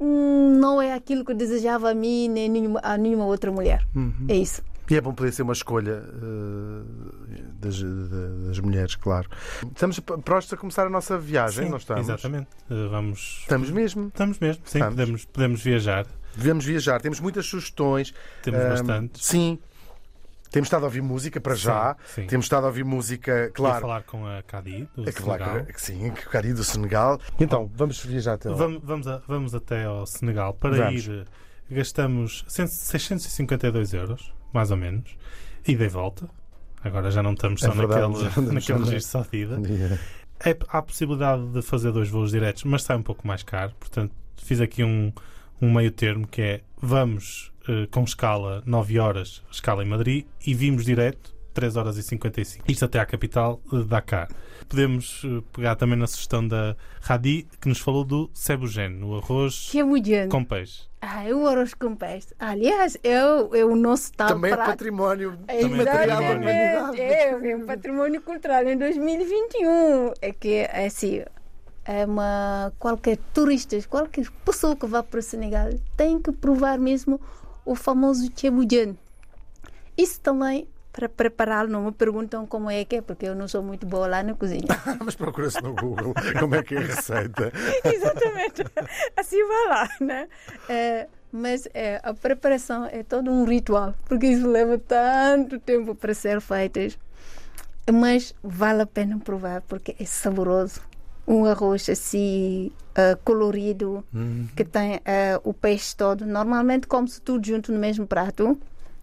hum, 0.00 0.58
não 0.60 0.80
é 0.80 0.92
aquilo 0.94 1.24
que 1.24 1.32
eu 1.32 1.36
desejava 1.36 1.90
a 1.90 1.94
mim 1.94 2.28
nem 2.28 2.50
a 2.82 2.96
nenhuma 2.98 3.24
outra 3.26 3.50
mulher. 3.50 3.86
Uhum. 3.94 4.26
É 4.28 4.36
isso. 4.36 4.62
E 4.90 4.96
é 4.96 5.00
bom 5.02 5.12
poder 5.12 5.32
ser 5.32 5.42
uma 5.42 5.52
escolha 5.52 6.02
eh, 6.02 7.42
das, 7.60 7.82
da- 7.82 8.46
das 8.46 8.58
mulheres, 8.60 8.94
claro. 8.96 9.28
Estamos 9.70 10.00
próximos 10.00 10.52
a 10.54 10.56
começar 10.56 10.86
a 10.86 10.90
nossa 10.90 11.18
viagem, 11.18 11.64
Sim, 11.64 11.70
não 11.70 11.76
estamos? 11.76 12.02
Exatamente. 12.08 12.48
Uh, 12.70 12.88
vamos. 12.90 13.38
Estamos 13.42 13.70
mesmo. 13.70 14.08
Estamos 14.08 14.38
mesmo, 14.38 14.62
sim, 14.64 14.78
Estamos. 14.78 14.94
podemos, 14.94 15.24
podemos 15.26 15.62
viajar. 15.62 16.06
Devemos 16.34 16.64
viajar. 16.64 17.02
Temos 17.02 17.20
muitas 17.20 17.44
sugestões. 17.46 18.14
Temos 18.42 18.60
Ahm, 18.60 18.68
bastantes. 18.70 19.26
Sim. 19.26 19.58
Temos 20.50 20.66
estado 20.68 20.82
a 20.82 20.86
ouvir 20.86 21.02
música 21.02 21.40
para 21.40 21.54
já. 21.54 21.94
Sim, 22.06 22.22
sim. 22.22 22.26
Temos 22.26 22.46
estado 22.46 22.64
a 22.64 22.66
ouvir 22.68 22.84
música, 22.84 23.50
claro. 23.54 23.80
falar 23.82 24.02
com 24.04 24.26
a 24.26 24.42
Cadi, 24.42 24.88
do 24.96 25.08
É 25.08 25.12
Senegal. 25.12 25.66
sim, 25.76 26.10
que 26.12 26.26
Cari 26.28 26.52
do 26.54 26.64
Senegal. 26.64 27.20
Então, 27.38 27.70
vamos 27.74 28.02
viajar 28.04 28.34
até 28.34 28.48
lá. 28.50 28.56
Vamos, 28.56 28.80
vamos, 28.82 29.06
a- 29.08 29.22
vamos 29.28 29.54
até 29.54 29.84
ao 29.84 30.06
Senegal. 30.06 30.54
Para 30.54 30.76
Vamos. 30.76 31.06
ir, 31.06 31.26
eh, 31.70 31.74
gastamos 31.74 32.44
100 32.48 32.66
652 32.66 33.92
euros, 33.94 34.32
mais 34.52 34.70
ou 34.70 34.76
menos, 34.76 35.16
e 35.66 35.76
volta. 35.88 36.28
Agora 36.82 37.10
já 37.10 37.22
não 37.22 37.32
estamos 37.32 37.60
só 37.60 37.68
É 37.72 37.74
verdade, 37.74 38.22
naquele, 38.22 38.52
naquele 38.52 38.78
registro 38.84 39.22
só 39.24 39.28
de 39.30 39.36
ida. 39.38 39.60
Yeah. 39.68 39.98
É, 40.44 40.56
há 40.68 40.78
a 40.78 40.82
possibilidade 40.82 41.46
de 41.48 41.60
fazer 41.62 41.90
dois 41.92 42.08
voos 42.08 42.30
diretos, 42.30 42.62
mas 42.64 42.82
sai 42.84 42.96
um 42.96 43.02
pouco 43.02 43.26
mais 43.26 43.42
caro. 43.42 43.72
Portanto, 43.80 44.14
fiz 44.36 44.60
aqui 44.60 44.84
um, 44.84 45.12
um 45.60 45.72
meio 45.74 45.90
termo 45.90 46.26
que 46.26 46.40
é 46.40 46.60
vamos 46.80 47.52
eh, 47.68 47.86
com 47.90 48.02
escala 48.02 48.62
9 48.64 48.98
horas, 48.98 49.42
escala 49.50 49.84
em 49.84 49.86
Madrid, 49.88 50.24
e 50.46 50.54
vimos 50.54 50.84
direto 50.84 51.36
3 51.52 51.76
horas 51.76 51.96
e 51.96 52.02
55. 52.02 52.64
Isto 52.70 52.84
até 52.84 53.00
à 53.00 53.04
capital 53.04 53.60
de 53.70 53.84
Dakar. 53.84 54.28
Podemos 54.68 55.22
eh, 55.24 55.42
pegar 55.52 55.74
também 55.74 55.98
na 55.98 56.06
sugestão 56.06 56.46
da 56.46 56.76
Hadi, 57.06 57.46
que 57.60 57.68
nos 57.68 57.80
falou 57.80 58.04
do 58.04 58.30
Sebugene, 58.32 59.02
o 59.02 59.16
arroz 59.16 59.68
Que 59.70 59.80
é 60.14 60.26
com 60.28 60.44
peixe. 60.44 60.88
Ah, 61.00 61.24
é 61.28 61.34
o 61.34 61.46
arroz 61.46 61.74
com 61.74 61.94
peixe. 61.94 62.28
Aliás, 62.38 62.96
é 63.02 63.24
o, 63.24 63.54
é 63.54 63.64
o 63.64 63.76
nosso 63.76 64.12
tal 64.12 64.28
Também 64.28 64.52
é 64.52 64.54
prato. 64.54 64.70
património 64.70 65.36
Também 65.46 65.56
é 65.56 65.62
imaterial 65.62 66.06
da 66.06 66.14
património. 66.14 66.42
humanidade. 66.42 67.00
É, 67.00 67.50
é 67.50 67.56
um 67.56 67.66
património 67.66 68.22
cultural 68.22 68.64
em 68.66 68.76
2021. 68.78 70.12
É 70.22 70.32
que 70.32 70.54
é 70.54 70.86
assim, 70.86 71.22
é 71.84 72.04
uma 72.04 72.72
qualquer 72.78 73.16
turista, 73.32 73.76
qualquer 73.88 74.26
pessoa 74.44 74.76
que 74.76 74.86
vá 74.86 75.02
para 75.02 75.18
o 75.18 75.22
Senegal 75.22 75.70
tem 75.96 76.20
que 76.20 76.30
provar 76.30 76.78
mesmo 76.78 77.18
o 77.68 77.74
famoso 77.74 78.30
cheboudian. 78.34 78.96
Isso 79.96 80.20
também 80.20 80.66
para 80.90 81.08
prepará-lo, 81.08 81.68
não 81.68 81.84
me 81.84 81.92
perguntam 81.92 82.46
como 82.46 82.70
é 82.70 82.84
que 82.84 82.96
é, 82.96 83.02
porque 83.02 83.26
eu 83.26 83.34
não 83.34 83.46
sou 83.46 83.62
muito 83.62 83.86
boa 83.86 84.08
lá 84.08 84.22
na 84.22 84.34
cozinha. 84.34 84.66
Mas 85.04 85.14
procura-se 85.14 85.62
no 85.62 85.74
Google 85.74 86.14
como 86.40 86.54
é 86.54 86.62
que 86.62 86.74
é 86.74 86.78
a 86.78 86.80
receita. 86.80 87.52
Exatamente. 87.84 88.64
Assim 89.16 89.46
vai 89.46 89.68
lá, 89.68 89.88
né? 90.00 90.28
É, 90.68 91.06
mas 91.30 91.68
é, 91.74 92.00
a 92.02 92.14
preparação 92.14 92.86
é 92.86 93.02
todo 93.02 93.30
um 93.30 93.44
ritual, 93.44 93.94
porque 94.06 94.26
isso 94.26 94.48
leva 94.48 94.78
tanto 94.78 95.60
tempo 95.60 95.94
para 95.94 96.14
ser 96.14 96.40
feitas. 96.40 96.98
Mas 97.92 98.34
vale 98.42 98.82
a 98.82 98.86
pena 98.86 99.18
provar, 99.18 99.60
porque 99.62 99.94
é 100.00 100.04
saboroso. 100.06 100.80
Um 101.30 101.44
arroz 101.44 101.88
assim 101.90 102.72
ah, 102.96 103.18
colorido, 103.22 104.02
que 104.56 104.64
tem 104.64 104.94
ah, 105.04 105.38
o 105.44 105.52
peixe 105.52 105.94
todo. 105.94 106.24
Normalmente 106.24 106.86
come-se 106.86 107.20
tudo 107.20 107.46
junto 107.46 107.70
no 107.70 107.78
mesmo 107.78 108.06
prato. 108.06 108.58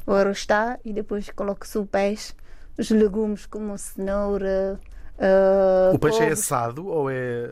O 0.07 0.11
arroz 0.11 0.39
está 0.39 0.79
e 0.83 0.91
depois 0.91 1.29
coloca-se 1.29 1.77
o 1.77 1.85
peixe, 1.85 2.33
os 2.79 2.89
legumes 2.89 3.45
como 3.45 3.77
cenoura. 3.77 4.79
ah, 5.19 5.91
O 5.93 5.99
peixe 5.99 6.17
é 6.17 6.21
couves. 6.27 6.39
assado 6.39 6.87
ou 6.87 7.09
é. 7.11 7.49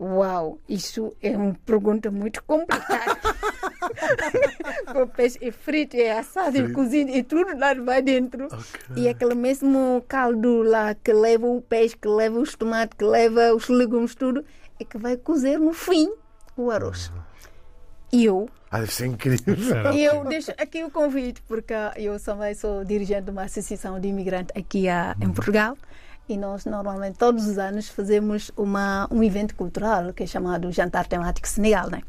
Uau, 0.00 0.58
isso 0.66 1.14
é 1.22 1.36
uma 1.36 1.54
pergunta 1.66 2.10
muito 2.10 2.42
complicada. 2.44 3.18
o 5.02 5.06
peixe 5.06 5.38
é 5.42 5.52
frito, 5.52 5.94
é 5.96 6.18
assado, 6.18 6.56
é 6.56 6.62
Frito. 6.62 6.72
cozido, 6.72 7.10
e 7.10 7.22
tudo 7.22 7.58
lá 7.58 7.74
vai 7.74 8.00
dentro. 8.00 8.46
ok. 8.46 8.56
E 8.96 9.08
aquele 9.10 9.34
mesmo 9.34 10.02
caldo 10.08 10.62
lá 10.62 10.94
que 10.94 11.12
leva 11.12 11.46
o 11.46 11.60
peixe, 11.60 11.96
que 11.96 12.08
leva 12.08 12.38
os 12.38 12.54
tomates, 12.54 12.96
que 12.96 13.04
leva 13.04 13.54
os 13.54 13.68
legumes, 13.68 14.14
tudo, 14.14 14.42
é 14.80 14.84
que 14.84 14.96
vai 14.96 15.18
cozer 15.18 15.58
no 15.58 15.74
fim 15.74 16.10
o 16.56 16.70
arroz. 16.70 17.12
E 18.12 18.24
eu, 18.24 18.48
Ah, 18.70 18.80
deve 18.80 18.92
ser 18.94 19.06
incrível. 19.06 19.54
Eu 19.94 20.24
deixo 20.24 20.50
aqui 20.52 20.82
o 20.82 20.90
convite, 20.90 21.42
porque 21.42 21.74
eu 21.96 22.18
também 22.18 22.54
sou 22.54 22.84
dirigente 22.84 23.22
de 23.24 23.30
uma 23.30 23.42
associação 23.42 24.00
de 24.00 24.08
imigrantes 24.08 24.56
aqui 24.56 24.88
ah, 24.88 25.14
em 25.20 25.30
Portugal. 25.30 25.76
E 26.30 26.36
nós 26.36 26.64
normalmente 26.64 27.18
todos 27.18 27.44
os 27.48 27.58
anos 27.58 27.88
fazemos 27.88 28.52
uma, 28.56 29.08
um 29.10 29.20
evento 29.22 29.54
cultural 29.56 30.12
que 30.12 30.22
é 30.22 30.26
chamado 30.26 30.70
Jantar 30.70 31.06
Temático 31.08 31.48
Senegal, 31.48 31.90
né? 31.90 32.02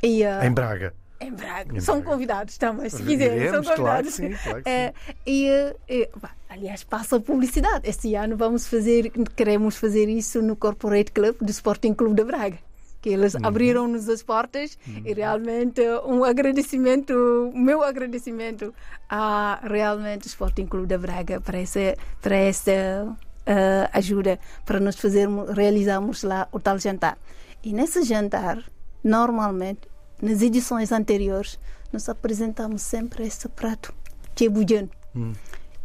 E, 0.00 0.24
ah, 0.24 0.46
Em 0.46 0.52
Braga. 0.52 0.94
em 1.20 1.32
Braga. 1.32 1.76
Em 1.76 1.80
São 1.80 1.96
Braga. 1.96 2.10
convidados 2.12 2.56
também, 2.56 2.88
se 2.88 3.02
quiserem. 3.02 3.36
Iremos, 3.38 3.66
são 3.66 3.74
claro 3.76 4.04
convidados. 4.04 4.14
sim, 4.14 4.30
claro 4.44 4.62
É, 4.64 4.94
e, 5.26 5.48
eh, 5.48 5.76
eh, 5.88 6.10
bah, 6.22 6.30
aliás, 6.48 6.84
passa 6.84 7.16
a 7.16 7.20
publicidade. 7.20 7.88
Este 7.88 8.14
ano 8.14 8.36
vamos 8.36 8.68
fazer, 8.68 9.10
queremos 9.34 9.76
fazer 9.76 10.08
isso 10.08 10.40
no 10.40 10.54
Corporate 10.54 11.10
Club 11.10 11.34
do 11.40 11.50
Sporting 11.50 11.94
Clube 11.94 12.14
de 12.14 12.24
Braga. 12.24 12.58
Que 13.02 13.10
eles 13.10 13.34
Uhum. 13.34 13.40
abriram-nos 13.44 14.08
as 14.08 14.22
portas 14.22 14.78
e 15.04 15.12
realmente 15.12 15.80
um 16.04 16.22
agradecimento, 16.24 17.50
meu 17.54 17.82
agradecimento 17.82 18.72
a 19.08 19.58
realmente 19.62 20.26
o 20.26 20.28
Sporting 20.28 20.66
Clube 20.66 20.86
de 20.86 20.98
Braga 20.98 21.40
para 21.40 21.58
essa, 21.58 21.96
para 22.20 22.36
essa 22.36 23.16
eh, 23.50 23.88
ajuda 23.94 24.38
para 24.66 24.78
nós 24.78 24.96
fazermos, 24.96 25.48
realizarmos 25.56 26.22
lá 26.22 26.46
o 26.52 26.60
tal 26.60 26.78
jantar. 26.78 27.16
E 27.64 27.72
nesse 27.72 28.02
jantar, 28.02 28.62
normalmente, 29.02 29.88
nas 30.20 30.42
edições 30.42 30.92
anteriores, 30.92 31.58
nós 31.90 32.06
apresentamos 32.10 32.82
sempre 32.82 33.26
esse 33.26 33.48
prato, 33.48 33.94
cheboudian. 34.36 34.90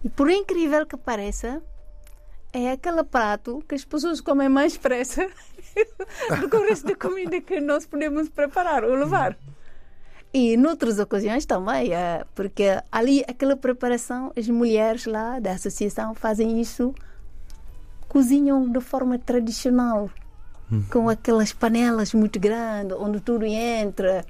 E 0.04 0.10
por 0.10 0.30
incrível 0.30 0.86
que 0.86 0.98
pareça, 0.98 1.62
é 2.52 2.72
aquele 2.72 3.02
prato 3.02 3.64
que 3.66 3.76
as 3.76 3.86
pessoas 3.86 4.20
comem 4.20 4.50
mais 4.50 4.74
depressa 4.74 5.26
do 6.42 6.50
que 6.50 6.58
o 6.58 6.68
resto 6.68 6.88
da 6.88 6.96
comida 6.98 7.40
que 7.40 7.62
nós 7.62 7.86
podemos 7.86 8.28
preparar 8.28 8.84
ou 8.84 8.94
levar. 8.94 9.38
E 10.34 10.58
noutras 10.58 11.00
ocasiões 11.00 11.46
também, 11.46 11.94
eh, 11.94 12.26
porque 12.36 12.78
ali 12.92 13.24
aquela 13.26 13.56
preparação, 13.56 14.34
as 14.36 14.50
mulheres 14.50 15.06
lá 15.06 15.40
da 15.40 15.54
associação 15.54 16.14
fazem 16.14 16.60
isso, 16.60 16.94
cozinham 18.14 18.70
de 18.72 18.80
forma 18.80 19.18
tradicional, 19.18 20.10
com 20.92 21.10
aquelas 21.10 21.52
panelas 21.52 22.14
muito 22.14 22.40
grandes, 22.40 22.96
onde 23.00 23.20
tudo 23.20 23.44
entra, 23.46 24.24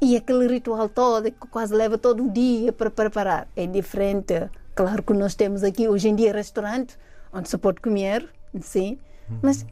e 0.00 0.16
aquele 0.16 0.46
ritual 0.46 0.88
todo 0.88 1.24
que 1.24 1.46
quase 1.48 1.74
leva 1.74 1.96
todo 1.98 2.24
o 2.26 2.30
dia 2.30 2.72
para 2.72 2.90
preparar. 2.90 3.48
É 3.56 3.66
diferente. 3.66 4.34
Claro 4.74 5.02
que 5.02 5.12
nós 5.14 5.34
temos 5.34 5.62
aqui 5.64 5.88
hoje 5.88 6.08
em 6.08 6.14
dia 6.14 6.32
restaurante 6.32 6.96
onde 7.32 7.48
se 7.48 7.56
pode 7.58 7.80
comer, 7.80 8.28
sim, 8.60 8.98
mas 9.42 9.64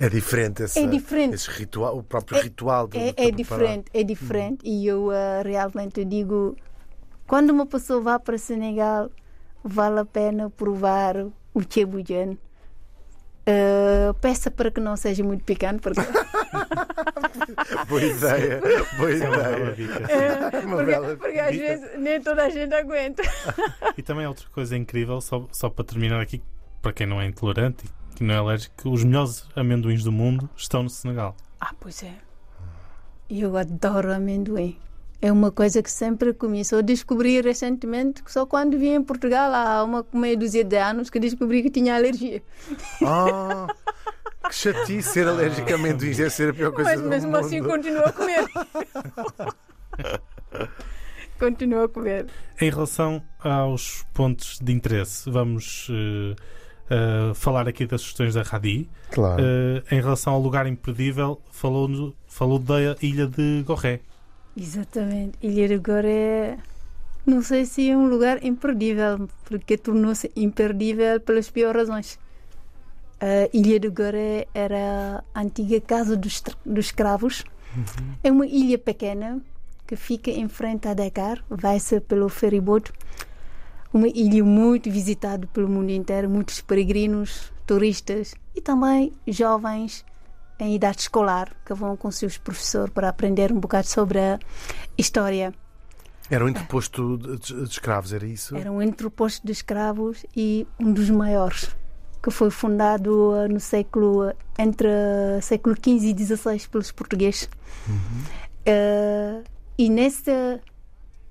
É 0.00 0.08
diferente 0.08 0.62
esse, 0.62 0.78
É 0.78 0.86
diferente. 0.86 1.34
esse 1.34 1.50
ritual, 1.50 1.98
o 1.98 2.02
próprio 2.04 2.38
É- 2.38 2.42
ritual 2.42 2.86
de, 2.86 2.98
é, 2.98 3.14
é 3.16 3.30
diferente, 3.32 3.90
é 3.92 4.04
diferente. 4.04 4.60
E 4.64 4.86
eu 4.86 5.10
ah, 5.10 5.42
realmente 5.44 6.04
digo, 6.04 6.56
quando 7.26 7.50
uma 7.50 7.66
pessoa 7.66 8.00
vai 8.00 8.18
para 8.20 8.38
Senegal, 8.38 9.10
vale 9.64 9.98
a 10.00 10.04
pena 10.04 10.50
provar 10.50 11.16
o 11.52 11.60
cheboudian. 11.68 12.36
Ah, 13.50 14.12
peça 14.20 14.50
para 14.50 14.70
que 14.70 14.78
não 14.78 14.94
seja 14.94 15.24
muito 15.24 15.42
picante, 15.42 15.80
porque, 15.80 16.00
Boa 17.88 18.02
ideia, 18.02 18.60
boa 18.98 19.10
é 19.10 19.28
uma 19.28 19.36
bela 19.38 19.72
ideia. 19.72 20.64
Uma 20.64 20.76
porque, 20.76 20.90
bela 20.90 21.16
porque 21.16 21.38
às 21.38 21.56
vezes 21.56 21.98
nem 21.98 22.20
toda 22.20 22.44
a 22.44 22.50
gente 22.50 22.74
aguenta. 22.74 23.22
E 23.96 24.02
também 24.02 24.26
outra 24.26 24.46
coisa 24.50 24.76
incrível, 24.76 25.18
só, 25.22 25.48
só 25.50 25.70
para 25.70 25.84
terminar 25.84 26.20
aqui, 26.20 26.42
para 26.82 26.92
quem 26.92 27.06
não 27.06 27.22
é 27.22 27.26
intolerante 27.26 27.86
e 27.86 28.14
que 28.16 28.22
não 28.22 28.34
é 28.34 28.38
alérgico, 28.38 28.90
os 28.90 29.02
melhores 29.02 29.46
amendoins 29.56 30.04
do 30.04 30.12
mundo 30.12 30.50
estão 30.54 30.82
no 30.82 30.90
Senegal. 30.90 31.34
Ah, 31.58 31.72
pois 31.80 32.02
é. 32.02 32.12
Eu 33.30 33.56
adoro 33.56 34.12
amendoim. 34.12 34.76
É 35.20 35.32
uma 35.32 35.50
coisa 35.50 35.82
que 35.82 35.90
sempre 35.90 36.32
comi. 36.32 36.64
Só 36.64 36.80
descobri 36.80 37.40
recentemente, 37.40 38.22
que 38.22 38.32
só 38.32 38.46
quando 38.46 38.78
vim 38.78 38.94
em 38.94 39.02
Portugal, 39.02 39.52
há 39.52 39.82
uma 39.82 40.06
meia 40.12 40.36
dúzia 40.36 40.62
de 40.62 40.76
anos, 40.76 41.10
que 41.10 41.18
descobri 41.18 41.62
que 41.62 41.70
tinha 41.70 41.96
alergia. 41.96 42.40
Ah, 43.04 43.66
que 44.48 44.54
chatice 44.54 45.10
ser 45.10 45.26
alérgico 45.26 45.70
a 45.72 45.74
amendoins. 45.74 46.16
Deve 46.16 46.30
ser 46.30 46.50
a 46.50 46.54
pior 46.54 46.72
coisa 46.72 46.90
Mas 46.90 47.02
do 47.02 47.08
mesmo 47.08 47.32
mundo. 47.32 47.44
assim 47.44 47.62
continuo 47.62 48.04
a 48.04 48.12
comer. 48.12 48.44
continuo 51.38 51.82
a 51.82 51.88
comer. 51.88 52.26
Em 52.60 52.70
relação 52.70 53.20
aos 53.40 54.06
pontos 54.14 54.60
de 54.62 54.72
interesse, 54.72 55.28
vamos 55.28 55.88
eh, 55.90 56.36
eh, 56.90 57.32
falar 57.34 57.66
aqui 57.68 57.86
das 57.86 58.02
sugestões 58.02 58.34
da 58.34 58.42
Radi. 58.42 58.88
Claro. 59.10 59.42
Eh, 59.42 59.96
em 59.96 60.00
relação 60.00 60.34
ao 60.34 60.40
lugar 60.40 60.66
imperdível, 60.66 61.40
falou, 61.50 62.14
falou 62.28 62.58
da 62.60 62.78
ilha 63.02 63.26
de 63.26 63.64
Gorré. 63.66 64.00
Exatamente. 64.58 65.38
Ilha 65.40 65.68
de 65.68 65.78
Goré 65.78 66.58
não 67.28 67.42
sei 67.42 67.66
se 67.66 67.90
é 67.90 67.94
um 67.94 68.06
lugar 68.06 68.42
imperdível, 68.42 69.28
porque 69.44 69.76
tornou-se 69.76 70.32
imperdível 70.34 71.20
pelas 71.20 71.50
piores 71.50 71.82
razões. 71.82 72.18
A 73.20 73.50
Ilha 73.52 73.78
de 73.78 73.90
Goré 73.90 74.46
era 74.54 75.22
a 75.34 75.40
antiga 75.42 75.78
casa 75.78 76.16
dos, 76.16 76.42
dos 76.64 76.86
escravos. 76.86 77.44
É 78.24 78.32
uma 78.32 78.46
ilha 78.46 78.78
pequena 78.78 79.42
que 79.86 79.94
fica 79.94 80.30
em 80.30 80.48
frente 80.48 80.88
a 80.88 80.94
Dakar, 80.94 81.44
vai-se 81.50 82.00
pelo 82.00 82.30
ferryboat. 82.30 82.90
Uma 83.92 84.08
ilha 84.08 84.42
muito 84.42 84.90
visitada 84.90 85.46
pelo 85.48 85.68
mundo 85.68 85.90
inteiro, 85.90 86.30
muitos 86.30 86.62
peregrinos, 86.62 87.52
turistas 87.66 88.34
e 88.54 88.62
também 88.62 89.12
jovens 89.26 90.02
em 90.58 90.74
idade 90.74 91.00
escolar 91.00 91.54
que 91.64 91.72
vão 91.72 91.96
com 91.96 92.10
seus 92.10 92.36
professores 92.36 92.92
para 92.92 93.08
aprender 93.08 93.52
um 93.52 93.60
bocado 93.60 93.86
sobre 93.86 94.18
a 94.18 94.38
história. 94.96 95.54
Era 96.30 96.44
um 96.44 96.48
interposto 96.48 97.16
de, 97.16 97.64
escravos, 97.64 98.12
era 98.12 98.26
isso? 98.26 98.56
Era 98.56 98.70
um 98.70 98.82
entreposto 98.82 99.46
de 99.46 99.52
escravos 99.52 100.26
e 100.36 100.66
um 100.78 100.92
dos 100.92 101.08
maiores, 101.08 101.74
que 102.22 102.30
foi 102.30 102.50
fundado 102.50 103.34
eh, 103.36 103.48
no 103.48 103.60
século 103.60 104.34
entre 104.58 104.88
século 105.40 105.74
XV 105.74 106.06
e 106.10 106.26
XVI 106.26 106.68
pelos 106.68 106.92
portugueses. 106.92 107.48
Eh, 108.66 109.42
e 109.78 109.88
nessa 109.88 110.60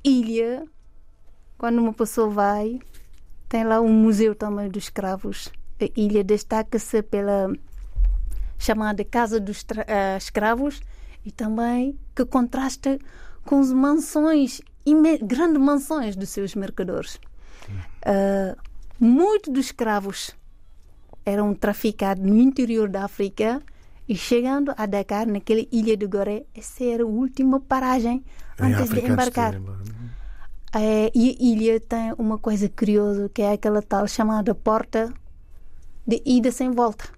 ilha, 0.04 0.66
quando 1.58 1.78
uma 1.80 1.94
pessoa 1.94 2.30
vai, 2.30 2.80
tem 3.48 3.64
lá 3.64 3.80
um 3.80 3.94
museu 3.94 4.34
também 4.34 4.70
dos 4.70 4.86
escravos. 4.86 5.52
A 5.80 5.88
ilha 5.96 6.24
destaca-se 6.24 7.04
pela 7.04 7.54
chamada 8.58 9.04
Casa 9.04 9.40
dos 9.40 9.66
eh, 9.88 10.18
Escravos 10.18 10.82
e 11.26 11.32
também 11.32 11.98
que 12.16 12.26
contrasta 12.26 12.98
com 13.46 13.60
as 13.60 13.72
mansões, 13.72 14.62
grandes 15.22 15.62
mansões 15.62 16.16
dos 16.16 16.30
seus 16.30 16.56
mercadores. 16.56 17.20
Uh, 18.06 18.58
muitos 19.00 19.54
dos 19.54 19.66
escravos 19.66 20.36
eram 21.26 21.54
traficados 21.54 22.24
no 22.24 22.38
interior 22.38 22.90
da 22.90 23.04
África 23.04 23.62
e 24.08 24.16
chegando 24.16 24.74
a 24.78 24.86
Dakar, 24.86 25.28
naquela 25.28 25.66
ilha 25.72 25.98
de 25.98 26.08
Goré, 26.08 26.46
essa 26.56 26.84
era 26.84 27.04
a 27.04 27.06
última 27.06 27.60
paragem 27.60 28.24
Em 28.60 28.74
antes 28.74 28.90
de 28.90 29.06
embarcar. 29.06 29.56
É, 30.74 31.12
e 31.14 31.30
a 31.30 31.44
ilha 31.44 31.80
tem 31.80 32.14
uma 32.18 32.38
coisa 32.38 32.70
curiosa 32.70 33.30
que 33.34 33.42
é 33.42 33.54
aquela 33.54 33.82
tal 33.82 34.08
chamada 34.08 34.56
porta 34.56 35.14
de 36.06 36.22
ida 36.26 36.52
sem 36.52 36.72
volta, 36.72 37.10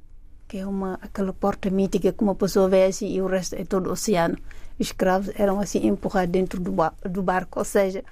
que 0.49 0.57
é 0.57 0.65
uma 0.65 0.95
aquela 1.01 1.31
porta 1.31 1.69
mítica 1.69 2.11
que 2.11 2.23
uma 2.23 2.33
pessoa 2.35 2.67
vê 2.67 2.85
assim 2.85 3.07
e 3.07 3.21
o 3.21 3.27
resto 3.27 3.55
é 3.55 3.63
todo 3.63 3.91
oceano. 3.91 4.35
Os 4.79 4.87
escravos 4.87 5.29
eram 5.35 5.59
assim 5.59 5.85
empurrados 5.87 6.31
dentro 6.31 6.59
do, 6.59 6.71
ba- 6.71 6.93
do 7.07 7.21
barco, 7.21 7.59
ou 7.59 7.65
seja, 7.65 8.03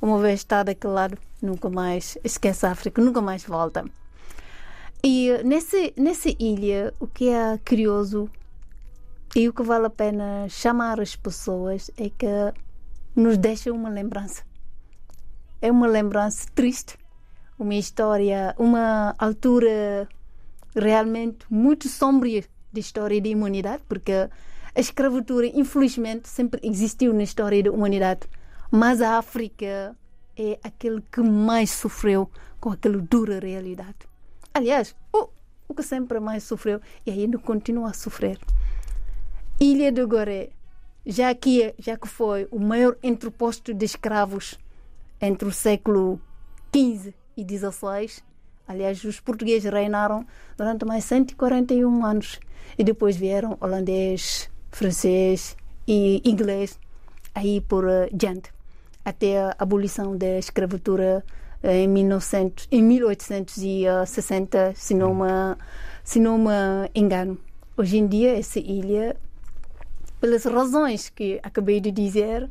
uma 0.00 0.18
vez 0.18 0.40
está 0.40 0.62
daquele 0.62 0.92
lado, 0.92 1.18
nunca 1.40 1.70
mais 1.70 2.18
esquece 2.22 2.66
a 2.66 2.72
África, 2.72 3.00
nunca 3.02 3.20
mais 3.22 3.44
volta. 3.44 3.84
E 5.02 5.30
eh, 5.30 5.42
nesse, 5.42 5.94
nessa 5.96 6.28
ilha, 6.38 6.92
o 7.00 7.06
que 7.06 7.30
é 7.30 7.58
curioso 7.66 8.28
e 9.34 9.48
o 9.48 9.52
que 9.52 9.62
vale 9.62 9.86
a 9.86 9.90
pena 9.90 10.46
chamar 10.50 11.00
as 11.00 11.16
pessoas 11.16 11.90
é 11.96 12.10
que 12.10 12.26
nos 13.16 13.38
deixa 13.38 13.72
uma 13.72 13.88
lembrança. 13.88 14.42
É 15.62 15.70
uma 15.70 15.86
lembrança 15.86 16.46
triste, 16.54 16.98
uma 17.58 17.74
história, 17.74 18.54
uma 18.58 19.14
altura 19.18 20.06
realmente 20.74 21.44
muito 21.50 21.88
sombria 21.88 22.44
da 22.72 22.80
história 22.80 23.20
da 23.20 23.28
humanidade, 23.30 23.82
porque 23.88 24.12
a 24.12 24.80
escravatura, 24.80 25.46
infelizmente, 25.46 26.28
sempre 26.28 26.60
existiu 26.62 27.12
na 27.12 27.22
história 27.22 27.62
da 27.62 27.72
humanidade, 27.72 28.20
mas 28.70 29.00
a 29.00 29.18
África 29.18 29.96
é 30.36 30.58
aquele 30.62 31.02
que 31.10 31.20
mais 31.20 31.70
sofreu 31.70 32.30
com 32.60 32.70
aquela 32.70 32.98
dura 32.98 33.40
realidade. 33.40 33.98
Aliás, 34.54 34.94
o, 35.12 35.28
o 35.68 35.74
que 35.74 35.82
sempre 35.82 36.20
mais 36.20 36.44
sofreu 36.44 36.80
e 37.04 37.10
ainda 37.10 37.38
continua 37.38 37.90
a 37.90 37.92
sofrer. 37.92 38.38
Ilha 39.58 39.90
de 39.90 40.04
Goré, 40.06 40.50
já 41.04 41.34
que, 41.34 41.74
já 41.78 41.96
que 41.96 42.08
foi 42.08 42.48
o 42.50 42.58
maior 42.58 42.96
entreposto 43.02 43.74
de 43.74 43.84
escravos 43.84 44.58
entre 45.20 45.48
o 45.48 45.52
século 45.52 46.20
XV 46.74 47.14
e 47.36 47.42
XVI, 47.42 48.22
aliás, 48.70 49.02
os 49.04 49.18
portugueses 49.18 49.70
reinaram 49.70 50.24
durante 50.56 50.84
mais 50.84 51.04
141 51.04 52.04
anos 52.04 52.38
e 52.78 52.84
depois 52.84 53.16
vieram 53.16 53.58
holandês, 53.60 54.48
francês 54.70 55.56
e 55.86 56.22
inglês 56.24 56.78
aí 57.34 57.60
por 57.60 57.88
eh, 57.88 58.08
diante 58.12 58.52
até 59.04 59.40
a 59.40 59.56
abolição 59.58 60.16
da 60.16 60.38
escravatura 60.38 61.24
eh, 61.62 61.82
em, 61.82 61.88
1900, 61.88 62.68
em 62.70 62.82
1860, 62.82 64.72
se 64.76 64.94
não, 64.94 65.14
me, 65.14 65.56
se 66.04 66.20
não 66.20 66.38
me 66.38 66.90
engano. 66.94 67.38
Hoje 67.76 67.98
em 67.98 68.06
dia, 68.06 68.38
essa 68.38 68.60
ilha, 68.60 69.16
pelas 70.20 70.44
razões 70.44 71.08
que 71.08 71.40
acabei 71.42 71.80
de 71.80 71.90
dizer, 71.90 72.48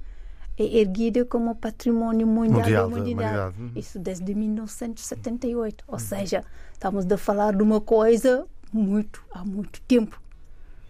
é 0.59 0.79
erguida 0.79 1.23
como 1.23 1.55
património 1.55 2.27
mundial, 2.27 2.59
Mundial 2.59 2.89
da 2.89 2.95
da 2.95 3.01
humanidade. 3.01 3.61
Uhum. 3.61 3.71
Isso 3.75 3.97
desde 3.97 4.35
1978. 4.35 5.85
Ou 5.87 5.97
seja, 5.97 6.43
estamos 6.73 7.09
a 7.09 7.17
falar 7.17 7.55
de 7.55 7.63
uma 7.63 7.79
coisa 7.79 8.45
muito, 8.73 9.23
há 9.31 9.45
muito 9.45 9.79
tempo. 9.81 10.21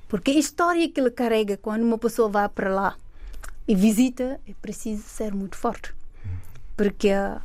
Porque 0.07 0.31
a 0.31 0.39
história 0.39 0.89
que 0.89 0.99
ele 0.99 1.11
carrega 1.11 1.55
quando 1.55 1.83
uma 1.83 1.99
pessoa 1.99 2.27
vai 2.27 2.49
para 2.49 2.73
lá 2.73 2.97
e 3.67 3.75
visita 3.75 4.39
é 4.47 4.53
preciso 4.59 5.03
ser 5.03 5.35
muito 5.35 5.55
forte. 5.55 5.93
Porque 6.75 7.11
ah, 7.11 7.39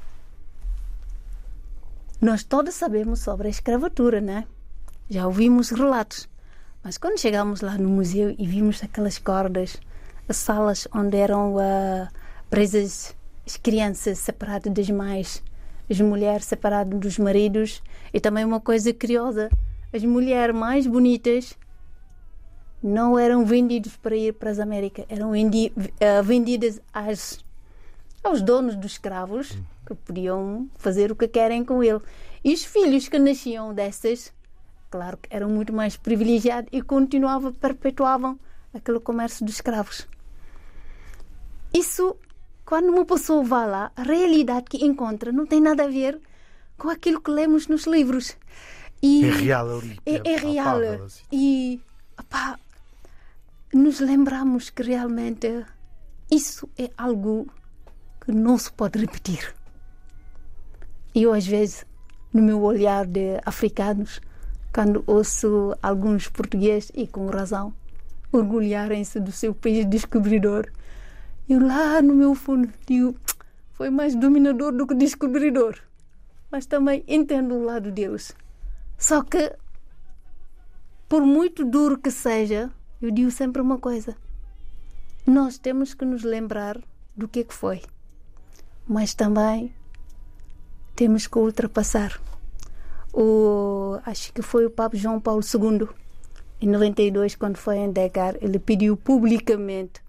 nós 2.23 2.43
todos 2.43 2.75
sabemos 2.75 3.21
sobre 3.21 3.49
a 3.49 3.51
escravatura, 3.51 4.23
né? 4.23 4.47
Já 5.11 5.27
ouvimos 5.27 5.69
relatos. 5.69 6.27
Mas 6.83 6.97
quando 6.97 7.21
chegamos 7.21 7.61
lá 7.61 7.77
no 7.77 7.91
museu 7.91 8.35
e 8.39 8.47
vimos 8.47 8.83
aquelas 8.83 9.19
cordas, 9.19 9.79
as 10.29 10.37
salas 10.37 10.89
onde 10.95 11.17
eram 11.17 11.57
ah, 11.59 12.09
presas 12.49 13.15
as 13.47 13.57
crianças 13.57 14.19
separadas 14.19 14.73
das 14.73 14.89
mães, 14.89 15.43
as 15.91 16.01
mulheres 16.01 16.47
separadas 16.47 16.99
dos 16.99 17.19
maridos, 17.19 17.83
e 18.13 18.21
também 18.21 18.45
uma 18.45 18.61
coisa 18.61 18.93
curiosa: 18.93 19.51
as 19.93 20.03
mulheres 20.03 20.55
mais 20.55 20.87
bonitas 20.87 21.57
não 22.83 23.19
eram 23.19 23.45
vendidas 23.45 23.97
para 23.97 24.17
ir 24.17 24.35
para 24.35 24.51
as 24.51 24.59
Américas, 24.59 25.07
eram 25.09 25.31
vendi- 25.33 25.73
eh, 26.01 26.23
vendidas 26.23 26.81
às, 26.93 27.43
aos 28.23 28.43
donos 28.43 28.77
dos 28.77 28.93
escravos 28.93 29.59
que 29.87 29.95
podiam 29.95 30.69
fazer 30.77 31.11
o 31.11 31.17
que 31.17 31.27
querem 31.29 31.65
com 31.65 31.83
ele. 31.83 32.01
E 32.43 32.53
os 32.53 32.65
filhos 32.65 33.09
que 33.09 33.19
nasciam 33.19 33.73
dessas, 33.73 34.33
claro 34.91 35.17
que 35.17 35.35
eram 35.35 35.49
muito 35.49 35.73
mais 35.73 35.97
privilegiados 35.97 36.69
e 36.73 36.83
continuavam, 36.83 37.53
perpetuavam 37.55 38.39
aquele 38.73 39.01
comércio 39.01 39.47
dos 39.47 39.55
escravos. 39.55 40.07
Isso, 41.75 42.17
quando 42.65 42.91
uma 42.91 43.05
pessoa 43.05 43.43
vai 43.43 43.69
lá, 43.69 43.91
a 43.97 44.03
realidade 44.03 44.67
que 44.71 44.85
encontra 44.85 45.33
não 45.33 45.45
tem 45.45 45.61
nada 45.61 45.85
a 45.85 45.89
ver 45.89 46.21
com 46.79 46.89
aquilo 46.89 47.21
que 47.21 47.31
lemos 47.31 47.67
nos 47.67 47.85
livros. 47.87 48.37
E 49.03 49.25
É 49.25 49.31
real 49.31 49.79
ali. 49.79 49.99
é, 50.07 50.33
é 50.33 50.37
real. 50.37 50.81
palpável, 50.81 51.05
assim. 51.05 51.23
E 51.33 51.81
opá, 52.19 52.59
nos 53.73 54.01
lembramos 54.01 54.71
que 54.71 54.83
realmente 54.83 55.67
isso 56.31 56.69
é 56.79 56.91
algo 56.97 57.47
que 58.25 58.33
não 58.33 58.57
se 58.57 58.73
pode 58.73 58.99
repetir. 58.99 59.55
E 61.15 61.23
eu, 61.25 61.33
às 61.33 61.47
vezes, 61.47 61.85
no 62.33 62.43
meu 62.43 62.63
olhar 62.63 63.05
de 63.07 63.41
africanos, 63.45 64.21
quando 64.73 65.05
ouço 65.07 65.77
alguns 65.83 66.29
portugueses, 66.29 66.91
e 66.95 67.07
com 67.07 67.27
razão, 67.27 67.75
orgulharem-se 68.33 69.21
do 69.21 69.31
seu 69.31 69.55
país 69.55 69.85
descobridor, 69.87 70.67
eu 71.49 71.61
lá 71.65 72.01
no 72.01 72.15
meu 72.15 72.35
fundo 72.35 72.73
digo, 72.87 73.15
foi 73.73 73.91
mais 73.91 74.15
dominador 74.15 74.73
do 74.73 74.87
que 74.87 74.95
descobridor. 74.95 75.79
Mas 76.51 76.65
também 76.67 77.05
entendo 77.07 77.55
o 77.55 77.65
lado 77.65 77.91
deles. 77.91 78.35
Só 78.97 79.23
que, 79.23 79.53
por 81.09 81.23
muito 81.23 81.65
duro 81.65 81.99
que 81.99 82.11
seja, 82.11 82.71
eu 83.03 83.11
digo 83.11 83.31
sempre 83.31 83.61
uma 83.61 83.79
coisa: 83.79 84.17
nós 85.27 85.59
temos 85.59 85.93
que 85.93 86.05
nos 86.05 86.23
lembrar 86.23 86.81
do 87.17 87.29
que 87.29 87.41
é 87.41 87.45
que 87.45 87.55
foi, 87.55 87.83
mas 88.87 89.15
também 89.15 89.75
temos 90.95 91.27
que 91.27 91.39
ultrapassar. 91.39 92.21
O, 93.13 93.99
acho 94.07 94.33
que 94.33 94.43
foi 94.43 94.67
o 94.67 94.71
Papa 94.71 94.97
João 94.97 95.21
Paulo 95.21 95.43
II, 95.43 95.89
em 96.61 96.69
92, 96.69 97.37
quando 97.37 97.57
foi 97.57 97.77
em 97.77 97.93
Dakar, 97.93 98.37
ele 98.41 98.59
pediu 98.59 98.97
publicamente 98.97 100.04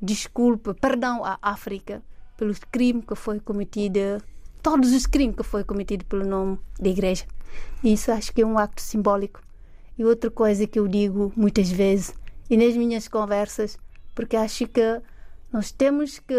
desculpa, 0.00 0.74
perdão 0.74 1.24
à 1.24 1.38
África 1.42 2.02
pelos 2.36 2.58
crimes 2.58 3.04
que 3.06 3.14
foi 3.14 3.38
cometido, 3.38 4.22
todos 4.62 4.92
os 4.92 5.06
crimes 5.06 5.36
que 5.36 5.42
foi 5.42 5.62
cometido 5.62 6.04
pelo 6.06 6.24
nome 6.24 6.58
da 6.78 6.88
Igreja. 6.88 7.26
Isso 7.84 8.10
acho 8.10 8.32
que 8.32 8.42
é 8.42 8.46
um 8.46 8.58
acto 8.58 8.80
simbólico. 8.80 9.42
E 9.98 10.04
outra 10.04 10.30
coisa 10.30 10.66
que 10.66 10.78
eu 10.78 10.88
digo 10.88 11.32
muitas 11.36 11.70
vezes 11.70 12.14
e 12.48 12.56
nas 12.56 12.74
minhas 12.74 13.06
conversas, 13.08 13.78
porque 14.14 14.36
acho 14.36 14.66
que 14.66 15.02
nós 15.52 15.70
temos 15.70 16.18
que 16.18 16.34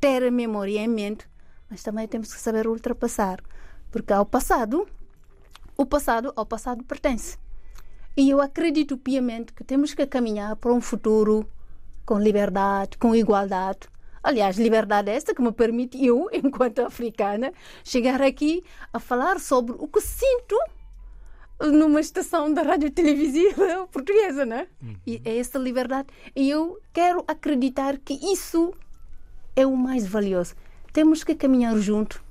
ter 0.00 0.24
a 0.24 0.30
memória 0.30 0.80
em 0.80 0.88
mente, 0.88 1.28
mas 1.68 1.82
também 1.82 2.08
temos 2.08 2.32
que 2.32 2.40
saber 2.40 2.66
ultrapassar. 2.66 3.42
Porque 3.90 4.12
ao 4.12 4.24
passado, 4.24 4.88
o 5.76 5.84
passado 5.84 6.32
ao 6.34 6.46
passado 6.46 6.82
pertence. 6.84 7.36
E 8.16 8.30
eu 8.30 8.40
acredito 8.40 8.96
piamente 8.96 9.52
que 9.52 9.62
temos 9.62 9.94
que 9.94 10.06
caminhar 10.06 10.56
para 10.56 10.72
um 10.72 10.80
futuro 10.80 11.46
com 12.08 12.18
liberdade, 12.18 12.96
com 12.96 13.14
igualdade. 13.14 13.80
Aliás, 14.22 14.56
liberdade 14.56 15.10
é 15.10 15.14
esta 15.14 15.34
que 15.34 15.42
me 15.42 15.52
permite 15.52 16.02
eu, 16.02 16.26
enquanto 16.32 16.78
africana, 16.78 17.52
chegar 17.84 18.22
aqui 18.22 18.64
a 18.90 18.98
falar 18.98 19.38
sobre 19.38 19.76
o 19.78 19.86
que 19.86 20.00
sinto 20.00 20.58
numa 21.60 22.00
estação 22.00 22.54
da 22.54 22.62
rádio 22.62 22.90
televisiva 22.90 23.86
portuguesa, 23.92 24.46
né? 24.46 24.68
E 25.06 25.20
é 25.22 25.36
essa 25.36 25.58
liberdade. 25.58 26.08
E 26.34 26.48
eu 26.48 26.80
quero 26.94 27.22
acreditar 27.28 27.98
que 27.98 28.14
isso 28.14 28.72
é 29.54 29.66
o 29.66 29.76
mais 29.76 30.06
valioso. 30.06 30.54
Temos 30.94 31.22
que 31.22 31.34
caminhar 31.34 31.76
junto 31.76 32.24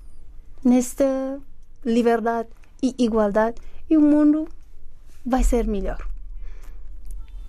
nesta 0.65 1.39
liberdade 1.85 2.49
e 2.81 2.95
igualdade 2.97 3.61
e 3.87 3.95
o 3.95 4.01
mundo 4.01 4.47
vai 5.23 5.43
ser 5.43 5.67
melhor. 5.67 5.99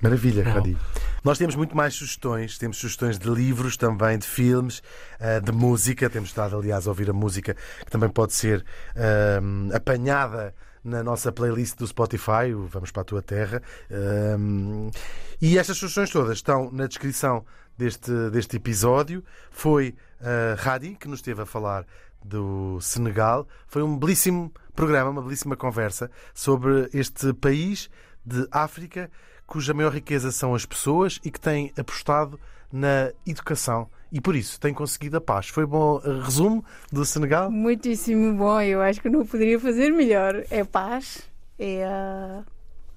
Maravilha, 0.03 0.45
Uau. 0.45 1.08
Nós 1.29 1.37
temos 1.37 1.55
muito 1.57 1.77
mais 1.77 1.93
sugestões, 1.93 2.57
temos 2.57 2.79
sugestões 2.79 3.19
de 3.19 3.29
livros 3.29 3.77
também, 3.77 4.17
de 4.17 4.27
filmes, 4.27 4.83
eh, 5.21 5.39
de 5.41 5.53
música. 5.53 6.09
Temos 6.09 6.31
estado, 6.31 6.57
aliás, 6.57 6.87
a 6.87 6.91
ouvir 6.91 7.11
a 7.11 7.13
música 7.13 7.55
que 7.85 7.91
também 7.91 8.09
pode 8.09 8.33
ser 8.33 8.65
ahm, 8.97 9.69
apanhada 9.75 10.55
na 10.83 11.03
nossa 11.03 11.31
playlist 11.31 11.77
do 11.77 11.87
Spotify, 11.87 12.55
o 12.55 12.67
Vamos 12.69 12.91
para 12.91 13.03
a 13.03 13.05
Tua 13.05 13.21
Terra. 13.21 13.61
Ahm, 13.91 14.91
e 15.39 15.59
estas 15.59 15.77
sugestões 15.77 16.09
todas 16.09 16.39
estão 16.39 16.73
na 16.73 16.87
descrição 16.87 17.45
deste, 17.77 18.31
deste 18.31 18.57
episódio. 18.57 19.23
Foi 19.51 19.95
a 20.23 20.55
Radi 20.55 20.97
que 20.99 21.09
nos 21.09 21.19
esteve 21.19 21.43
a 21.43 21.47
falar 21.47 21.85
do 22.25 22.81
Senegal. 22.81 23.47
Foi 23.67 23.83
um 23.83 23.99
belíssimo 23.99 24.51
programa, 24.75 25.11
uma 25.11 25.21
belíssima 25.21 25.57
conversa 25.59 26.11
sobre 26.33 26.89
este 26.95 27.35
país 27.35 27.91
de 28.25 28.49
África 28.51 29.11
cuja 29.49 29.73
maior 29.73 29.93
riqueza 29.93 30.31
são 30.31 30.55
as 30.55 30.67
pessoas 30.67 31.19
e 31.25 31.31
que 31.31 31.41
tem 31.41 31.73
apostado 31.77 32.39
na 32.71 33.11
educação 33.27 33.89
e 34.13 34.21
por 34.21 34.37
isso 34.37 34.61
tem 34.61 34.75
conseguido 34.75 35.17
a 35.17 35.21
paz. 35.21 35.49
Foi 35.49 35.67
bom 35.67 36.01
eh, 36.05 36.23
resumo 36.23 36.65
do 36.93 37.05
Senegal? 37.05 37.51
Muitíssimo 37.51 38.35
bom, 38.35 38.61
eu 38.61 38.83
acho 38.83 39.01
que 39.01 39.09
não 39.09 39.25
poderia 39.25 39.59
fazer 39.59 39.91
melhor. 39.91 40.45
É 40.51 40.63
paz, 40.65 41.23
é 41.59 41.85
ah, 41.85 42.45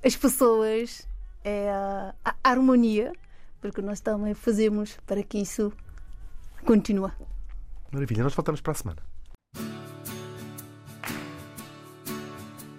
as 0.03 0.15
pessoas, 0.15 1.07
é 1.43 1.69
ah, 1.69 2.13
a 2.23 2.35
harmonia, 2.43 3.13
porque 3.61 3.81
nós 3.81 4.01
também 4.01 4.33
fazemos 4.33 4.97
para 5.07 5.23
que 5.23 5.37
isso 5.37 5.71
continue. 6.65 7.11
Maravilha, 7.91 8.23
nós 8.23 8.33
voltamos 8.33 8.59
para 8.59 8.71
a 8.71 8.75
semana. 8.75 9.01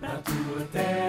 Para 0.01 0.15
a 0.15 0.19
tua 0.19 0.67
terra, 0.73 1.02